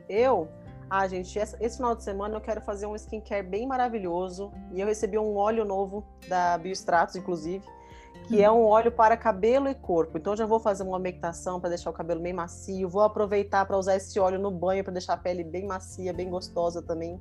Eu, 0.09 0.49
ah, 0.90 1.07
gente, 1.07 1.38
esse 1.38 1.77
final 1.77 1.94
de 1.94 2.03
semana 2.03 2.37
eu 2.37 2.40
quero 2.40 2.62
fazer 2.62 2.87
um 2.87 2.97
skincare 2.97 3.47
bem 3.47 3.66
maravilhoso. 3.66 4.51
E 4.73 4.81
eu 4.81 4.87
recebi 4.87 5.18
um 5.18 5.37
óleo 5.37 5.64
novo 5.64 6.05
da 6.27 6.57
Biostratos, 6.57 7.14
inclusive, 7.14 7.64
que 8.27 8.42
é 8.42 8.51
um 8.51 8.64
óleo 8.64 8.90
para 8.90 9.16
cabelo 9.16 9.68
e 9.68 9.75
corpo. 9.75 10.16
Então 10.16 10.35
já 10.35 10.47
vou 10.47 10.59
fazer 10.59 10.85
uma 10.85 10.97
umectação 10.97 11.61
para 11.61 11.68
deixar 11.71 11.90
o 11.90 11.92
cabelo 11.92 12.23
bem 12.23 12.33
macio. 12.33 12.88
Vou 12.88 13.03
aproveitar 13.03 13.66
para 13.66 13.77
usar 13.77 13.97
esse 13.97 14.18
óleo 14.18 14.38
no 14.38 14.51
banho 14.51 14.83
para 14.83 14.92
deixar 14.92 15.12
a 15.12 15.16
pele 15.18 15.44
bem 15.44 15.66
macia, 15.66 16.12
bem 16.12 16.31
gostosa 16.31 16.81
também. 16.81 17.21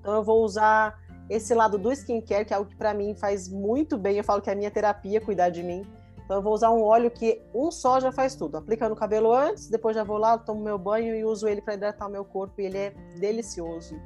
Então 0.00 0.14
eu 0.14 0.22
vou 0.22 0.44
usar 0.44 0.96
esse 1.28 1.52
lado 1.54 1.76
do 1.76 1.92
skincare, 1.92 2.44
que 2.44 2.54
é 2.54 2.56
algo 2.56 2.70
que 2.70 2.76
para 2.76 2.94
mim 2.94 3.16
faz 3.16 3.48
muito 3.48 3.98
bem. 3.98 4.16
Eu 4.16 4.24
falo 4.24 4.40
que 4.40 4.48
é 4.48 4.52
a 4.52 4.56
minha 4.56 4.70
terapia 4.70 5.20
cuidar 5.20 5.48
de 5.48 5.62
mim. 5.64 5.84
Então 6.28 6.36
eu 6.36 6.42
vou 6.42 6.52
usar 6.52 6.70
um 6.70 6.82
óleo 6.82 7.10
que 7.10 7.40
um 7.54 7.70
só 7.70 7.98
já 7.98 8.12
faz 8.12 8.34
tudo. 8.34 8.58
Aplica 8.58 8.86
no 8.86 8.94
cabelo 8.94 9.32
antes, 9.32 9.70
depois 9.70 9.96
já 9.96 10.04
vou 10.04 10.18
lá, 10.18 10.36
tomo 10.36 10.62
meu 10.62 10.76
banho 10.78 11.16
e 11.16 11.24
uso 11.24 11.48
ele 11.48 11.62
para 11.62 11.72
hidratar 11.72 12.06
o 12.06 12.10
meu 12.10 12.22
corpo 12.22 12.60
e 12.60 12.66
ele 12.66 12.76
é 12.76 12.90
delicioso. 13.18 13.98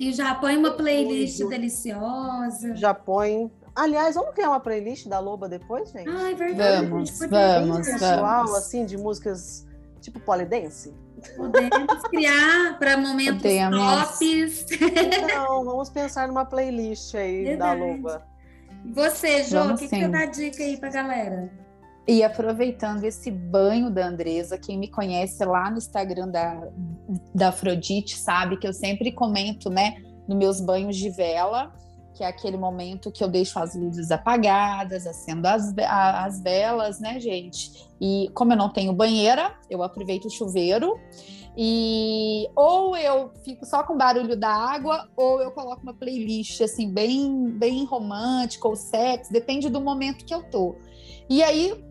E 0.00 0.10
já 0.10 0.34
põe 0.34 0.56
uma 0.56 0.70
playlist 0.70 1.46
deliciosa. 1.46 2.74
Já 2.74 2.94
põe. 2.94 3.52
Aliás, 3.76 4.14
vamos 4.14 4.32
criar 4.34 4.48
uma 4.48 4.60
playlist 4.60 5.08
da 5.08 5.18
Loba 5.18 5.46
depois, 5.46 5.90
gente? 5.90 6.08
Ah, 6.08 6.30
é 6.30 6.34
verdade. 6.34 6.86
Vamos, 6.86 7.18
vamos, 7.18 8.00
vamos. 8.00 8.54
assim, 8.54 8.86
de 8.86 8.96
músicas 8.96 9.66
tipo 10.00 10.18
polidense. 10.20 10.94
Podemos 11.36 12.02
criar 12.08 12.78
para 12.78 12.96
momentos 12.96 13.42
Podemos. 13.42 13.78
tops. 13.78 14.66
Então, 14.72 15.64
vamos 15.66 15.90
pensar 15.90 16.28
numa 16.28 16.46
playlist 16.46 17.14
aí 17.14 17.44
verdade. 17.44 17.78
da 17.78 17.86
Loba. 17.86 18.37
Você, 18.86 19.44
Jô, 19.44 19.62
o 19.62 19.76
que, 19.76 19.88
que 19.88 19.96
você 19.96 20.08
dá 20.08 20.26
dica 20.26 20.62
aí 20.62 20.76
pra 20.76 20.90
galera? 20.90 21.50
E 22.06 22.22
aproveitando 22.22 23.04
esse 23.04 23.30
banho 23.30 23.90
da 23.90 24.06
Andresa, 24.06 24.56
quem 24.56 24.78
me 24.78 24.88
conhece 24.88 25.44
lá 25.44 25.70
no 25.70 25.76
Instagram 25.76 26.28
da, 26.28 26.66
da 27.34 27.48
Afrodite 27.48 28.16
sabe 28.16 28.56
que 28.56 28.66
eu 28.66 28.72
sempre 28.72 29.12
comento, 29.12 29.68
né, 29.68 29.96
nos 30.26 30.38
meus 30.38 30.60
banhos 30.60 30.96
de 30.96 31.10
vela, 31.10 31.70
que 32.14 32.24
é 32.24 32.26
aquele 32.26 32.56
momento 32.56 33.12
que 33.12 33.22
eu 33.22 33.28
deixo 33.28 33.58
as 33.58 33.76
luzes 33.76 34.10
apagadas, 34.10 35.06
acendo 35.06 35.46
as, 35.46 35.72
as 35.76 36.40
velas, 36.40 36.98
né, 36.98 37.20
gente? 37.20 37.86
E 38.00 38.30
como 38.34 38.54
eu 38.54 38.56
não 38.56 38.72
tenho 38.72 38.92
banheira, 38.92 39.54
eu 39.68 39.82
aproveito 39.82 40.24
o 40.24 40.30
chuveiro 40.30 40.98
e 41.60 42.48
ou 42.54 42.96
eu 42.96 43.32
fico 43.44 43.66
só 43.66 43.82
com 43.82 43.96
barulho 43.96 44.36
da 44.36 44.48
água, 44.48 45.08
ou 45.16 45.42
eu 45.42 45.50
coloco 45.50 45.82
uma 45.82 45.92
playlist 45.92 46.60
assim, 46.60 46.88
bem, 46.88 47.50
bem 47.50 47.84
romântica 47.84 48.68
ou 48.68 48.76
sexy, 48.76 49.32
depende 49.32 49.68
do 49.68 49.80
momento 49.80 50.24
que 50.24 50.32
eu 50.32 50.44
tô. 50.44 50.76
E 51.28 51.42
aí 51.42 51.84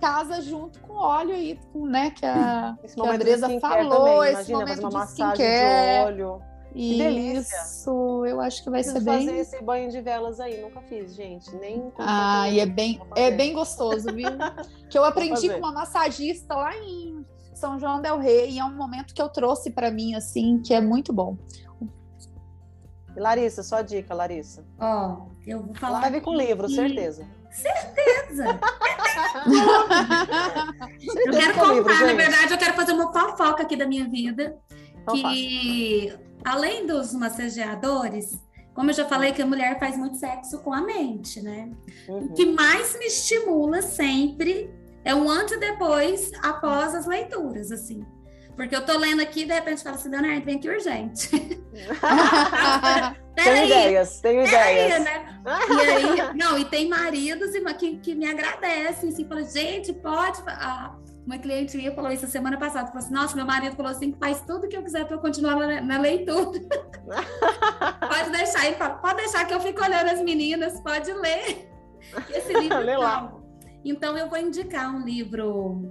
casa 0.00 0.42
junto 0.42 0.80
com 0.80 0.94
óleo 0.94 1.32
aí, 1.32 1.56
com, 1.72 1.86
né, 1.86 2.10
que 2.10 2.26
a, 2.26 2.76
esse 2.82 2.96
que 2.96 3.06
a 3.06 3.12
Andresa 3.12 3.60
falou, 3.60 4.24
esse 4.24 4.50
Imagina, 4.50 4.58
momento 4.58 4.80
uma 4.80 4.88
de 4.88 4.94
massagem 4.96 5.46
de 5.46 6.04
óleo. 6.04 6.42
Que 6.72 6.98
delícia. 6.98 7.56
Isso, 7.62 8.26
eu 8.26 8.40
acho 8.40 8.64
que 8.64 8.68
vai 8.68 8.82
Preciso 8.82 9.04
ser 9.04 9.10
bem. 9.10 9.26
fazer 9.26 9.38
esse 9.38 9.62
banho 9.62 9.90
de 9.92 10.00
velas 10.00 10.40
aí, 10.40 10.60
nunca 10.60 10.80
fiz, 10.80 11.14
gente. 11.14 11.54
Nem. 11.54 11.92
Ah, 11.98 12.48
e 12.50 12.58
é 12.58 12.66
bem, 12.66 13.00
é 13.14 13.30
bem 13.30 13.52
gostoso, 13.52 14.12
viu? 14.12 14.28
que 14.90 14.98
eu 14.98 15.04
aprendi 15.04 15.48
com 15.50 15.58
uma 15.58 15.70
massagista 15.70 16.52
lá 16.52 16.76
em 16.76 17.24
são 17.54 17.78
João 17.78 18.00
del 18.00 18.18
Rei 18.18 18.50
e 18.50 18.58
é 18.58 18.64
um 18.64 18.74
momento 18.74 19.14
que 19.14 19.22
eu 19.22 19.28
trouxe 19.28 19.70
para 19.70 19.90
mim 19.90 20.14
assim, 20.14 20.60
que 20.60 20.74
é 20.74 20.80
muito 20.80 21.12
bom. 21.12 21.36
Larissa, 23.16 23.62
sua 23.62 23.82
dica, 23.82 24.12
Larissa. 24.14 24.64
Ó, 24.78 25.08
oh, 25.08 25.30
eu 25.46 25.62
vou 25.62 25.74
falar. 25.74 26.00
Vai 26.00 26.10
vir 26.10 26.22
com 26.22 26.34
livro, 26.34 26.68
certeza. 26.68 27.26
Certeza! 27.50 28.60
eu 31.24 31.32
quero 31.32 31.54
contar, 31.54 31.74
livro, 31.74 32.06
na 32.06 32.14
verdade, 32.14 32.52
eu 32.52 32.58
quero 32.58 32.74
fazer 32.74 32.92
uma 32.92 33.12
fofoca 33.12 33.62
aqui 33.62 33.76
da 33.76 33.86
minha 33.86 34.08
vida. 34.08 34.58
Então 35.02 35.14
que 35.14 36.12
além 36.44 36.86
dos 36.86 37.14
massageadores, 37.14 38.36
como 38.74 38.90
eu 38.90 38.94
já 38.94 39.04
falei 39.04 39.32
que 39.32 39.42
a 39.42 39.46
mulher 39.46 39.78
faz 39.78 39.96
muito 39.96 40.16
sexo 40.16 40.58
com 40.62 40.72
a 40.72 40.80
mente, 40.80 41.40
né? 41.40 41.70
Uhum. 42.08 42.24
O 42.24 42.34
que 42.34 42.44
mais 42.46 42.98
me 42.98 43.06
estimula 43.06 43.80
sempre 43.80 44.68
é 45.04 45.14
um 45.14 45.28
antes 45.28 45.54
e 45.54 45.60
depois 45.60 46.32
após 46.42 46.94
as 46.94 47.06
leituras, 47.06 47.70
assim. 47.70 48.04
Porque 48.56 48.74
eu 48.74 48.84
tô 48.84 48.96
lendo 48.96 49.20
aqui 49.20 49.42
e 49.42 49.46
de 49.46 49.52
repente 49.52 49.82
falo 49.82 49.96
assim, 49.96 50.08
Leonardo, 50.08 50.44
vem 50.44 50.56
aqui 50.56 50.68
urgente. 50.68 51.28
tenho 53.34 53.66
ideias, 53.66 54.20
tenho 54.20 54.46
ideias. 54.46 54.94
Aí, 54.94 55.02
né? 55.02 55.40
E 55.68 55.80
aí, 55.80 56.34
não, 56.34 56.56
e 56.56 56.64
tem 56.64 56.88
maridos 56.88 57.50
que, 57.78 57.96
que 57.96 58.14
me 58.14 58.26
agradecem, 58.26 59.08
assim, 59.08 59.26
falam, 59.26 59.44
gente, 59.44 59.92
pode. 59.92 60.40
Ah, 60.46 60.94
uma 61.26 61.38
cliente 61.38 61.76
minha 61.76 61.94
falou 61.94 62.12
isso 62.12 62.26
semana 62.26 62.56
passada, 62.56 62.88
falou 62.88 63.02
assim, 63.02 63.12
nossa, 63.12 63.34
meu 63.34 63.46
marido 63.46 63.74
falou 63.74 63.90
assim, 63.90 64.14
faz 64.20 64.42
tudo 64.42 64.68
que 64.68 64.76
eu 64.76 64.82
quiser 64.82 65.06
para 65.06 65.16
eu 65.16 65.20
continuar 65.20 65.56
na, 65.56 65.80
na 65.80 65.98
leitura. 65.98 66.60
pode 68.08 68.30
deixar, 68.30 68.66
ele 68.66 68.76
fala, 68.76 68.94
pode 68.96 69.16
deixar 69.16 69.44
que 69.46 69.54
eu 69.54 69.60
fico 69.60 69.82
olhando 69.82 70.10
as 70.10 70.20
meninas, 70.20 70.80
pode 70.80 71.12
ler. 71.12 71.68
Esse 72.30 72.52
livro 72.52 72.78
Lê 72.78 72.96
lá. 72.96 73.32
Então, 73.84 74.16
eu 74.16 74.28
vou 74.28 74.38
indicar 74.38 74.94
um 74.94 75.04
livro 75.04 75.82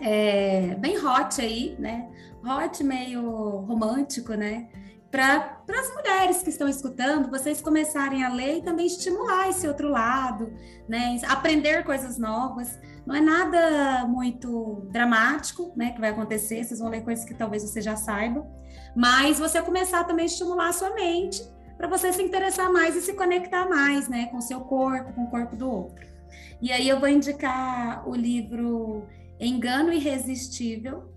é, 0.00 0.74
bem 0.76 0.96
hot 1.04 1.40
aí, 1.40 1.76
né? 1.78 2.08
Hot 2.44 2.82
meio 2.84 3.22
romântico, 3.62 4.34
né? 4.34 4.68
Para 5.10 5.56
as 5.70 5.94
mulheres 5.94 6.42
que 6.42 6.50
estão 6.50 6.68
escutando, 6.68 7.30
vocês 7.30 7.62
começarem 7.62 8.24
a 8.24 8.28
ler 8.28 8.58
e 8.58 8.62
também 8.62 8.86
estimular 8.86 9.48
esse 9.48 9.66
outro 9.66 9.88
lado, 9.88 10.52
né? 10.86 11.18
Aprender 11.26 11.82
coisas 11.82 12.18
novas. 12.18 12.78
Não 13.06 13.14
é 13.14 13.20
nada 13.20 14.06
muito 14.06 14.86
dramático, 14.92 15.72
né? 15.74 15.92
Que 15.92 16.00
vai 16.00 16.10
acontecer. 16.10 16.62
Vocês 16.62 16.78
vão 16.78 16.90
ler 16.90 17.02
coisas 17.02 17.24
que 17.24 17.32
talvez 17.32 17.62
você 17.62 17.80
já 17.80 17.96
saiba, 17.96 18.46
mas 18.94 19.38
você 19.38 19.62
começar 19.62 20.04
também 20.04 20.24
a 20.24 20.26
estimular 20.26 20.68
a 20.68 20.72
sua 20.72 20.90
mente 20.94 21.42
para 21.78 21.88
você 21.88 22.12
se 22.12 22.22
interessar 22.22 22.70
mais 22.70 22.94
e 22.94 23.00
se 23.00 23.14
conectar 23.14 23.66
mais, 23.66 24.08
né? 24.08 24.26
Com 24.26 24.36
o 24.36 24.42
seu 24.42 24.60
corpo, 24.60 25.14
com 25.14 25.24
o 25.24 25.30
corpo 25.30 25.56
do 25.56 25.70
outro. 25.70 26.17
E 26.60 26.72
aí 26.72 26.88
eu 26.88 26.98
vou 26.98 27.08
indicar 27.08 28.08
o 28.08 28.14
livro 28.14 29.06
Engano 29.40 29.92
Irresistível, 29.92 31.12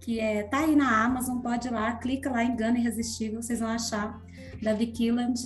que 0.00 0.20
é 0.20 0.44
tá 0.44 0.60
aí 0.60 0.76
na 0.76 1.04
Amazon, 1.04 1.38
pode 1.38 1.68
ir 1.68 1.72
lá, 1.72 1.92
clica 1.96 2.30
lá 2.30 2.44
Engano 2.44 2.76
Irresistível, 2.76 3.42
vocês 3.42 3.60
vão 3.60 3.68
achar 3.70 4.20
da 4.62 4.72
Vicky 4.72 4.92
Killand. 4.92 5.40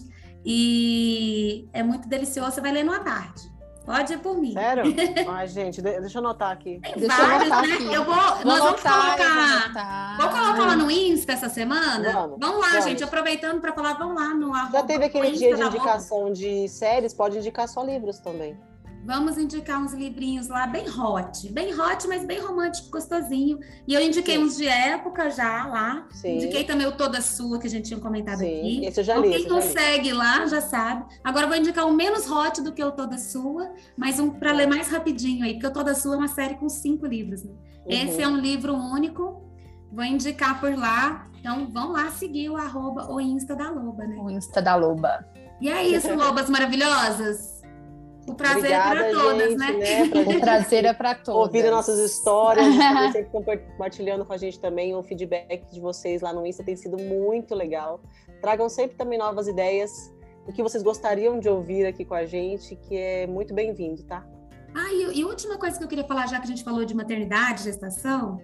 E 0.44 1.68
é 1.72 1.82
muito 1.82 2.08
delicioso, 2.08 2.52
você 2.52 2.60
vai 2.60 2.72
ler 2.72 2.84
numa 2.84 3.00
tarde. 3.00 3.50
Pode 3.84 4.12
ir 4.12 4.18
por 4.18 4.36
mim. 4.36 4.52
Sério? 4.52 4.84
Ai, 5.28 5.48
gente, 5.48 5.82
deixa 5.82 6.18
eu 6.18 6.20
anotar 6.20 6.52
aqui. 6.52 6.78
Tem 6.80 6.94
Deixa 6.96 7.16
vários, 7.16 7.48
eu 7.48 7.54
anotar 7.54 7.66
né? 7.68 7.74
aqui. 7.74 7.94
Eu 7.94 8.04
vou, 8.04 8.14
Vou 8.14 8.44
nós 8.44 8.58
vamos 8.58 8.86
anotar, 8.86 8.92
vou 8.94 9.16
colocar. 9.16 9.64
anotar. 9.64 10.16
Vou 10.16 10.28
colocar 10.28 10.66
lá 10.66 10.76
no 10.76 10.90
Insta 10.90 11.32
essa 11.32 11.48
semana? 11.48 12.12
Vamos, 12.12 12.60
lá, 12.60 12.68
vamos. 12.68 12.84
gente. 12.84 13.02
Aproveitando 13.02 13.60
para 13.60 13.72
falar, 13.72 13.94
vamos 13.94 14.14
lá 14.14 14.34
no 14.34 14.52
Já 14.52 14.60
arroba, 14.60 14.82
teve 14.84 15.04
aquele 15.06 15.32
dia 15.32 15.56
de 15.56 15.62
indicação 15.62 16.32
de 16.32 16.68
séries, 16.68 17.14
pode 17.14 17.38
indicar 17.38 17.66
só 17.68 17.82
livros 17.82 18.18
também. 18.18 18.56
Vamos 19.02 19.38
indicar 19.38 19.82
uns 19.82 19.94
livrinhos 19.94 20.48
lá 20.48 20.66
bem 20.66 20.84
hot, 20.88 21.50
bem 21.52 21.72
hot, 21.78 22.06
mas 22.06 22.24
bem 22.24 22.38
romântico, 22.38 22.90
gostosinho. 22.90 23.58
E 23.88 23.94
eu 23.94 24.00
indiquei 24.02 24.36
Sim. 24.36 24.44
uns 24.44 24.56
de 24.58 24.66
época 24.68 25.30
já 25.30 25.66
lá. 25.66 26.06
Sim. 26.10 26.36
Indiquei 26.36 26.64
também 26.64 26.86
o 26.86 26.92
Toda 26.92 27.20
Sua, 27.22 27.58
que 27.58 27.66
a 27.66 27.70
gente 27.70 27.86
tinha 27.88 27.98
comentado 27.98 28.38
Sim, 28.38 28.58
aqui. 28.58 28.84
esse 28.86 29.00
eu 29.00 29.04
já 29.04 29.16
Então, 29.16 29.30
li, 29.30 29.36
quem 29.38 29.48
consegue 29.48 30.12
lá 30.12 30.44
já 30.46 30.60
sabe. 30.60 31.06
Agora 31.24 31.44
eu 31.44 31.48
vou 31.48 31.56
indicar 31.56 31.86
um 31.86 31.92
menos 31.94 32.30
hot 32.30 32.60
do 32.62 32.72
que 32.72 32.84
o 32.84 32.92
Toda 32.92 33.16
Sua, 33.16 33.72
mas 33.96 34.20
um 34.20 34.30
para 34.30 34.52
ler 34.52 34.66
mais 34.68 34.88
rapidinho 34.88 35.44
aí, 35.46 35.54
porque 35.54 35.66
o 35.66 35.72
Toda 35.72 35.94
Sua 35.94 36.14
é 36.14 36.18
uma 36.18 36.28
série 36.28 36.56
com 36.56 36.68
cinco 36.68 37.06
livros. 37.06 37.42
né? 37.42 37.52
Esse 37.88 38.20
é 38.22 38.28
Uhum. 38.28 38.34
um 38.34 38.36
livro 38.38 38.74
único. 38.74 39.42
Vou 39.90 40.04
indicar 40.04 40.60
por 40.60 40.76
lá. 40.76 41.26
Então 41.40 41.72
vão 41.72 41.90
lá 41.92 42.10
seguir 42.10 42.50
o 42.50 42.56
arroba, 42.56 43.10
o 43.10 43.18
Insta 43.18 43.56
da 43.56 43.70
Loba, 43.70 44.06
né? 44.06 44.16
O 44.20 44.30
Insta 44.30 44.60
da 44.60 44.76
Loba. 44.76 45.24
E 45.58 45.70
é 45.70 45.82
isso, 45.88 46.08
Lobas 46.14 46.50
maravilhosas. 46.50 47.59
O 48.30 48.34
prazer 48.34 48.70
é 48.72 48.78
Obrigada, 48.78 48.94
para 48.94 49.12
todas, 49.12 49.48
gente, 49.50 49.56
né? 49.58 50.36
O 50.36 50.40
prazer 50.40 50.84
é 50.84 50.92
para 50.92 51.14
todos. 51.14 51.40
ouvir 51.40 51.70
nossas 51.70 51.98
histórias, 51.98 52.66
sempre 53.12 53.30
compartilhando 53.30 54.24
com 54.24 54.32
a 54.32 54.36
gente 54.36 54.58
também. 54.60 54.94
O 54.94 55.02
feedback 55.02 55.70
de 55.70 55.80
vocês 55.80 56.22
lá 56.22 56.32
no 56.32 56.46
Insta 56.46 56.62
tem 56.62 56.76
sido 56.76 56.96
muito 56.98 57.54
legal. 57.54 58.00
Tragam 58.40 58.68
sempre 58.68 58.96
também 58.96 59.18
novas 59.18 59.46
ideias, 59.48 60.12
o 60.46 60.52
que 60.52 60.62
vocês 60.62 60.82
gostariam 60.82 61.38
de 61.38 61.48
ouvir 61.48 61.86
aqui 61.86 62.04
com 62.04 62.14
a 62.14 62.24
gente, 62.24 62.76
que 62.76 62.96
é 62.96 63.26
muito 63.26 63.52
bem-vindo, 63.52 64.02
tá? 64.04 64.24
Ah, 64.74 64.92
e, 64.92 65.18
e 65.20 65.24
última 65.24 65.58
coisa 65.58 65.76
que 65.76 65.84
eu 65.84 65.88
queria 65.88 66.04
falar, 66.04 66.26
já 66.26 66.38
que 66.38 66.44
a 66.44 66.48
gente 66.48 66.62
falou 66.64 66.84
de 66.84 66.94
maternidade, 66.94 67.64
gestação, 67.64 68.40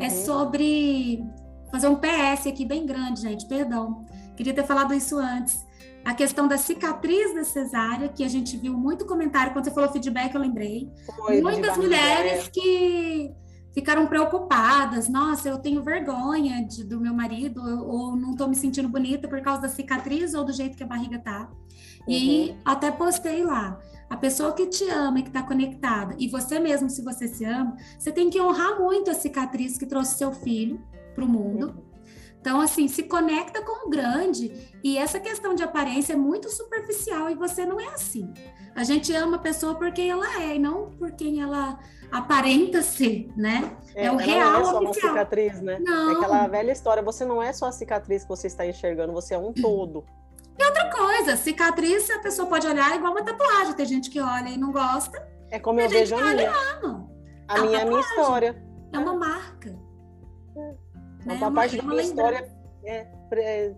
é 0.00 0.04
Uhum. 0.04 0.10
sobre 0.10 1.24
fazer 1.70 1.88
um 1.88 1.96
PS 1.96 2.46
aqui 2.48 2.64
bem 2.64 2.84
grande, 2.86 3.20
gente, 3.20 3.46
perdão. 3.46 4.04
Queria 4.36 4.52
ter 4.54 4.64
falado 4.64 4.92
isso 4.94 5.16
antes. 5.18 5.64
A 6.06 6.14
questão 6.14 6.46
da 6.46 6.56
cicatriz 6.56 7.34
da 7.34 7.42
cesárea, 7.42 8.08
que 8.08 8.22
a 8.22 8.28
gente 8.28 8.56
viu 8.56 8.74
muito 8.74 9.04
comentário, 9.04 9.52
quando 9.52 9.64
você 9.64 9.72
falou 9.72 9.90
feedback, 9.90 10.32
eu 10.34 10.40
lembrei. 10.40 10.88
Foi 11.16 11.40
Muitas 11.42 11.76
mulheres 11.76 12.48
que 12.48 13.32
ficaram 13.74 14.06
preocupadas. 14.06 15.08
Nossa, 15.08 15.48
eu 15.48 15.58
tenho 15.58 15.82
vergonha 15.82 16.64
de- 16.64 16.84
do 16.84 17.00
meu 17.00 17.12
marido, 17.12 17.60
ou, 17.60 17.88
ou 18.10 18.16
não 18.16 18.36
tô 18.36 18.46
me 18.46 18.54
sentindo 18.54 18.88
bonita 18.88 19.26
por 19.26 19.40
causa 19.42 19.62
da 19.62 19.68
cicatriz 19.68 20.32
ou 20.32 20.44
do 20.44 20.52
jeito 20.52 20.76
que 20.76 20.84
a 20.84 20.86
barriga 20.86 21.18
tá. 21.18 21.50
E 22.06 22.50
Uhum. 22.50 22.58
até 22.64 22.90
postei 22.92 23.42
lá. 23.44 23.76
A 24.08 24.16
pessoa 24.16 24.52
que 24.52 24.66
te 24.68 24.84
ama 24.88 25.18
e 25.18 25.22
que 25.22 25.28
está 25.30 25.42
conectada, 25.42 26.14
e 26.20 26.28
você 26.28 26.60
mesmo, 26.60 26.88
se 26.88 27.02
você 27.02 27.26
se 27.26 27.44
ama, 27.44 27.76
você 27.98 28.12
tem 28.12 28.30
que 28.30 28.40
honrar 28.40 28.78
muito 28.80 29.10
a 29.10 29.14
cicatriz 29.14 29.76
que 29.76 29.84
trouxe 29.86 30.16
seu 30.16 30.30
filho 30.30 30.80
para 31.16 31.24
o 31.24 31.28
mundo. 31.28 31.66
Uhum. 31.70 31.95
Então, 32.46 32.60
assim, 32.60 32.86
se 32.86 33.02
conecta 33.02 33.60
com 33.60 33.88
o 33.88 33.90
grande. 33.90 34.70
E 34.84 34.96
essa 34.96 35.18
questão 35.18 35.52
de 35.52 35.64
aparência 35.64 36.12
é 36.12 36.16
muito 36.16 36.48
superficial 36.48 37.28
e 37.28 37.34
você 37.34 37.66
não 37.66 37.80
é 37.80 37.88
assim. 37.88 38.32
A 38.72 38.84
gente 38.84 39.12
ama 39.12 39.34
a 39.34 39.40
pessoa 39.40 39.74
por 39.74 39.90
quem 39.90 40.10
ela 40.10 40.44
é 40.44 40.54
e 40.54 40.58
não 40.60 40.92
por 40.92 41.10
quem 41.10 41.42
ela 41.42 41.76
aparenta 42.12 42.82
ser, 42.82 43.32
né? 43.36 43.76
É 43.96 44.12
o 44.12 44.20
ela 44.20 44.22
real 44.22 44.52
não 44.52 44.60
é 44.60 44.64
só 44.64 44.80
uma 44.80 44.90
oficial. 44.90 45.12
cicatriz, 45.12 45.60
né? 45.60 45.78
Não. 45.80 46.12
É 46.12 46.14
aquela 46.14 46.46
velha 46.46 46.70
história, 46.70 47.02
você 47.02 47.24
não 47.24 47.42
é 47.42 47.52
só 47.52 47.66
a 47.66 47.72
cicatriz 47.72 48.22
que 48.22 48.28
você 48.28 48.46
está 48.46 48.64
enxergando, 48.64 49.12
você 49.12 49.34
é 49.34 49.38
um 49.38 49.52
todo. 49.52 50.04
Outra 50.56 50.88
coisa, 50.88 51.34
cicatriz, 51.34 52.08
a 52.10 52.20
pessoa 52.20 52.46
pode 52.48 52.64
olhar 52.64 52.94
igual 52.94 53.10
uma 53.10 53.24
tatuagem. 53.24 53.72
Tem 53.74 53.86
gente 53.86 54.08
que 54.08 54.20
olha 54.20 54.50
e 54.50 54.56
não 54.56 54.70
gosta. 54.70 55.20
É 55.50 55.58
como 55.58 55.80
eu 55.80 55.88
vejo 55.88 56.14
a 56.14 56.18
olha 56.18 56.48
minha. 56.48 56.80
Não, 56.80 57.10
A 57.48 57.58
minha 57.62 57.78
é 57.78 57.82
a 57.82 57.86
minha 57.86 58.00
história. 58.00 58.64
é 58.92 58.98
uma 59.00 59.14
marca. 59.14 59.84
Uma, 61.34 61.48
né? 61.50 61.54
parte 61.54 61.74
é 61.74 61.78
da 61.78 61.84
minha 61.84 61.96
lembrança. 61.96 62.32
história 62.34 62.52
é 62.84 63.04
pre- 63.28 63.74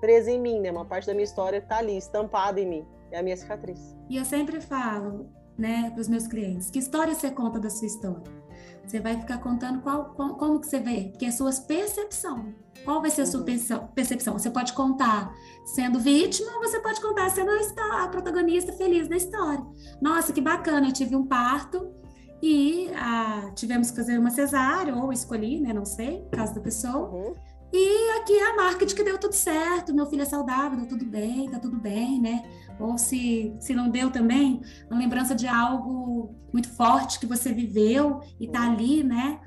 presa 0.00 0.30
em 0.30 0.40
mim, 0.40 0.60
né? 0.60 0.70
Uma 0.70 0.84
parte 0.84 1.06
da 1.06 1.12
minha 1.14 1.24
história 1.24 1.60
tá 1.60 1.78
ali, 1.78 1.96
estampada 1.96 2.60
em 2.60 2.66
mim. 2.68 2.86
É 3.10 3.18
a 3.18 3.22
minha 3.22 3.36
cicatriz. 3.36 3.96
E 4.08 4.16
eu 4.16 4.24
sempre 4.24 4.60
falo, 4.60 5.28
né, 5.56 5.90
para 5.90 6.00
os 6.00 6.08
meus 6.08 6.26
clientes, 6.26 6.70
que 6.70 6.78
história 6.78 7.14
você 7.14 7.30
conta 7.30 7.58
da 7.60 7.70
sua 7.70 7.86
história? 7.86 8.44
Você 8.86 9.00
vai 9.00 9.18
ficar 9.18 9.38
contando 9.38 9.80
qual, 9.82 10.12
qual- 10.14 10.36
como 10.36 10.60
que 10.60 10.66
você 10.66 10.78
vê, 10.78 11.12
que 11.18 11.24
é 11.24 11.28
a 11.28 11.32
sua 11.32 11.50
percepção. 11.66 12.52
Qual 12.84 13.00
vai 13.00 13.10
ser 13.10 13.22
a 13.22 13.26
sua 13.26 13.40
Uhum. 13.40 13.46
perce- 13.46 13.80
percepção? 13.94 14.38
Você 14.38 14.50
pode 14.50 14.72
contar 14.74 15.32
sendo 15.64 15.98
vítima 15.98 16.52
ou 16.56 16.60
você 16.60 16.80
pode 16.80 17.00
contar 17.00 17.30
sendo 17.30 17.50
a, 17.50 18.04
a 18.04 18.08
protagonista 18.08 18.72
feliz 18.74 19.08
da 19.08 19.16
história. 19.16 19.64
Nossa, 20.02 20.32
que 20.32 20.40
bacana, 20.40 20.88
eu 20.88 20.92
tive 20.92 21.16
um 21.16 21.24
parto 21.24 21.94
e 22.42 22.90
ah, 22.94 23.50
tivemos 23.54 23.90
que 23.90 23.96
fazer 23.96 24.18
uma 24.18 24.30
cesárea, 24.30 24.94
ou 24.94 25.12
escolhi, 25.12 25.60
né, 25.60 25.72
não 25.72 25.84
sei, 25.84 26.26
caso 26.30 26.54
da 26.54 26.60
pessoa. 26.60 27.08
Uhum. 27.10 27.34
E 27.72 28.20
aqui 28.20 28.32
é 28.32 28.52
a 28.52 28.56
marca 28.56 28.86
de 28.86 28.94
que 28.94 29.02
deu 29.02 29.18
tudo 29.18 29.34
certo, 29.34 29.92
meu 29.92 30.06
filho 30.06 30.22
é 30.22 30.24
saudável, 30.24 30.78
deu 30.78 30.86
tudo 30.86 31.04
bem, 31.04 31.50
tá 31.50 31.58
tudo 31.58 31.76
bem, 31.76 32.20
né? 32.20 32.44
Ou 32.78 32.96
se, 32.96 33.52
se 33.60 33.74
não 33.74 33.90
deu 33.90 34.12
também, 34.12 34.62
uma 34.88 35.00
lembrança 35.00 35.34
de 35.34 35.48
algo 35.48 36.36
muito 36.52 36.68
forte 36.68 37.18
que 37.18 37.26
você 37.26 37.52
viveu 37.52 38.20
e 38.38 38.46
tá 38.46 38.62
ali, 38.62 39.02
né? 39.02 39.40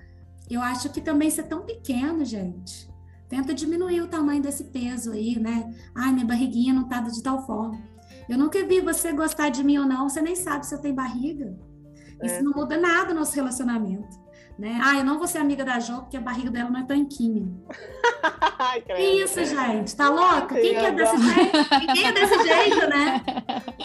Eu 0.50 0.62
acho 0.62 0.90
que 0.90 1.00
também 1.00 1.30
ser 1.30 1.44
tão 1.44 1.62
pequeno, 1.66 2.26
gente. 2.26 2.90
Tenta 3.30 3.54
diminuir 3.54 4.02
o 4.02 4.08
tamanho 4.08 4.42
desse 4.42 4.66
peso 4.66 5.12
aí, 5.12 5.40
né? 5.40 5.74
Ai, 5.96 6.12
minha 6.12 6.26
barriguinha 6.26 6.74
não 6.74 6.88
tá 6.88 7.00
de 7.00 7.24
tal 7.24 7.46
forma. 7.46 7.80
Eu 8.28 8.38
nunca 8.38 8.66
vi 8.66 8.82
você 8.82 9.14
gostar 9.14 9.50
de 9.50 9.64
mim 9.64 9.78
ou 9.78 9.86
não, 9.86 10.10
você 10.10 10.22
nem 10.22 10.36
sabe 10.36 10.66
se 10.66 10.76
eu 10.76 10.80
tenho 10.80 10.96
barriga. 10.96 11.58
Isso 12.24 12.36
É. 12.36 12.42
não 12.42 12.52
muda 12.54 12.78
nada 12.78 13.14
no 13.14 13.20
nosso 13.20 13.36
relacionamento. 13.36 14.26
Né? 14.58 14.80
Ah, 14.84 14.98
eu 14.98 15.04
não 15.04 15.20
vou 15.20 15.28
ser 15.28 15.38
amiga 15.38 15.64
da 15.64 15.80
Jo 15.80 16.00
porque 16.02 16.18
a 16.18 16.22
barriga 16.22 16.50
dela 16.50 16.68
não 16.72 16.80
é 16.80 16.84
tanquinha. 16.84 17.46
Ai. 18.58 18.82
Que 18.82 19.02
isso, 19.24 19.44
gente? 19.46 19.96
Tá 19.96 20.10
louca? 20.10 20.56
Quem 20.56 20.74
que 20.74 20.84
é 20.84 20.92
desse 20.92 21.18
jeito? 21.18 21.70
Quem 21.94 22.06
é 22.08 22.12
desse 22.12 22.44
jeito, 22.44 22.90
né? 22.90 23.24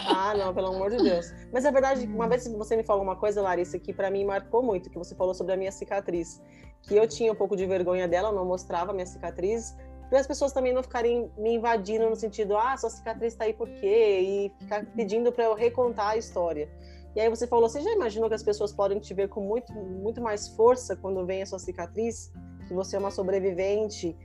Ah, 0.07 0.33
não, 0.35 0.51
pelo 0.51 0.69
amor 0.73 0.89
de 0.89 0.97
Deus. 0.97 1.31
Mas 1.53 1.63
é 1.65 1.71
verdade, 1.71 2.07
uma 2.07 2.27
vez 2.27 2.47
você 2.47 2.75
me 2.75 2.83
falou 2.83 3.03
uma 3.03 3.15
coisa, 3.15 3.39
Larissa, 3.39 3.77
que 3.77 3.93
pra 3.93 4.09
mim 4.09 4.25
marcou 4.25 4.63
muito, 4.63 4.89
que 4.89 4.97
você 4.97 5.13
falou 5.13 5.35
sobre 5.35 5.53
a 5.53 5.57
minha 5.57 5.71
cicatriz. 5.71 6.41
Que 6.81 6.95
eu 6.95 7.07
tinha 7.07 7.31
um 7.31 7.35
pouco 7.35 7.55
de 7.55 7.67
vergonha 7.67 8.07
dela, 8.07 8.29
eu 8.29 8.33
não 8.35 8.43
mostrava 8.45 8.89
a 8.89 8.93
minha 8.95 9.05
cicatriz, 9.05 9.75
para 10.09 10.19
as 10.19 10.27
pessoas 10.27 10.51
também 10.51 10.73
não 10.73 10.81
ficarem 10.83 11.31
me 11.37 11.53
invadindo 11.55 12.09
no 12.09 12.15
sentido, 12.15 12.57
ah, 12.57 12.75
sua 12.77 12.89
cicatriz 12.89 13.35
tá 13.35 13.45
aí 13.45 13.53
por 13.53 13.67
quê? 13.69 14.19
E 14.21 14.51
ficar 14.59 14.85
pedindo 14.87 15.31
para 15.31 15.43
eu 15.45 15.53
recontar 15.53 16.09
a 16.09 16.17
história. 16.17 16.67
E 17.15 17.19
aí 17.19 17.29
você 17.29 17.45
falou, 17.45 17.69
você 17.69 17.81
já 17.81 17.91
imaginou 17.91 18.27
que 18.27 18.35
as 18.35 18.43
pessoas 18.43 18.73
podem 18.73 18.99
te 18.99 19.13
ver 19.13 19.29
com 19.29 19.41
muito, 19.41 19.71
muito 19.73 20.21
mais 20.21 20.47
força 20.49 20.95
quando 20.95 21.25
vem 21.25 21.41
a 21.41 21.45
sua 21.45 21.59
cicatriz? 21.59 22.31
Que 22.67 22.73
você 22.73 22.95
é 22.95 22.99
uma 22.99 23.11
sobrevivente? 23.11 24.15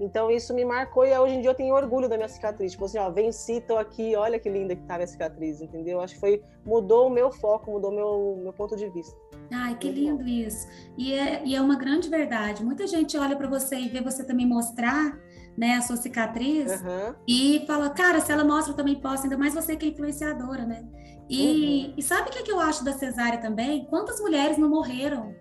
Então 0.00 0.30
isso 0.30 0.54
me 0.54 0.64
marcou 0.64 1.04
e 1.04 1.16
hoje 1.16 1.34
em 1.34 1.40
dia 1.40 1.50
eu 1.50 1.54
tenho 1.54 1.74
orgulho 1.74 2.08
da 2.08 2.16
minha 2.16 2.28
cicatriz. 2.28 2.72
Tipo 2.72 2.84
assim, 2.84 2.98
ó, 2.98 3.10
venci, 3.10 3.60
tô 3.60 3.76
aqui, 3.76 4.14
olha 4.14 4.38
que 4.38 4.48
linda 4.48 4.74
que 4.74 4.82
tá 4.82 4.94
a 4.94 4.98
minha 4.98 5.06
cicatriz, 5.06 5.60
entendeu? 5.60 6.00
Acho 6.00 6.14
que 6.14 6.20
foi, 6.20 6.42
mudou 6.64 7.08
o 7.08 7.10
meu 7.10 7.30
foco, 7.30 7.70
mudou 7.70 7.90
o 7.90 7.94
meu, 7.94 8.40
meu 8.44 8.52
ponto 8.52 8.76
de 8.76 8.88
vista. 8.90 9.16
Ai, 9.50 9.76
que 9.76 9.90
lindo 9.90 10.26
isso. 10.26 10.68
E 10.96 11.12
é, 11.14 11.42
e 11.44 11.54
é 11.54 11.60
uma 11.60 11.76
grande 11.76 12.08
verdade. 12.08 12.64
Muita 12.64 12.86
gente 12.86 13.16
olha 13.16 13.34
para 13.34 13.48
você 13.48 13.76
e 13.76 13.88
vê 13.88 14.00
você 14.00 14.24
também 14.24 14.46
mostrar 14.46 15.18
né, 15.56 15.74
a 15.74 15.82
sua 15.82 15.96
cicatriz 15.96 16.70
Aham. 16.70 17.16
e 17.26 17.64
fala, 17.66 17.90
cara, 17.90 18.20
se 18.20 18.30
ela 18.30 18.44
mostra, 18.44 18.72
eu 18.72 18.76
também 18.76 18.94
posso, 19.00 19.24
ainda 19.24 19.36
mais 19.36 19.54
você 19.54 19.74
que 19.74 19.86
é 19.86 19.88
influenciadora, 19.88 20.64
né? 20.64 20.86
E, 21.28 21.94
e 21.96 22.02
sabe 22.02 22.28
o 22.30 22.32
que, 22.32 22.42
que 22.42 22.50
eu 22.50 22.60
acho 22.60 22.84
da 22.84 22.92
cesárea 22.92 23.38
também? 23.38 23.84
Quantas 23.84 24.20
mulheres 24.20 24.56
não 24.56 24.68
morreram 24.68 25.34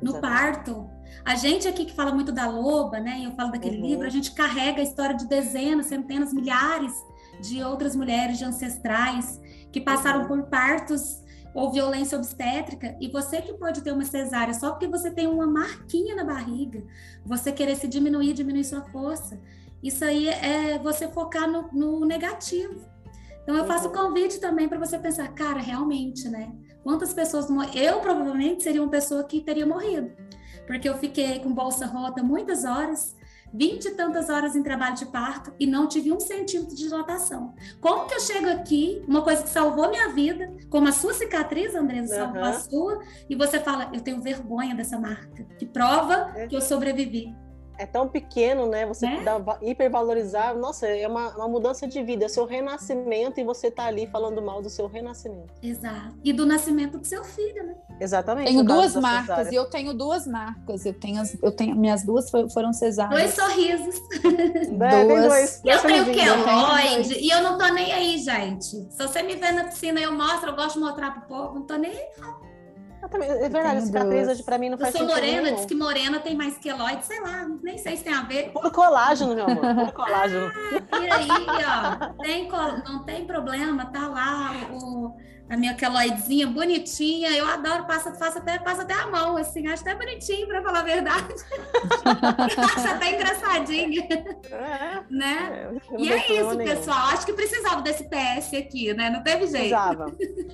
no 0.00 0.10
Exatamente. 0.10 0.20
parto? 0.20 0.90
A 1.24 1.34
gente 1.34 1.66
aqui 1.66 1.84
que 1.84 1.92
fala 1.92 2.12
muito 2.12 2.30
da 2.32 2.46
loba, 2.46 3.00
né? 3.00 3.18
E 3.18 3.24
eu 3.24 3.32
falo 3.32 3.50
daquele 3.50 3.78
Uhum. 3.78 3.86
livro, 3.88 4.06
a 4.06 4.10
gente 4.10 4.30
carrega 4.32 4.80
a 4.80 4.84
história 4.84 5.16
de 5.16 5.26
dezenas, 5.28 5.86
centenas, 5.86 6.32
milhares 6.32 6.92
de 7.40 7.62
outras 7.62 7.96
mulheres 7.96 8.38
de 8.38 8.44
ancestrais 8.44 9.40
que 9.72 9.80
passaram 9.80 10.22
Uhum. 10.22 10.28
por 10.28 10.42
partos 10.44 11.20
ou 11.52 11.72
violência 11.72 12.16
obstétrica, 12.16 12.96
e 13.00 13.08
você 13.08 13.42
que 13.42 13.52
pode 13.54 13.82
ter 13.82 13.90
uma 13.92 14.04
cesárea 14.04 14.54
só 14.54 14.70
porque 14.70 14.86
você 14.86 15.10
tem 15.10 15.26
uma 15.26 15.48
marquinha 15.48 16.14
na 16.14 16.22
barriga, 16.22 16.80
você 17.26 17.50
querer 17.50 17.74
se 17.74 17.88
diminuir, 17.88 18.32
diminuir 18.34 18.62
sua 18.62 18.82
força. 18.82 19.40
Isso 19.82 20.04
aí 20.04 20.28
é 20.28 20.78
você 20.78 21.08
focar 21.08 21.50
no, 21.50 21.68
no 21.72 22.06
negativo. 22.06 22.80
Então 23.50 23.58
eu 23.58 23.66
faço 23.66 23.88
o 23.88 23.90
uhum. 23.90 24.06
convite 24.06 24.38
também 24.38 24.68
para 24.68 24.78
você 24.78 24.96
pensar, 24.96 25.26
cara, 25.34 25.58
realmente, 25.58 26.28
né? 26.28 26.52
Quantas 26.84 27.12
pessoas 27.12 27.48
eu 27.74 27.98
provavelmente 27.98 28.62
seria 28.62 28.80
uma 28.80 28.88
pessoa 28.88 29.24
que 29.24 29.40
teria 29.40 29.66
morrido, 29.66 30.12
porque 30.68 30.88
eu 30.88 30.96
fiquei 30.98 31.40
com 31.40 31.52
bolsa 31.52 31.84
rota 31.84 32.22
muitas 32.22 32.64
horas, 32.64 33.16
vinte 33.52 33.86
e 33.86 33.90
tantas 33.90 34.30
horas 34.30 34.54
em 34.54 34.62
trabalho 34.62 34.94
de 34.94 35.06
parto 35.06 35.52
e 35.58 35.66
não 35.66 35.88
tive 35.88 36.12
um 36.12 36.20
centímetro 36.20 36.76
de 36.76 36.84
dilatação. 36.84 37.52
Como 37.80 38.06
que 38.06 38.14
eu 38.14 38.20
chego 38.20 38.48
aqui, 38.48 39.02
uma 39.08 39.22
coisa 39.22 39.42
que 39.42 39.48
salvou 39.48 39.90
minha 39.90 40.10
vida, 40.10 40.56
como 40.70 40.86
a 40.86 40.92
sua 40.92 41.12
cicatriz, 41.12 41.74
Andresa, 41.74 42.14
uhum. 42.14 42.20
salvou 42.20 42.44
a 42.44 42.52
sua, 42.52 43.00
e 43.28 43.34
você 43.34 43.58
fala, 43.58 43.90
eu 43.92 44.00
tenho 44.00 44.22
vergonha 44.22 44.76
dessa 44.76 44.96
marca, 44.96 45.44
que 45.58 45.66
prova 45.66 46.30
é. 46.36 46.46
que 46.46 46.54
eu 46.54 46.60
sobrevivi 46.60 47.34
é 47.80 47.86
tão 47.86 48.06
pequeno, 48.06 48.66
né? 48.66 48.84
Você 48.84 49.06
né? 49.06 49.22
dá, 49.24 49.58
hipervalorizar. 49.62 50.54
Nossa, 50.54 50.86
é 50.86 51.08
uma, 51.08 51.34
uma 51.34 51.48
mudança 51.48 51.88
de 51.88 52.02
vida, 52.02 52.26
é 52.26 52.28
seu 52.28 52.44
renascimento 52.44 53.40
e 53.40 53.44
você 53.44 53.70
tá 53.70 53.86
ali 53.86 54.06
falando 54.06 54.42
mal 54.42 54.60
do 54.60 54.68
seu 54.68 54.86
renascimento. 54.86 55.54
Exato. 55.62 56.14
E 56.22 56.30
do 56.30 56.44
nascimento 56.44 56.98
do 56.98 57.06
seu 57.06 57.24
filho, 57.24 57.66
né? 57.66 57.74
Exatamente. 57.98 58.48
Tenho 58.48 58.62
duas 58.62 58.94
marcas 58.94 59.50
e 59.50 59.54
eu 59.54 59.64
tenho 59.64 59.94
duas 59.94 60.26
marcas. 60.26 60.84
Eu 60.84 60.92
tenho, 60.92 61.22
as, 61.22 61.34
eu 61.42 61.50
tenho 61.50 61.74
minhas 61.74 62.04
duas 62.04 62.30
foram 62.30 62.72
cesáreas. 62.74 63.18
Dois 63.18 63.34
sorrisos. 63.34 64.00
É, 64.90 65.04
duas. 65.04 65.28
Dois, 65.28 65.62
eu 65.64 65.82
tenho 65.82 66.04
queloide 66.06 67.18
e 67.18 67.30
eu 67.30 67.42
não 67.42 67.58
tô 67.58 67.66
nem 67.68 67.92
aí, 67.92 68.18
gente. 68.18 68.66
Se 68.90 68.98
você 68.98 69.22
me 69.22 69.36
vê 69.36 69.52
na 69.52 69.64
piscina, 69.64 70.00
eu 70.00 70.12
mostro, 70.12 70.50
eu 70.50 70.56
gosto 70.56 70.74
de 70.74 70.80
mostrar 70.80 71.12
pro 71.12 71.22
povo, 71.22 71.54
não 71.54 71.62
tô 71.62 71.76
nem 71.76 71.90
aí, 71.90 72.08
não. 72.18 72.49
É 73.02 73.48
verdade, 73.48 73.86
cicatriz 73.86 74.28
hoje 74.28 74.42
pra 74.42 74.58
mim 74.58 74.68
não 74.68 74.76
faz 74.76 74.92
sentido. 74.92 75.10
Eu 75.10 75.16
sou 75.16 75.24
morena, 75.24 75.52
diz 75.52 75.64
que 75.64 75.74
morena 75.74 76.20
tem 76.20 76.36
mais 76.36 76.58
queloide, 76.58 77.04
sei 77.06 77.20
lá, 77.20 77.46
nem 77.62 77.78
sei 77.78 77.96
se 77.96 78.04
tem 78.04 78.12
a 78.12 78.22
ver. 78.22 78.50
Por 78.52 78.70
colágeno, 78.70 79.34
meu 79.34 79.46
amor, 79.46 79.74
por 79.74 79.92
colágeno. 79.92 80.52
Ah, 80.92 80.98
e 80.98 81.10
aí, 81.10 81.28
ó, 81.30 82.22
tem, 82.22 82.48
não 82.86 83.02
tem 83.04 83.24
problema, 83.24 83.86
tá 83.86 84.06
lá 84.06 84.52
o, 84.70 85.16
a 85.50 85.56
minha 85.56 85.74
queloidezinha 85.74 86.46
bonitinha, 86.46 87.30
eu 87.32 87.44
adoro, 87.44 87.84
passa, 87.84 88.14
faço 88.14 88.38
até, 88.38 88.56
passa 88.60 88.82
até 88.82 88.94
a 88.94 89.08
mão, 89.08 89.36
assim, 89.36 89.66
acho 89.66 89.82
até 89.82 89.96
bonitinho, 89.96 90.46
pra 90.46 90.62
falar 90.62 90.78
a 90.78 90.82
verdade. 90.84 91.34
acho 92.76 92.88
até 92.88 93.16
engraçadinho. 93.16 94.00
É, 94.48 95.02
né? 95.10 95.72
É, 95.90 96.00
e 96.00 96.12
é 96.12 96.32
isso, 96.32 96.54
nenhum. 96.54 96.76
pessoal, 96.76 97.08
acho 97.08 97.26
que 97.26 97.32
precisava 97.32 97.82
desse 97.82 98.04
PS 98.04 98.54
aqui, 98.54 98.94
né? 98.94 99.10
Não 99.10 99.24
teve 99.24 99.48
jeito. 99.48 99.74
Precisava. 99.74 100.06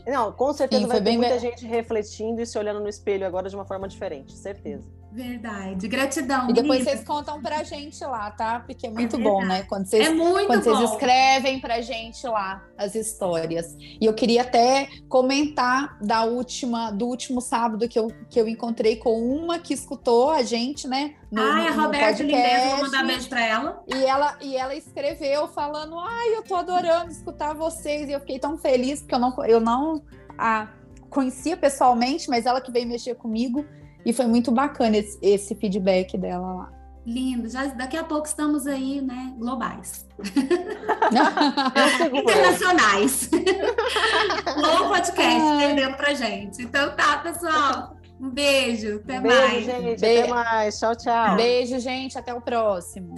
Não, 0.07 0.33
com 0.33 0.51
certeza 0.55 0.83
Sim, 0.83 0.89
vai 0.89 1.03
ter 1.03 1.13
muita 1.13 1.29
bem... 1.33 1.41
gente 1.41 1.67
refletindo 1.67 2.41
e 2.41 2.47
se 2.47 2.59
olhando 2.59 2.81
no 2.81 2.89
espelho 2.89 3.27
agora 3.27 3.51
de 3.51 3.55
uma 3.55 3.67
forma 3.67 3.87
diferente, 3.87 4.33
certeza. 4.33 4.89
Verdade, 5.17 5.89
gratidão. 5.89 6.51
E 6.51 6.53
depois 6.53 6.85
vocês 6.85 7.03
contam 7.03 7.41
pra 7.41 7.63
gente 7.63 8.05
lá, 8.05 8.31
tá? 8.31 8.61
Porque 8.61 8.87
é, 8.87 8.91
é 8.91 8.93
muito 8.93 9.17
é 9.17 9.19
bom, 9.19 9.43
né? 9.43 9.63
Quando 9.63 9.87
vocês, 9.87 10.07
é 10.07 10.13
muito 10.13 10.47
quando 10.47 10.63
bom. 10.63 10.75
vocês 10.77 10.91
escrevem 10.91 11.59
pra 11.59 11.81
gente 11.81 12.27
lá 12.27 12.63
as 12.77 12.95
histórias. 12.95 13.75
E 13.81 14.05
eu 14.05 14.13
queria 14.13 14.43
até 14.43 14.91
comentar 15.09 15.99
da 16.03 16.25
última, 16.25 16.91
do 16.91 17.07
último 17.07 17.41
sábado 17.41 17.89
que 17.89 17.99
eu, 17.99 18.13
que 18.29 18.39
eu 18.39 18.47
encontrei 18.47 18.97
com 18.97 19.19
uma 19.19 19.59
que 19.59 19.73
escutou 19.73 20.31
a 20.31 20.43
gente, 20.43 20.87
né? 20.87 21.15
No, 21.33 21.41
ai, 21.41 21.69
a 21.69 21.71
Roberta 21.71 22.23
Lindez, 22.23 22.73
vou 22.73 22.83
mandar 22.83 23.07
beijo 23.07 23.29
pra 23.31 23.43
ela. 23.43 23.83
E 23.87 24.05
ela, 24.05 24.37
e 24.43 24.55
ela 24.55 24.75
escreveu 24.75 25.49
falando: 25.49 25.99
ai, 25.99 26.37
eu 26.37 26.43
tô 26.43 26.57
adorando 26.57 27.11
escutar 27.11 27.55
vocês. 27.55 28.07
E 28.11 28.13
eu 28.13 28.21
fiquei 28.21 28.39
tão 28.39 28.59
feliz, 28.59 29.01
porque 29.01 29.15
eu 29.15 29.19
não, 29.19 29.45
eu 29.47 29.61
não 29.61 30.03
a 30.37 30.69
conhecia 31.09 31.57
pessoalmente, 31.57 32.29
mas 32.29 32.45
ela 32.45 32.61
que 32.61 32.71
veio 32.71 32.87
mexer 32.87 33.15
comigo. 33.15 33.65
E 34.07 34.13
foi 34.13 34.27
muito 34.27 34.53
bacana 34.53 34.97
esse, 34.97 35.19
esse 35.21 35.53
feedback 35.57 36.17
dela 36.17 36.55
lá. 36.55 36.73
Lindo. 37.05 37.49
Já, 37.49 37.67
daqui 37.67 37.97
a 37.97 38.05
pouco 38.05 38.27
estamos 38.27 38.65
aí, 38.65 39.03
né, 39.03 39.35
globais. 39.37 40.07
Internacionais. 42.15 43.29
Bom 44.55 44.89
podcast, 44.89 45.59
perdendo 45.59 45.97
pra 45.97 46.15
gente. 46.15 46.63
Então 46.63 46.95
tá, 46.95 47.19
pessoal. 47.19 47.97
Um 48.21 48.31
beijo. 48.31 49.01
Até 49.05 49.21
beijo, 49.21 49.37
mais. 49.37 49.65
Gente, 49.65 50.01
Be 50.01 50.19
até 50.19 50.29
mais. 50.29 50.79
Tchau, 50.79 50.97
tchau. 50.97 51.37
Beijo, 51.37 51.81
gente. 51.81 52.17
Até 52.17 52.33
o 52.33 52.41
próximo. 52.41 53.15